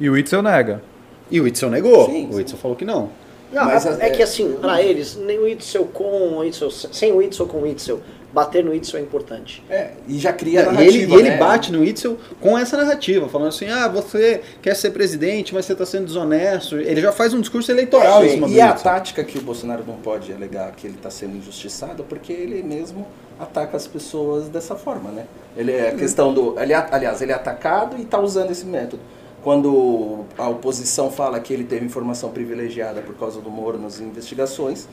[0.00, 0.82] E o Itzel nega.
[1.30, 2.06] E o Witzel negou.
[2.06, 2.36] Sim, o sim.
[2.38, 3.08] Witzel falou que não.
[3.52, 6.70] Não, Mas é, a- é que assim, pra eles, nem o Itzel com o Itzel,
[6.70, 8.00] sem o Itzel com o Itzel,
[8.32, 9.62] bater no Itzel é importante.
[9.70, 11.36] É, e já cria Não, e narrativa, ele, e ele né?
[11.36, 15.72] bate no Witzel com essa narrativa, falando assim: ah, você quer ser presidente, mas você
[15.72, 16.76] está sendo desonesto.
[16.76, 18.82] Ele já faz um discurso eleitoral em cima do E a Witzel.
[18.82, 23.06] tática que o Bolsonaro não pode alegar que ele está sendo injustiçado, porque ele mesmo
[23.38, 25.26] ataca as pessoas dessa forma, né?
[25.56, 28.64] Ele é a questão do, ele, é- aliás, ele é atacado e está usando esse
[28.66, 29.00] método.
[29.44, 34.88] Quando a oposição fala que ele teve informação privilegiada por causa do Moro nas investigações,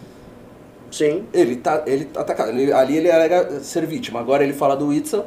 [0.91, 1.23] Sim.
[1.33, 2.49] ele tá, ele tá atacado.
[2.51, 4.19] Ele- ali ele alega ser vítima.
[4.19, 5.25] Agora ele fala do Witzel,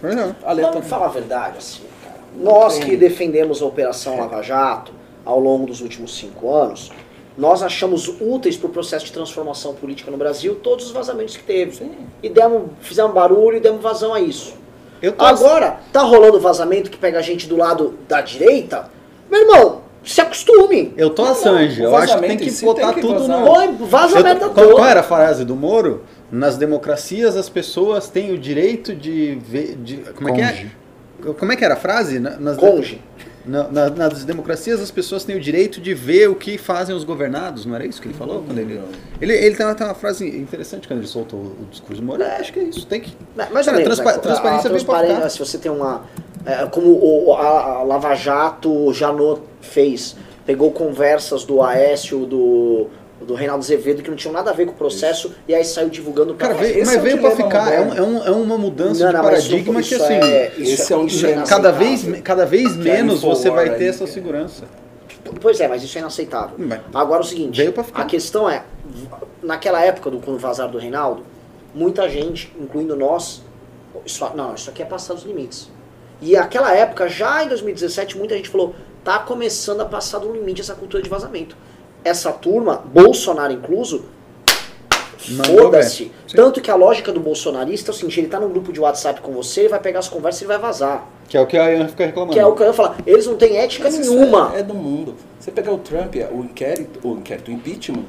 [0.00, 0.34] Pois é.
[0.44, 0.72] alerta.
[0.72, 2.14] Vamos falar a verdade, assim, cara.
[2.36, 4.92] Nós que defendemos a Operação Lava Jato
[5.24, 6.92] ao longo dos últimos cinco anos,
[7.36, 11.42] nós achamos úteis para o processo de transformação política no Brasil todos os vazamentos que
[11.42, 11.72] teve.
[11.78, 11.90] Sim.
[12.22, 14.54] E demos, fizemos barulho e demos vazão a isso.
[15.02, 18.88] Eu tô Agora, tá rolando vazamento que pega a gente do lado da direita.
[19.30, 20.92] Meu irmão, se acostume.
[20.96, 23.20] Eu tô Não, Assange, o eu acho que tem que si botar tem que tudo
[23.26, 23.40] vazar.
[23.40, 23.86] no.
[23.86, 24.76] Vaza a merda qual, toda.
[24.76, 26.04] qual era a frase do Moro?
[26.30, 29.76] Nas democracias as pessoas têm o direito de ver.
[29.76, 30.70] De, como é que Conge.
[31.26, 31.32] é?
[31.34, 32.18] Como é que era a frase?
[32.18, 33.00] Na- Nas, Conge.
[33.44, 37.04] Na- na- nas democracias as pessoas têm o direito de ver o que fazem os
[37.04, 38.42] governados, não era isso que ele falou?
[38.46, 38.80] Quando ele,
[39.20, 42.06] ele, ele tem, uma, tem uma frase interessante quando ele soltou o, o discurso do
[42.06, 42.22] Moro.
[42.22, 43.12] É, acho que é isso, tem que.
[43.36, 46.02] Ou Cara, transpa- transparência a, pra transparência, se você tem uma.
[46.46, 50.16] é, como o, a, a Lava Jato Janot fez,
[50.46, 52.86] pegou conversas do Aécio, do,
[53.22, 55.88] do Reinaldo Azevedo, que não tinham nada a ver com o processo, e aí saiu
[55.88, 56.64] divulgando pra Cara, lá.
[56.66, 57.72] veio, mas é o veio pra dilema ficar.
[57.72, 60.46] É, um- é, um- é uma mudança Não, de não, mas paradigma isso que é-
[60.48, 60.62] assim.
[60.72, 61.42] esse é um isso dilema.
[61.44, 64.64] Cada vez, cada vez menos você vai ter essa que é- segurança.
[65.40, 66.56] Pois é, mas isso é inaceitável.
[66.58, 68.02] Bem, Agora o seguinte, veio pra ficar.
[68.02, 68.64] a questão é,
[69.42, 71.22] naquela época do quando vazaram do Reinaldo,
[71.74, 73.42] muita gente, incluindo nós,
[74.04, 75.70] isso, não, isso aqui é passar dos limites.
[76.20, 80.60] E aquela época, já em 2017, muita gente falou, tá começando a passar do limite
[80.60, 81.56] essa cultura de vazamento.
[82.04, 84.04] Essa turma, Bolsonaro incluso,
[85.46, 86.10] foda-se.
[86.34, 89.20] Tanto que a lógica do bolsonarista é o seguinte, ele tá num grupo de WhatsApp
[89.20, 91.06] com você, ele vai pegar as conversas e vai vazar.
[91.28, 92.32] Que é o que a Ian fica reclamando.
[92.32, 92.96] Que é o que eu ia falar.
[93.06, 94.52] Eles não têm ética Mas nenhuma.
[94.54, 95.14] É, é do mundo.
[95.38, 98.04] Você pegar o Trump, o inquérito, o inquérito, o impeachment,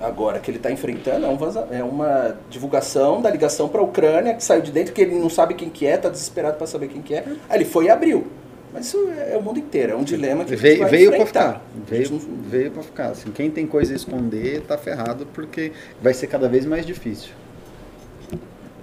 [0.00, 3.84] agora que ele está enfrentando, é, um vaza- é uma divulgação da ligação para a
[3.84, 6.66] Ucrânia, que saiu de dentro, que ele não sabe quem que é, está desesperado para
[6.66, 7.24] saber quem que é.
[7.48, 8.26] Aí ele foi e abriu.
[8.72, 10.90] Mas isso é, é o mundo inteiro, é um dilema que a gente Veio, vai
[10.90, 11.52] veio pra enfrentar.
[11.54, 11.62] ficar.
[11.86, 12.18] Veio, não-
[12.48, 13.06] veio pra ficar.
[13.08, 15.72] Assim, quem tem coisa a esconder tá ferrado porque
[16.02, 17.30] vai ser cada vez mais difícil.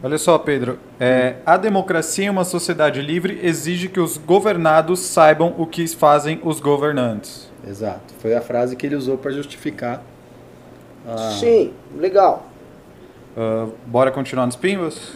[0.04, 0.78] Olha só, Pedro.
[1.00, 6.40] É, a democracia em uma sociedade livre exige que os governados saibam o que fazem
[6.44, 7.50] os governantes.
[7.68, 8.14] Exato.
[8.20, 10.04] Foi a frase que ele usou para justificar.
[11.08, 12.48] a- Sim, legal.
[13.38, 15.14] Ah, bora continuar nos pimbas?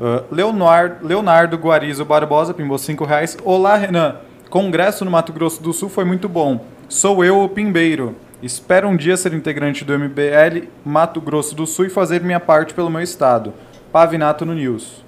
[0.00, 3.36] Ah, Leonardo, Leonardo Guarizo Barbosa, pimbou 5 reais.
[3.44, 4.16] Olá, Renan.
[4.48, 6.64] Congresso no Mato Grosso do Sul foi muito bom.
[6.88, 8.16] Sou eu, o pimbeiro.
[8.42, 12.72] Espero um dia ser integrante do MBL Mato Grosso do Sul e fazer minha parte
[12.72, 13.52] pelo meu estado.
[13.92, 15.04] Pavinato no News.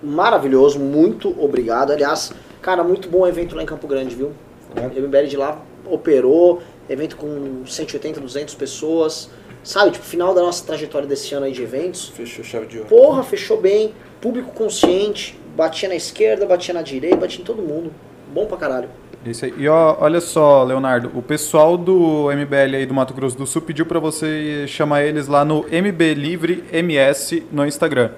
[0.00, 1.90] Maravilhoso, muito obrigado.
[1.90, 2.32] Aliás,
[2.62, 4.30] cara, muito bom evento lá em Campo Grande, viu?
[4.76, 4.80] É.
[4.86, 9.28] O MBL de lá operou, evento com 180, 200 pessoas.
[9.64, 12.10] Sabe, tipo, final da nossa trajetória desse ano aí de eventos.
[12.10, 12.88] Fechou chave de ouro.
[12.88, 17.92] Porra, fechou bem, público consciente, batia na esquerda, batia na direita, batia em todo mundo.
[18.32, 18.88] Bom pra caralho.
[19.26, 19.52] Isso aí.
[19.58, 23.60] E ó, olha só, Leonardo, o pessoal do MBL aí do Mato Grosso do Sul
[23.60, 28.12] pediu pra você chamar eles lá no MB Livre MS no Instagram.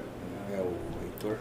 [0.57, 0.71] É o
[1.03, 1.37] Heitor.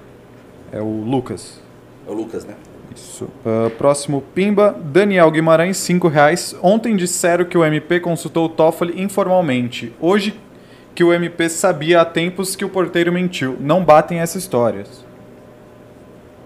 [0.72, 1.62] É o Lucas.
[2.08, 2.56] É o Lucas, né?
[2.96, 3.30] Isso.
[3.46, 6.56] Ah, próximo Pimba, Daniel Guimarães, 5 reais.
[6.64, 9.94] Ontem disseram que o MP consultou o Toffoli informalmente.
[10.00, 10.34] Hoje
[10.96, 13.58] que o MP sabia há tempos que o porteiro mentiu.
[13.60, 15.04] Não batem essas histórias.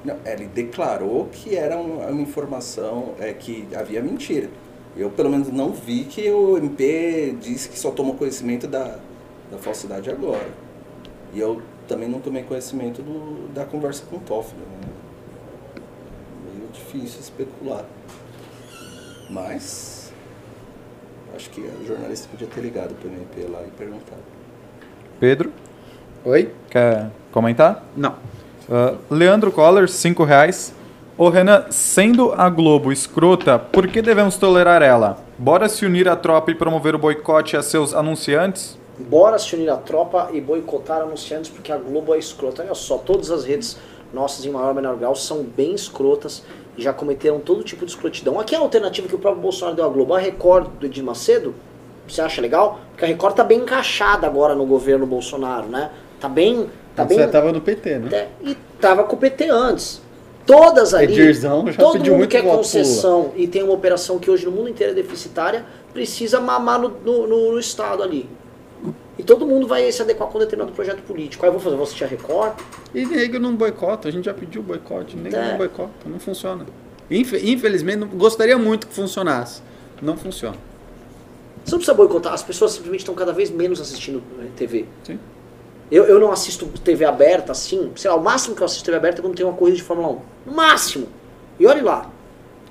[0.04, 4.50] Não, ele declarou que era uma, informação, é, que havia mentira.
[4.98, 8.98] Eu, pelo menos, não vi que o MP disse que só tomou conhecimento da,
[9.52, 10.50] da falsidade agora.
[11.32, 14.62] E eu também não tomei conhecimento do, da conversa com o Toffoli.
[14.62, 15.82] Né?
[16.46, 17.86] Meio difícil especular.
[19.30, 20.12] Mas,
[21.36, 24.39] acho que a jornalista podia ter ligado para o MP lá e perguntado.
[25.20, 25.52] Pedro,
[26.24, 26.52] Oi?
[26.70, 27.84] quer comentar?
[27.96, 28.12] Não.
[28.70, 30.74] Uh, Leandro Coller, 5 reais.
[31.18, 35.18] Ô Renan, sendo a Globo escrota, por que devemos tolerar ela?
[35.38, 38.78] Bora se unir à tropa e promover o boicote a seus anunciantes?
[38.98, 42.64] Bora se unir à tropa e boicotar anunciantes porque a Globo é escrota.
[42.64, 43.78] Olha só, todas as redes
[44.14, 46.44] nossas em maior ou menor grau são bem escrotas
[46.78, 48.40] e já cometeram todo tipo de escrotidão.
[48.40, 50.14] Aqui é a alternativa que o próprio Bolsonaro deu à Globo.
[50.14, 51.54] A Record do Edir Macedo,
[52.14, 52.80] você acha legal?
[52.92, 55.90] Porque a Record tá bem encaixada agora no governo Bolsonaro, né?
[56.20, 56.70] Tá bem...
[56.96, 57.30] Tá Você bem...
[57.30, 58.10] tava no PT, né?
[58.12, 60.02] É, e tava com o PT antes.
[60.46, 64.18] Todas ali, Edirzão já todo mundo muito que voto pro concessão e tem uma operação
[64.20, 65.64] que hoje no mundo inteiro é deficitária,
[65.94, 68.28] precisa mamar no, no, no- no Estado ali.
[69.18, 71.44] E todo mundo vai se adequar com um determinado projeto político.
[71.46, 72.54] Aí eu vou fazer, vou assistir a Record.
[72.96, 75.52] E nego não boicota, a gente já pediu boicote, nego É.
[75.52, 76.66] não boicota, não funciona.
[77.12, 79.62] Infe- Infelizmente, não- gostaria muito que funcionasse.
[80.02, 80.56] Não funciona.
[81.66, 84.86] Você não precisa boicotar, as pessoas simplesmente estão cada vez menos assistindo eh, TV.
[85.04, 85.20] Sim.
[85.92, 88.98] Eu, eu não assisto TV aberta assim, sei lá, o máximo que eu assisto TV
[88.98, 90.20] aberta é quando tem uma corrida de Fórmula 1.
[90.48, 91.08] No máximo.
[91.60, 92.10] E olhe lá,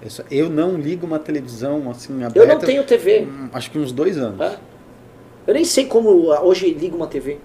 [0.04, 2.38] Isso- Eu não ligo uma televisão assim aberta.
[2.38, 3.22] eu não tenho TV.
[3.28, 4.40] hum, Acho que uns dois anos.
[4.40, 4.56] É.
[5.46, 7.38] Eu nem sei como ah, hoje liga uma TV.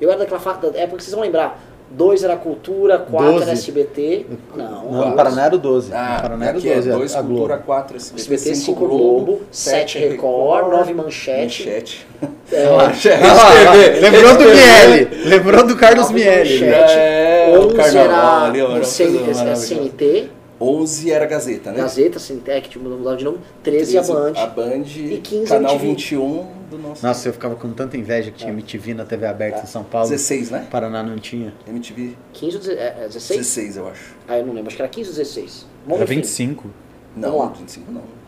[0.00, 1.58] Eu era daquela época que vocês vão lembrar.
[1.92, 3.50] Dois era cultura, quatro era Doze.
[3.50, 4.26] SBT.
[4.54, 5.92] Não, Não, no Paraná era o 12.
[5.92, 7.62] Ah, no Paraná era o aqui é 12, a- 2 a Cultura, Globo.
[7.66, 11.64] 4 SBT, SBT, 5 5 Globo, 7 Record, 9 Manchete.
[11.66, 12.06] Manchete.
[12.52, 13.22] É, Manchete.
[13.24, 14.44] Ah lembrou do.
[14.44, 15.28] Miele.
[15.28, 16.60] Lembrou do Carlos Miele.
[16.60, 16.92] Manchete.
[16.96, 18.84] É, o 11 carnaval era o.
[18.84, 20.30] CNT,
[20.60, 21.78] 11 era Gazeta, né?
[21.78, 22.18] Gazeta,
[22.60, 23.38] que tipo, mudava de nome.
[23.62, 24.32] 13 a 13 Band.
[24.36, 25.90] A Band, E 15 canal MTV.
[25.92, 27.06] 21 do nosso.
[27.06, 30.08] Nossa, eu ficava com tanta inveja que tinha MTV na TV aberta em São Paulo.
[30.10, 30.66] 16, né?
[30.70, 31.54] Paraná não tinha.
[31.66, 32.78] MTV 15 ou 16?
[32.78, 33.40] É, é 16?
[33.40, 34.14] 16, eu acho.
[34.28, 35.66] Ah, eu não lembro, acho que era 15 ou 16.
[35.86, 36.14] Bom, Era enfim.
[36.16, 36.70] 25.
[37.16, 37.52] Não, Vamos lá.
[37.54, 38.19] 25 não.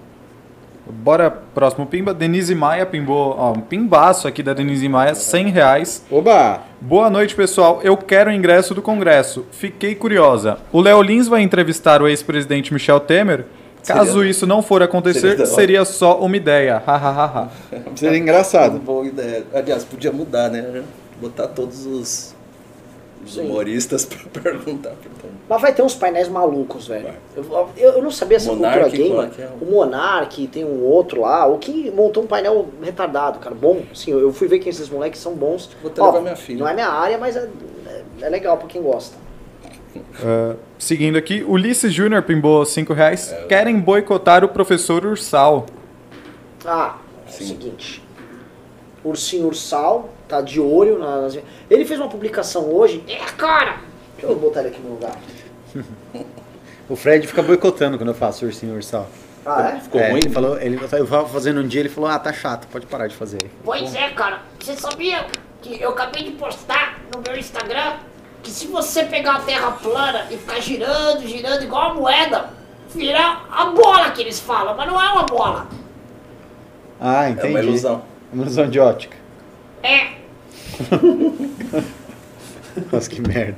[0.94, 2.12] Bora, próximo pimba.
[2.12, 6.04] Denise Maia pimbou, ó, um pimbaço aqui da Denise Maia, 100 reais.
[6.10, 6.60] Oba!
[6.80, 7.80] Boa noite, pessoal.
[7.82, 9.46] Eu quero o ingresso do Congresso.
[9.52, 10.58] Fiquei curiosa.
[10.70, 13.46] O Léo Lins vai entrevistar o ex-presidente Michel Temer?
[13.86, 16.80] Caso Seria- isso não for acontecer, seria seria só uma ideia.
[16.86, 17.48] Hahaha.
[17.96, 18.78] Seria engraçado.
[18.78, 19.44] Boa ideia.
[19.52, 20.82] Aliás, podia mudar, né?
[21.20, 22.32] Botar todos os,
[23.26, 24.90] os humoristas pra perguntar.
[24.90, 25.31] Portanto.
[25.52, 27.10] Mas vai ter uns painéis malucos, velho.
[27.36, 27.44] Eu,
[27.76, 29.24] eu, eu não sabia essa cultura gamer.
[29.24, 29.50] é que é?
[29.60, 31.46] O Monark, tem um outro lá.
[31.46, 33.54] O que montou um painel retardado, cara.
[33.54, 35.68] Bom, assim, eu fui ver que esses moleques são bons.
[35.82, 36.58] Vou até levar minha filha.
[36.58, 37.50] Não é minha área, mas é,
[37.86, 39.14] é- é legal pra quem gosta.
[39.94, 43.34] Uh, seguindo aqui, Ulisses Júnior pimbou 5 reais.
[43.46, 45.66] Querem boicotar o professor Ursal.
[46.64, 46.96] Ah,
[47.26, 47.46] é o Sim.
[47.46, 48.02] seguinte.
[49.04, 51.38] Ursinho Ursal tá de olho nas.
[51.68, 53.04] Ele fez uma publicação hoje.
[53.06, 53.80] É, cara!
[54.16, 55.18] Deixa eu botar ele aqui no lugar.
[56.88, 59.08] O Fred fica boicotando quando eu faço ursinho ursal.
[59.46, 59.80] Ah, é?
[59.80, 60.20] Ficou É, ruim?
[60.20, 63.06] Ele falou, ele, eu tava fazendo um dia, ele falou, ah, tá chato, pode parar
[63.08, 63.38] de fazer.
[63.64, 64.40] Pois é, cara.
[64.60, 65.26] Você sabia
[65.62, 67.94] que eu acabei de postar no meu Instagram
[68.42, 72.50] que se você pegar a terra plana e ficar girando, girando igual a moeda,
[72.94, 75.66] vira a bola que eles falam, mas não é uma bola.
[77.00, 77.48] Ah, É entendi.
[77.48, 78.02] uma ilusão.
[78.32, 79.16] Uma ilusão de ótica.
[79.82, 80.12] É.
[82.92, 83.56] Nossa, que merda.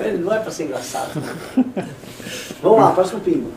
[0.00, 1.10] Ele não é pra ser engraçado.
[2.62, 3.50] Vamos lá, próximo pingo.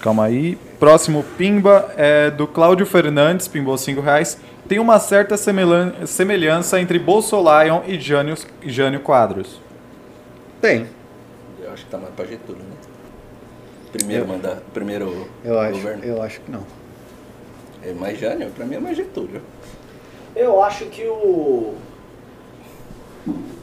[0.00, 0.56] Calma aí.
[0.78, 4.38] Próximo pimba é do Cláudio Fernandes, pimbou 5 reais.
[4.68, 9.60] Tem uma certa semelhan- semelhança entre Bolsolion e Jânio, Jânio Quadros.
[10.60, 10.86] Tem.
[11.62, 12.76] Eu acho que tá mais pra Getúlio, né?
[13.92, 16.04] Primeiro mandato, primeiro Eu acho, governo.
[16.04, 16.64] eu acho que não.
[17.82, 18.50] É mais Jânio?
[18.50, 19.40] Pra mim é mais Getúlio.
[20.34, 21.74] Eu acho que o.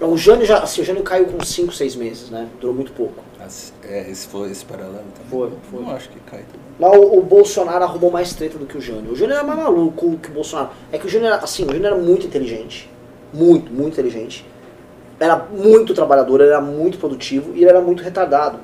[0.02, 0.60] O Jânio já.
[0.60, 2.48] Assim, o Jânio caiu com 5, 6 meses, né?
[2.60, 3.24] Durou muito pouco.
[3.40, 5.30] As- É, esse foi esse paralelo também.
[5.30, 5.82] Foi, foi.
[5.82, 6.62] Não acho que cai também.
[6.80, 9.12] Mas o, o Bolsonaro arrumou mais treta do que o Jânio.
[9.12, 10.70] O Jânio era mais maluco que o Bolsonaro.
[10.92, 12.90] É que o Jânio era, assim, o Jânio era muito inteligente.
[13.32, 14.46] Muito, muito inteligente.
[15.20, 18.58] Era muito trabalhador, ele era muito produtivo e ele era muito retardado.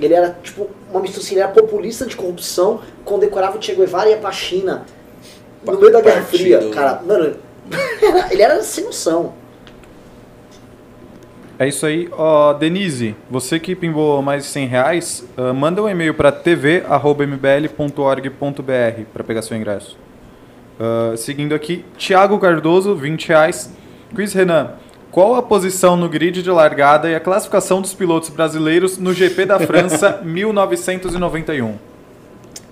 [0.00, 4.08] Ele era, tipo, uma mistura assim, ele era populista de corrupção, condecorava o Che Guevara
[4.08, 4.84] e ia pra China.
[5.64, 6.22] No meio da Guerra.
[6.22, 7.00] Fria, cara.
[7.06, 7.36] Mano,
[8.32, 9.34] ele era sem noção.
[11.60, 12.08] É isso aí.
[12.12, 19.02] Ó, Denise, você que pimbou mais de 100 reais, ah, manda um e-mail para tv.mbl.org.br
[19.12, 19.96] para pegar seu ingresso.
[20.80, 23.70] Ah, seguindo aqui, Thiago Cardoso, 20 reais.
[24.14, 24.70] Quiz Renan.
[25.10, 29.44] Qual a posição no grid de largada e a classificação dos pilotos brasileiros no GP
[29.44, 31.74] da França 1991?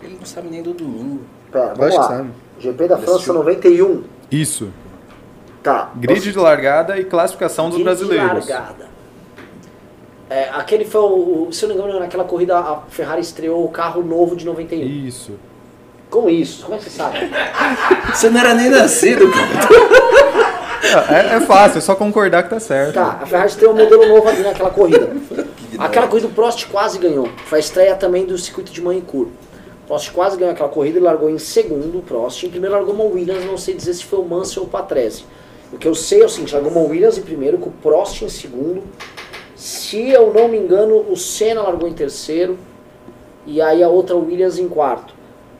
[0.03, 1.21] Ele não sabe nem do domingo.
[1.53, 2.03] Pera, Eu vamos lá.
[2.05, 2.31] sabe.
[2.61, 4.05] GP da França 91.
[4.31, 4.71] Isso.
[5.63, 5.91] Tá.
[5.97, 8.49] Grid de largada e classificação dos Grid de brasileiros.
[8.49, 8.89] largada.
[10.31, 13.69] É, aquele foi o, se eu não me engano, naquela corrida a Ferrari estreou o
[13.71, 14.87] carro novo de 91.
[14.87, 15.33] Isso.
[16.11, 16.63] Como isso?
[16.65, 17.19] Como é que você sabe?
[18.15, 21.13] Você não era nem nascido, cara.
[21.15, 22.95] É, é fácil, é só concordar que tá certo.
[22.95, 25.11] Tá, a Ferrari estreou um modelo novo ali naquela corrida.
[25.79, 27.29] Aquela corrida o Prost quase ganhou.
[27.45, 29.27] Foi a estreia também do circuito de Manicur.
[29.27, 32.43] O Prost quase ganhou aquela corrida e largou em segundo o Prost.
[32.45, 35.25] Em primeiro largou uma Williams, não sei dizer se foi o Mansell ou o Patrese.
[35.73, 38.23] O que eu sei é o seguinte, largou uma Williams em primeiro, com o Prost
[38.23, 38.83] em segundo.
[39.55, 42.59] Se eu não me engano, o Senna largou em terceiro.
[43.45, 45.15] E aí a outra Williams em quarto.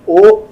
[0.07, 0.45] O,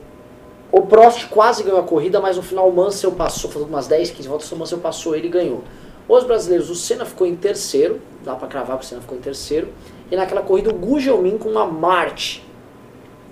[0.71, 4.11] o Prost quase ganhou a corrida, mas no final o Mansell passou, faltou umas 10,
[4.11, 5.63] 15 voltas, o Mansell passou ele ganhou.
[6.09, 9.21] Os brasileiros, o Senna ficou em terceiro, dá pra cravar que o Senna ficou em
[9.21, 9.69] terceiro.
[10.11, 12.47] E naquela corrida o Gugelmin com uma Marte.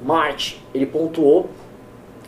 [0.02, 1.48] Marte, ele pontuou.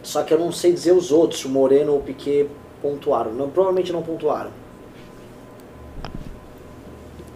[0.03, 2.49] Só que eu não sei dizer os outros, o Moreno ou o Piquet
[2.87, 3.33] pontuaram.
[3.33, 4.51] Não, provavelmente não pontuaram.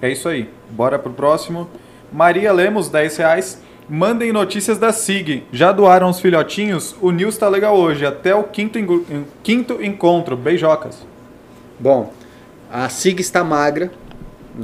[0.00, 0.48] É isso aí.
[0.70, 1.68] Bora pro próximo.
[2.12, 3.62] Maria Lemos, 10 reais.
[3.88, 5.44] Mandem notícias da SIG.
[5.52, 6.94] Já doaram os filhotinhos?
[7.02, 8.06] O News tá legal hoje.
[8.06, 8.78] Até o quinto,
[9.42, 10.36] quinto encontro.
[10.36, 11.04] Beijocas.
[11.78, 12.12] Bom,
[12.70, 13.90] a SIG está magra,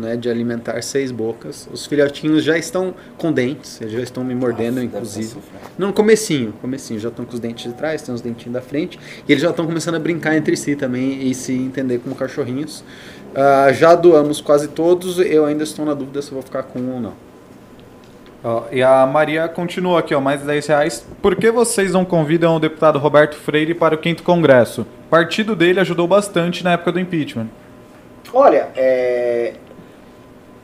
[0.01, 1.69] né, de alimentar seis bocas.
[1.73, 5.29] Os filhotinhos já estão com dentes, eles já estão me mordendo, Nossa, inclusive.
[5.29, 5.65] tá sofrendo.
[5.79, 8.61] Não, no comecinho, comecinho, já estão com os dentes de trás, tem os dentinhos da
[8.61, 8.99] frente,
[9.29, 12.85] e eles já estão começando a brincar entre si também e se entender como cachorrinhos.
[13.35, 16.79] Ah, já doamos quase todos, eu ainda estou na dúvida se eu vou ficar com
[16.79, 17.27] um ou não.
[18.43, 21.07] Ó, e a Maria continua aqui, ó, mais 10 reais.
[21.21, 24.83] Por que vocês não convidam o deputado Roberto Freire para o quinto congresso?
[24.83, 27.49] O partido dele ajudou bastante na época do impeachment.
[28.33, 29.55] Olha, é,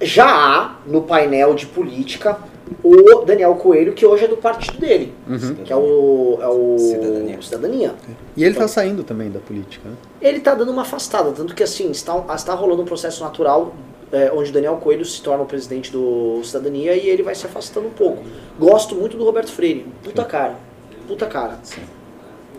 [0.02, 2.38] já há no painel de política
[2.82, 5.12] o Daniel Coelho, que hoje é do partido dele,
[5.64, 7.42] que é o, é o Cidadania.
[7.42, 7.94] Cidadania.
[8.36, 9.96] E ele está saindo também da política, né?
[10.20, 13.74] Ele está dando uma afastada, tanto que assim, está, está rolando um processo natural
[14.12, 17.46] é, onde o Daniel Coelho se torna o presidente do Cidadania e ele vai se
[17.46, 18.22] afastando um pouco.
[18.58, 20.56] Gosto muito do Roberto Freire, puta cara,
[21.08, 21.58] puta cara.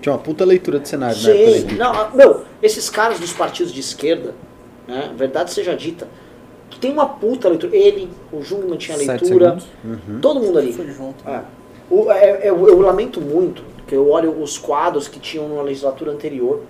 [0.02, 1.76] Tinha uma puta leitura de cenário Sim, dele.
[1.76, 4.34] não, meu, esses caras dos partidos de esquerda,
[4.88, 6.08] né, verdade seja dita,
[6.80, 7.76] tem uma puta leitura.
[7.76, 10.22] Ele, o Jungmann tinha Sete leitura, segundos.
[10.22, 10.74] todo mundo ali.
[10.74, 11.28] Foi junto.
[11.28, 11.42] É.
[11.90, 15.62] O- é- é- eu, eu lamento muito que eu olho os quadros que tinham na
[15.62, 16.62] legislatura anterior,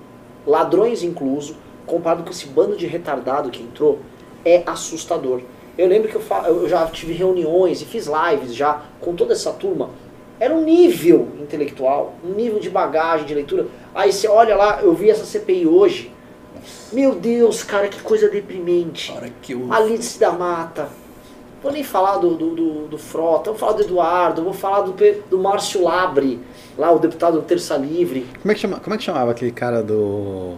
[0.46, 1.56] ladrões incluso,
[1.86, 4.00] comparado com esse bando de retardado que entrou,
[4.46, 5.42] é assustador.
[5.78, 9.34] Eu lembro que eu, fa- eu já tive reuniões e fiz lives já com toda
[9.34, 9.90] essa turma.
[10.40, 13.68] Era um nível intelectual, um nível de bagagem, de leitura.
[13.96, 16.12] Aí você olha lá, eu vi essa CPI hoje.
[16.94, 19.12] Meu Deus, cara, que coisa deprimente.
[19.12, 19.74] A hora que eu...
[19.74, 20.88] Alice da Mata.
[21.64, 24.94] Vou nem falar do, do, do, do Frota, vou falar do Eduardo, vou falar do,
[25.30, 26.38] do Márcio Labre,
[26.78, 28.28] lá o deputado do Terça Livre.
[28.42, 30.56] Como é, que chama, como é que chamava aquele cara do.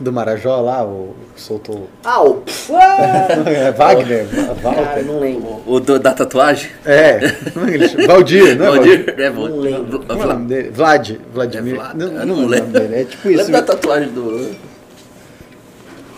[0.00, 1.86] do Marajó lá, o que soltou.
[2.02, 2.42] Ah, o.
[3.46, 4.26] É, Wagner?
[4.26, 5.04] Cara, Walter?
[5.04, 5.48] não lembro.
[5.66, 6.70] O, o do- da tatuagem?
[6.86, 8.06] É, é?
[8.06, 8.70] Valdir, não é?
[8.70, 9.14] Valdir?
[9.20, 9.50] É, Valdir.
[9.50, 10.04] Não lembro.
[10.54, 10.70] É?
[10.70, 11.10] Vlad.
[11.30, 11.74] Vladimir.
[11.74, 11.94] É Vlad.
[11.94, 12.82] Não, Eu não, não lembro.
[12.82, 13.44] É tipo isso.
[13.44, 14.56] Lembra da tatuagem do...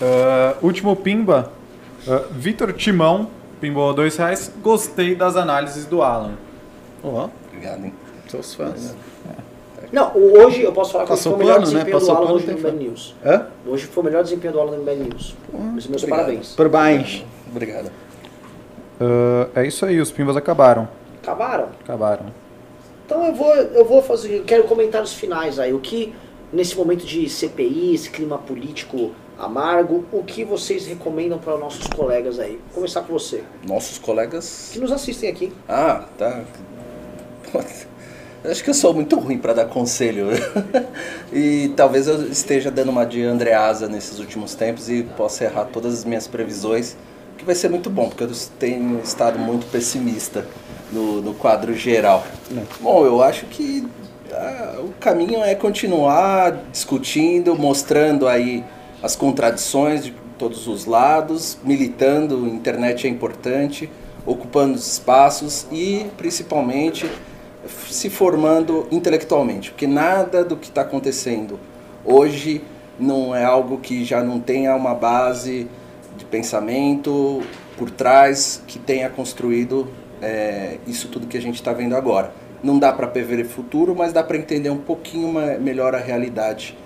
[0.01, 1.53] Ah, último Pimba.
[2.07, 3.29] Ah, Vitor Timão,
[3.61, 4.53] pimbou dois reais.
[4.63, 6.35] Gostei das análises do Alan.
[7.03, 7.93] Ó, Obrigado, hein?
[8.29, 8.95] sou os fãs.
[9.91, 11.73] Não, hoje eu posso falar que Passou foi o melhor pano, né?
[11.73, 12.71] desempenho do Passou Alan pano, hoje no fã.
[12.73, 13.15] News.
[13.25, 13.47] Hã?
[13.67, 15.35] Hoje foi o melhor desempenho do Alan no MBL News.
[15.53, 16.11] Meus obrigado.
[16.11, 16.53] parabéns.
[16.55, 17.25] Parabéns.
[17.51, 17.91] Obrigado.
[19.01, 20.89] Ah, é isso aí, os Pimbas acabaram.
[21.23, 21.69] Acabaram?
[21.83, 22.27] Acabaram.
[23.07, 25.73] Então eu vou, eu vou fazer, eu quero comentários finais aí.
[25.73, 26.15] O que,
[26.53, 32.39] nesse momento de CPI, esse clima político amargo, o que vocês recomendam para nossos colegas
[32.39, 32.61] aí?
[32.67, 34.71] Vou começar com você, Nossos colegas...
[34.73, 35.53] que nos assistem aqui.
[35.69, 36.43] Ah, tá.
[38.45, 40.29] Acho que eu sou muito ruim para dar conselho.
[41.33, 45.95] e talvez eu esteja dando uma de Andreasa nesses últimos tempos e possa errar todas
[45.95, 46.97] as minhas previsões,
[47.37, 50.45] que vai ser muito bom, porque eu tenho estado muito pessimista
[50.93, 52.25] no, no quadro geral.
[52.81, 53.87] Bom, eu acho que
[54.33, 58.65] ah, o caminho é continuar discutindo, mostrando aí
[59.03, 63.91] as contradições de todos os lados, militando, internet é importante,
[64.25, 67.11] ocupando os espaços e principalmente
[67.91, 71.59] se formando intelectualmente, porque nada do que está acontecendo
[72.05, 72.63] hoje
[72.99, 75.69] não é algo que já não tenha uma base
[76.17, 77.43] de pensamento
[77.77, 79.89] por trás que tenha construído
[80.21, 82.33] é, isso tudo que a gente está vendo agora.
[82.63, 86.77] Não dá para prever o futuro, mas dá para entender um pouquinho melhor a realidade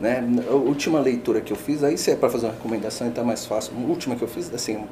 [0.00, 0.24] Né?
[0.48, 3.26] A última leitura que eu fiz, aí se é para fazer uma recomendação, então é
[3.26, 3.72] mais fácil.
[3.76, 4.84] A última que eu fiz, assim,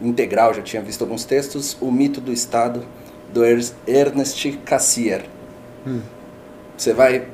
[0.00, 2.84] integral, já tinha visto alguns textos, O Mito do Estado,
[3.32, 5.24] do Ernest Cassirer.
[6.76, 7.26] Você vai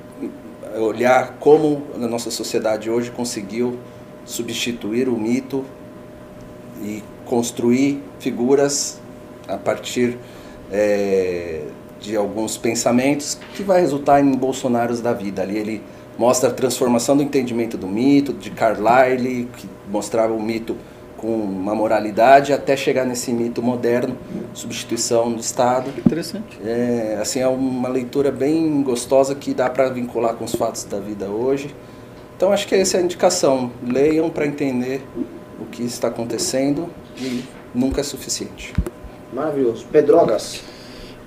[0.77, 3.79] olhar como a nossa sociedade hoje conseguiu
[4.25, 5.65] substituir o mito
[6.83, 9.01] e construir figuras
[9.49, 10.19] a partir
[10.71, 11.65] eh,
[12.01, 15.43] de alguns pensamentos que vai resultar em Bolsonaros da vida.
[15.43, 15.83] Ali ele
[16.19, 20.77] mostra a transformação do entendimento do mito, de Carlyle, que mostrava o mito
[21.17, 24.17] com uma moralidade, até chegar nesse mito moderno,
[24.55, 25.91] substituição do Estado.
[25.99, 26.59] Interessante.
[26.65, 31.01] É, assim, é uma leitura bem gostosa que dá para vincular com os fatos da
[31.01, 31.75] vida hoje.
[32.37, 33.73] Então acho que essa é a indicação.
[33.85, 35.03] Leiam para entender
[35.61, 36.89] o que está acontecendo
[37.21, 37.43] e
[37.75, 38.73] nunca é suficiente.
[39.33, 39.87] Maravilhoso.
[39.91, 40.63] Pedrogas.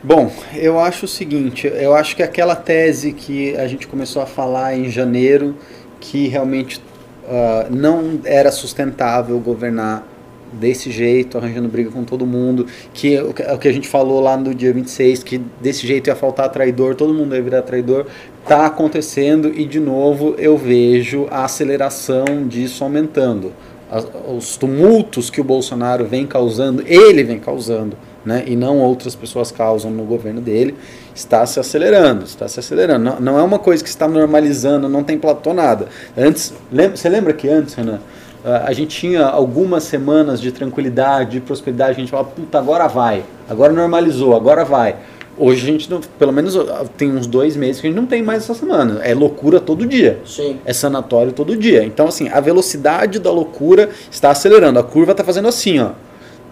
[0.04, 4.26] Bom, eu acho o seguinte, eu acho que aquela tese que a gente começou a
[4.26, 5.56] falar em janeiro,
[6.00, 6.82] que realmente
[7.30, 10.08] ah, não era sustentável governar
[10.54, 14.56] desse jeito, arranjando briga com todo mundo, que o que- a gente falou lá no
[14.56, 18.08] dia 26, que desse jeito ia faltar traidor, todo mundo ia virar traidor,
[18.48, 23.54] tá acontecendo e de novo eu vejo a aceleração disso aumentando.
[23.90, 27.96] As- os tumultos que o Bolsonaro vem causando, ele vem causando,
[28.26, 30.76] né, e não outras pessoas causam no governo dele,
[31.16, 33.04] está se acelerando, está se acelerando.
[33.04, 35.88] Não, não é uma coisa que está normalizando, não tem platô nada.
[36.18, 38.00] Antes, lem- você lembra que antes, Renan,
[38.44, 43.24] a gente tinha algumas semanas de tranquilidade, de prosperidade, a gente falava, puta, agora vai,
[43.50, 44.96] agora normalizou, agora vai.
[45.38, 46.56] Hoje a gente, não, pelo menos
[46.98, 49.00] tem uns dois meses que a gente não tem mais essa semana.
[49.02, 50.20] É loucura todo dia.
[50.26, 50.60] Sim.
[50.66, 51.84] É sanatório todo dia.
[51.84, 54.78] Então, assim, a velocidade da loucura está acelerando.
[54.78, 55.92] A curva está fazendo assim, ó.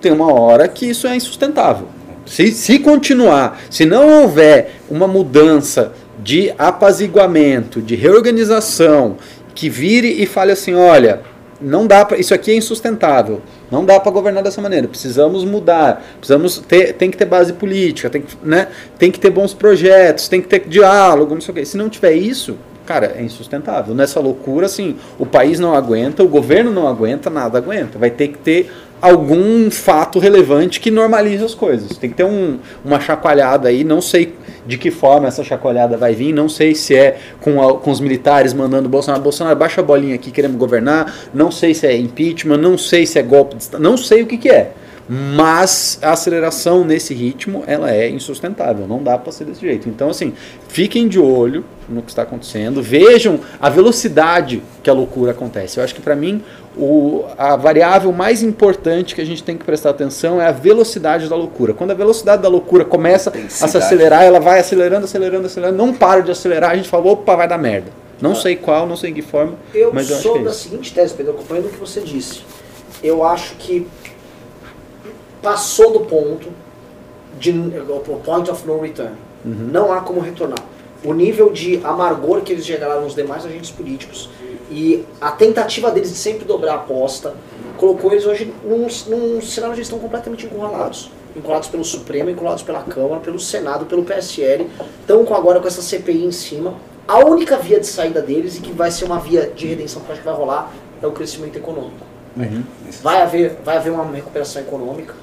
[0.01, 1.87] Tem uma hora que isso é insustentável.
[2.25, 9.17] Se, se continuar, se não houver uma mudança de apaziguamento, de reorganização,
[9.55, 11.21] que vire e fale assim, olha,
[11.61, 13.41] não dá pra, isso aqui é insustentável.
[13.69, 14.87] Não dá para governar dessa maneira.
[14.87, 16.03] Precisamos mudar.
[16.17, 18.67] Precisamos ter, tem que ter base política, tem que, né,
[18.97, 21.65] tem que ter bons projetos, tem que ter diálogo, não sei o quê.
[21.65, 23.93] Se não tiver isso, cara, é insustentável.
[23.93, 27.99] Nessa loucura, assim, o país não aguenta, o governo não aguenta, nada aguenta.
[27.99, 28.71] Vai ter que ter
[29.01, 31.97] algum fato relevante que normalize as coisas.
[31.97, 34.33] Tem que ter um, uma chacoalhada aí, não sei
[34.65, 37.99] de que forma essa chacoalhada vai vir, não sei se é com, a- com os
[37.99, 42.57] militares mandando Bolsonaro, Bolsonaro, baixa a bolinha aqui, queremos governar, não sei se é impeachment,
[42.57, 44.71] não sei se é golpe de Estado, não sei o que, que é.
[45.11, 49.89] Mas a aceleração nesse ritmo, ela é insustentável, não dá para ser desse jeito.
[49.89, 50.33] Então, assim,
[50.67, 55.79] fiquem de olho no que está acontecendo, vejam a velocidade que a loucura acontece.
[55.79, 56.43] Eu acho que para mim
[56.77, 61.27] o, a variável mais importante que a gente tem que prestar atenção é a velocidade
[61.27, 61.73] da loucura.
[61.73, 65.91] Quando a velocidade da loucura começa a se acelerar, ela vai acelerando, acelerando, acelerando, não
[65.91, 67.91] para de acelerar, a gente fala, opa, vai dar merda.
[68.21, 70.43] Não sei qual, não sei em que forma, Eu mas eu acho sou que é
[70.43, 72.41] da seguinte tese, Pedro, acompanhando o que você disse.
[73.01, 73.87] Eu acho que
[75.41, 76.49] passou do ponto
[77.39, 79.15] de o point of no return.
[79.45, 79.69] Uhum.
[79.71, 80.59] Não há como retornar.
[81.03, 84.29] O nível de amargor que eles geraram nos demais agentes políticos
[84.69, 87.33] e a tentativa deles de sempre dobrar a aposta
[87.77, 91.09] colocou eles hoje num, num cenário onde estão completamente encurralados.
[91.35, 94.69] Encurralados pelo Supremo, encurralados pela Câmara, pelo Senado, pelo PSL.
[94.99, 96.73] Estão com, agora com essa CPI em cima.
[97.07, 100.09] A única via de saída deles, e que vai ser uma via de redenção que
[100.09, 100.71] eu acho que vai rolar,
[101.01, 102.05] é o crescimento econômico.
[102.35, 102.63] Uhum.
[103.01, 105.15] Vai haver, vai haver uma recuperação econômica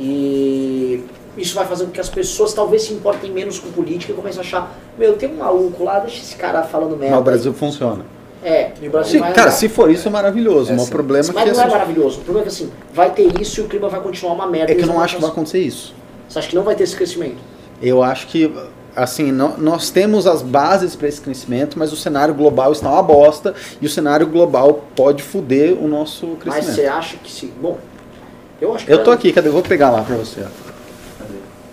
[0.00, 1.04] e
[1.36, 4.40] isso vai fazer com que as pessoas talvez se importem menos com política e comecem
[4.40, 7.10] a achar, meu, tem um maluco lá, deixa esse cara falando merda.
[7.16, 8.04] Mas o Brasil funciona.
[8.42, 9.56] É, e o Brasil Sim, vai cara, andar.
[9.58, 10.70] se for isso é maravilhoso.
[10.70, 10.90] É, mas o sim.
[10.92, 12.20] problema Mas é que não é maravilhoso.
[12.20, 14.72] O problema é que assim, vai ter isso e o clima vai continuar uma merda.
[14.72, 15.94] é que eu não acho que vai acontecer isso.
[16.26, 17.36] Você acha que não vai ter esse crescimento?
[17.82, 18.50] Eu acho que,
[18.96, 23.02] assim, nó- nós temos as bases para esse crescimento, mas o cenário global está uma
[23.02, 26.74] bosta e o cenário global pode foder o nosso Mas crescimento.
[26.76, 27.46] você acha que se.
[27.60, 27.76] Bom,
[28.60, 28.92] eu acho que.
[28.92, 29.48] Eu tô aqui, cadê?
[29.48, 30.40] Eu vou pegar lá para você.
[30.42, 30.70] ó.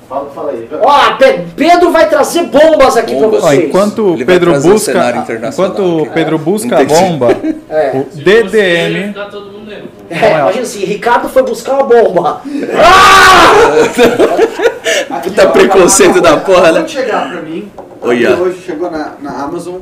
[0.09, 0.69] Fala, fala aí.
[0.81, 3.41] Ó, Pe- Pedro vai trazer bombas aqui Bombas.
[3.41, 3.65] pra Ó, vocês.
[3.65, 6.09] enquanto Ele vai Pedro trazer o busca, internacional enquanto aqui.
[6.13, 7.01] Pedro busca a Entendi.
[7.01, 7.27] bomba,
[7.69, 7.91] É.
[7.93, 9.91] o DDM Tá todo mundo nervoso.
[10.09, 12.41] É, imagina assim, Ricardo foi buscar uma bomba.
[15.23, 16.87] Puta preconceito da porra, né?
[16.87, 17.69] Chegar para mim.
[18.01, 18.33] Olha.
[18.33, 19.79] Aqui Hoje chegou na, na Amazon.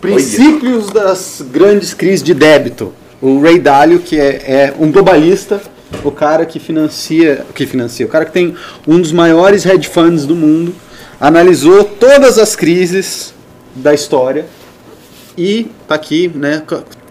[0.00, 2.92] Princípios das grandes crises de débito.
[3.22, 5.60] O Ray Dalio, que é, é um globalista,
[6.02, 8.54] o cara que financia, que financia, o cara que tem
[8.86, 10.74] um dos maiores hedge funds do mundo,
[11.20, 13.34] analisou todas as crises
[13.74, 14.46] da história
[15.36, 16.62] e tá aqui, né?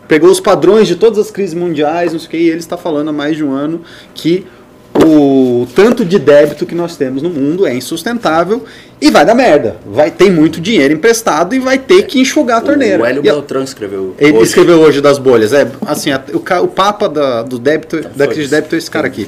[0.07, 2.77] Pegou os padrões de todas as crises mundiais, não sei o que, e ele está
[2.77, 3.81] falando há mais de um ano
[4.14, 4.45] que
[4.95, 8.64] o tanto de débito que nós temos no mundo é insustentável
[9.02, 9.78] e vai dar merda.
[9.86, 13.02] Vai ter muito dinheiro emprestado e vai ter que enxugar a torneira.
[13.02, 14.15] O Hélio E Beltrão escreveu.
[14.20, 14.44] ele hoje.
[14.49, 15.52] escreveu hoje das bolhas.
[15.52, 18.90] É, assim, a- o, o papa da, do débito, da crise de débito é esse
[18.91, 19.28] cara aqui.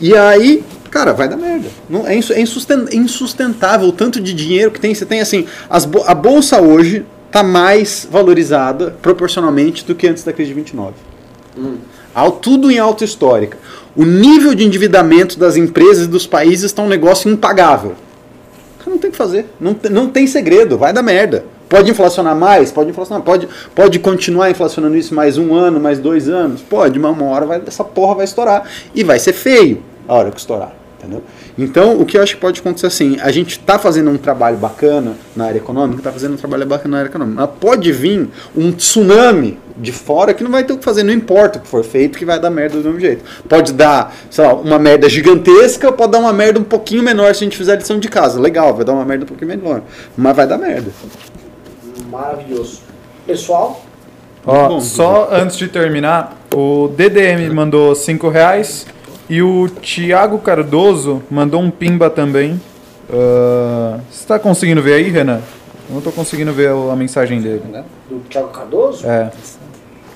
[0.00, 1.68] E aí, cara, vai dar merda.
[1.88, 4.94] Não, é, é insusten- insustentável o tanto de dinheiro que tem.
[4.94, 10.32] Você tem assim, as a bolsa hoje está mais valorizada proporcionalmente do que antes da
[10.32, 10.94] crise de 29.
[12.12, 13.56] Ao, tudo em alta histórica.
[14.00, 17.92] O nível de endividamento das empresas e dos países está um negócio impagável.
[18.86, 19.44] Não tem o que fazer.
[19.60, 20.78] Não, não tem segredo.
[20.78, 21.44] Vai dar merda.
[21.68, 22.72] Pode inflacionar mais?
[22.72, 23.22] Pode inflacionar.
[23.22, 26.62] Pode, pode continuar inflacionando isso mais um ano, mais dois anos?
[26.62, 28.66] Pode, mas uma hora vai, essa porra vai estourar.
[28.94, 30.72] E vai ser feio a hora que estourar.
[30.98, 31.22] Entendeu?
[31.58, 34.56] Então, o que eu acho que pode acontecer assim, a gente está fazendo um trabalho
[34.56, 38.28] bacana na área econômica, está fazendo um trabalho bacana na área econômica, mas pode vir
[38.56, 41.68] um tsunami de fora que não vai ter o que fazer, não importa o que
[41.68, 43.24] for feito, que vai dar merda do mesmo jeito.
[43.48, 47.42] Pode dar, sei lá, uma merda gigantesca, pode dar uma merda um pouquinho menor se
[47.42, 48.40] a gente fizer a lição de casa.
[48.40, 49.82] Legal, vai dar uma merda um pouquinho menor,
[50.16, 50.90] mas vai dar merda.
[52.10, 52.80] Maravilhoso.
[53.26, 53.84] Pessoal,
[54.44, 58.86] Ó, bom, só antes de terminar, o DDM mandou 5 reais
[59.30, 62.60] e o Thiago Cardoso mandou um pimba também.
[63.12, 65.40] Ah, Você tá conseguindo ver aí, Renan?
[65.88, 67.62] Eu não tô conseguindo ver a mensagem dele.
[68.08, 69.06] do Thiago Cardoso?
[69.06, 69.30] É.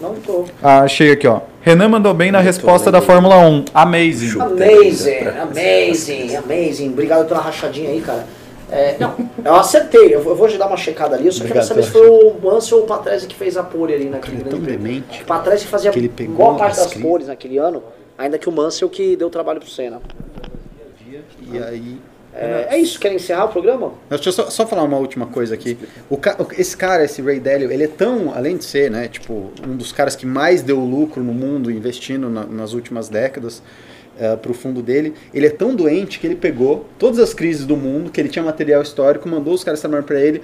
[0.00, 0.44] Não tô.
[0.62, 1.40] Ah, achei aqui, ó.
[1.62, 3.64] Renan mandou bem na resposta da Fórmula 1.
[3.72, 4.40] Amazing.
[4.40, 6.88] Amazing, amazing, amazing.
[6.90, 8.26] Obrigado pela rachadinha aí, cara.
[8.70, 9.14] É, não,
[9.44, 10.14] eu acertei.
[10.14, 11.26] Eu vou, eu vou te dar uma checada ali.
[11.26, 13.62] Eu só quero Obrigado saber se foi o Mansell ou o Patrese que fez a
[13.62, 16.72] pole ali naquele Ele é tão demente O Patrese fazia que ele pegou boa parte
[16.72, 17.02] as das crises.
[17.08, 17.82] poles naquele ano,
[18.16, 20.00] ainda que o Mansell que deu trabalho pro Senna.
[21.52, 21.98] E aí.
[22.36, 23.92] É, é isso, querem encerrar o programa?
[24.10, 25.78] Deixa eu só, só falar uma última coisa aqui.
[26.10, 29.52] O ca- esse cara, esse Ray Dalio, ele é tão, além de ser, né, tipo,
[29.64, 33.62] um dos caras que mais deu lucro no mundo investindo na- nas últimas décadas
[34.42, 37.76] para o fundo dele, ele é tão doente que ele pegou todas as crises do
[37.76, 40.40] mundo, que ele tinha material histórico, mandou os caras trabalhando para ele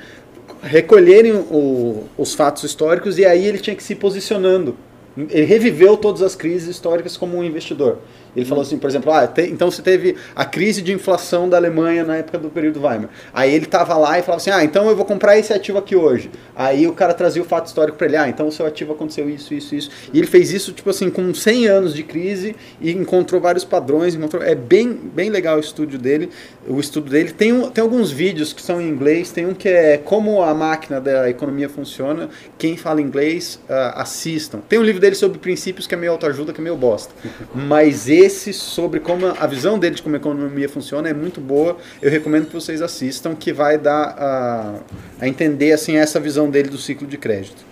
[0.62, 4.76] recolherem o- os fatos históricos e aí ele tinha que se posicionando.
[5.16, 7.99] Ele reviveu todas as crises históricas como um investidor.
[8.36, 11.57] Ele falou assim, por exemplo, ah, te- então você teve a crise de inflação da
[11.57, 13.09] Alemanha na época do período Weimar.
[13.35, 15.97] Aí ele tava lá e falava assim, ah, então eu vou comprar esse ativo aqui
[15.97, 16.31] hoje.
[16.55, 19.28] Aí o cara trazia o fato histórico para ele, ah, então o seu ativo aconteceu
[19.28, 19.90] isso, isso, isso.
[20.12, 24.15] E ele fez isso, tipo assim, com 100 anos de crise e encontrou vários padrões.
[24.15, 24.43] Encontrou...
[24.43, 26.31] É bem, bem legal o estudo dele.
[26.69, 29.69] O estudo dele tem, um- tem alguns vídeos que são em inglês, tem um que
[29.69, 32.28] é como a máquina da economia funciona.
[32.59, 34.61] Quem fala inglês, ah, assistam.
[34.69, 37.12] Tem um livro dele sobre princípios que é meio autoajuda, que é meio bosta.
[37.55, 41.76] Mas esse sobre como a visão dele de como a economia funciona é muito boa.
[42.02, 44.74] Eu recomendo que vocês assistam, que vai dar a,
[45.20, 47.64] a entender assim essa visão dele do ciclo de crédito.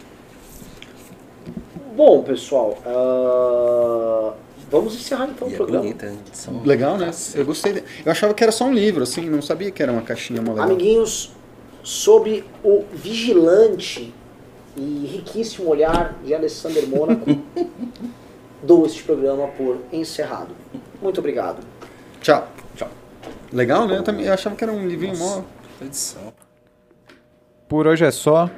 [1.96, 4.32] Bom, pessoal, ah,
[4.70, 5.82] vamos encerrar então E o é programa.
[5.82, 6.12] bonita.
[6.64, 7.10] Legal, né?
[7.34, 7.72] Eu gostei.
[7.72, 10.40] de- Eu achava que era só um livro, assim, não sabia que era uma caixinha
[10.40, 10.60] legal.
[10.60, 11.32] Amiguinhos,
[11.82, 14.14] sobre o vigilante
[14.76, 17.24] e riquíssimo olhar de Alessandro Mônaco,
[18.62, 20.54] dou este programa por encerrado.
[21.00, 21.64] Muito obrigado.
[22.20, 22.48] Tchau.
[22.74, 22.88] Tchau.
[23.52, 23.96] Legal, né?
[23.96, 25.42] Eu, também, eu achava que era um livrinho mó.
[25.80, 26.32] Edição.
[27.68, 28.50] Por hoje é só.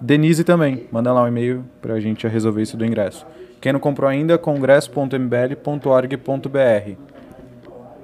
[0.00, 3.26] Denise também, manda lá um e-mail pra gente resolver isso do ingresso.
[3.60, 6.92] Quem não comprou ainda, congresso.mbl.org.br.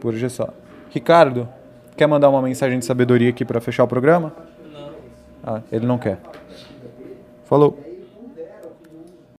[0.01, 0.53] Por hoje é só.
[0.91, 1.49] Ricardo,
[1.97, 4.33] quer mandar uma mensagem de sabedoria aqui pra fechar o programa?
[4.73, 4.91] Não.
[5.45, 6.19] Ah, ele não quer.
[7.45, 7.92] Falou.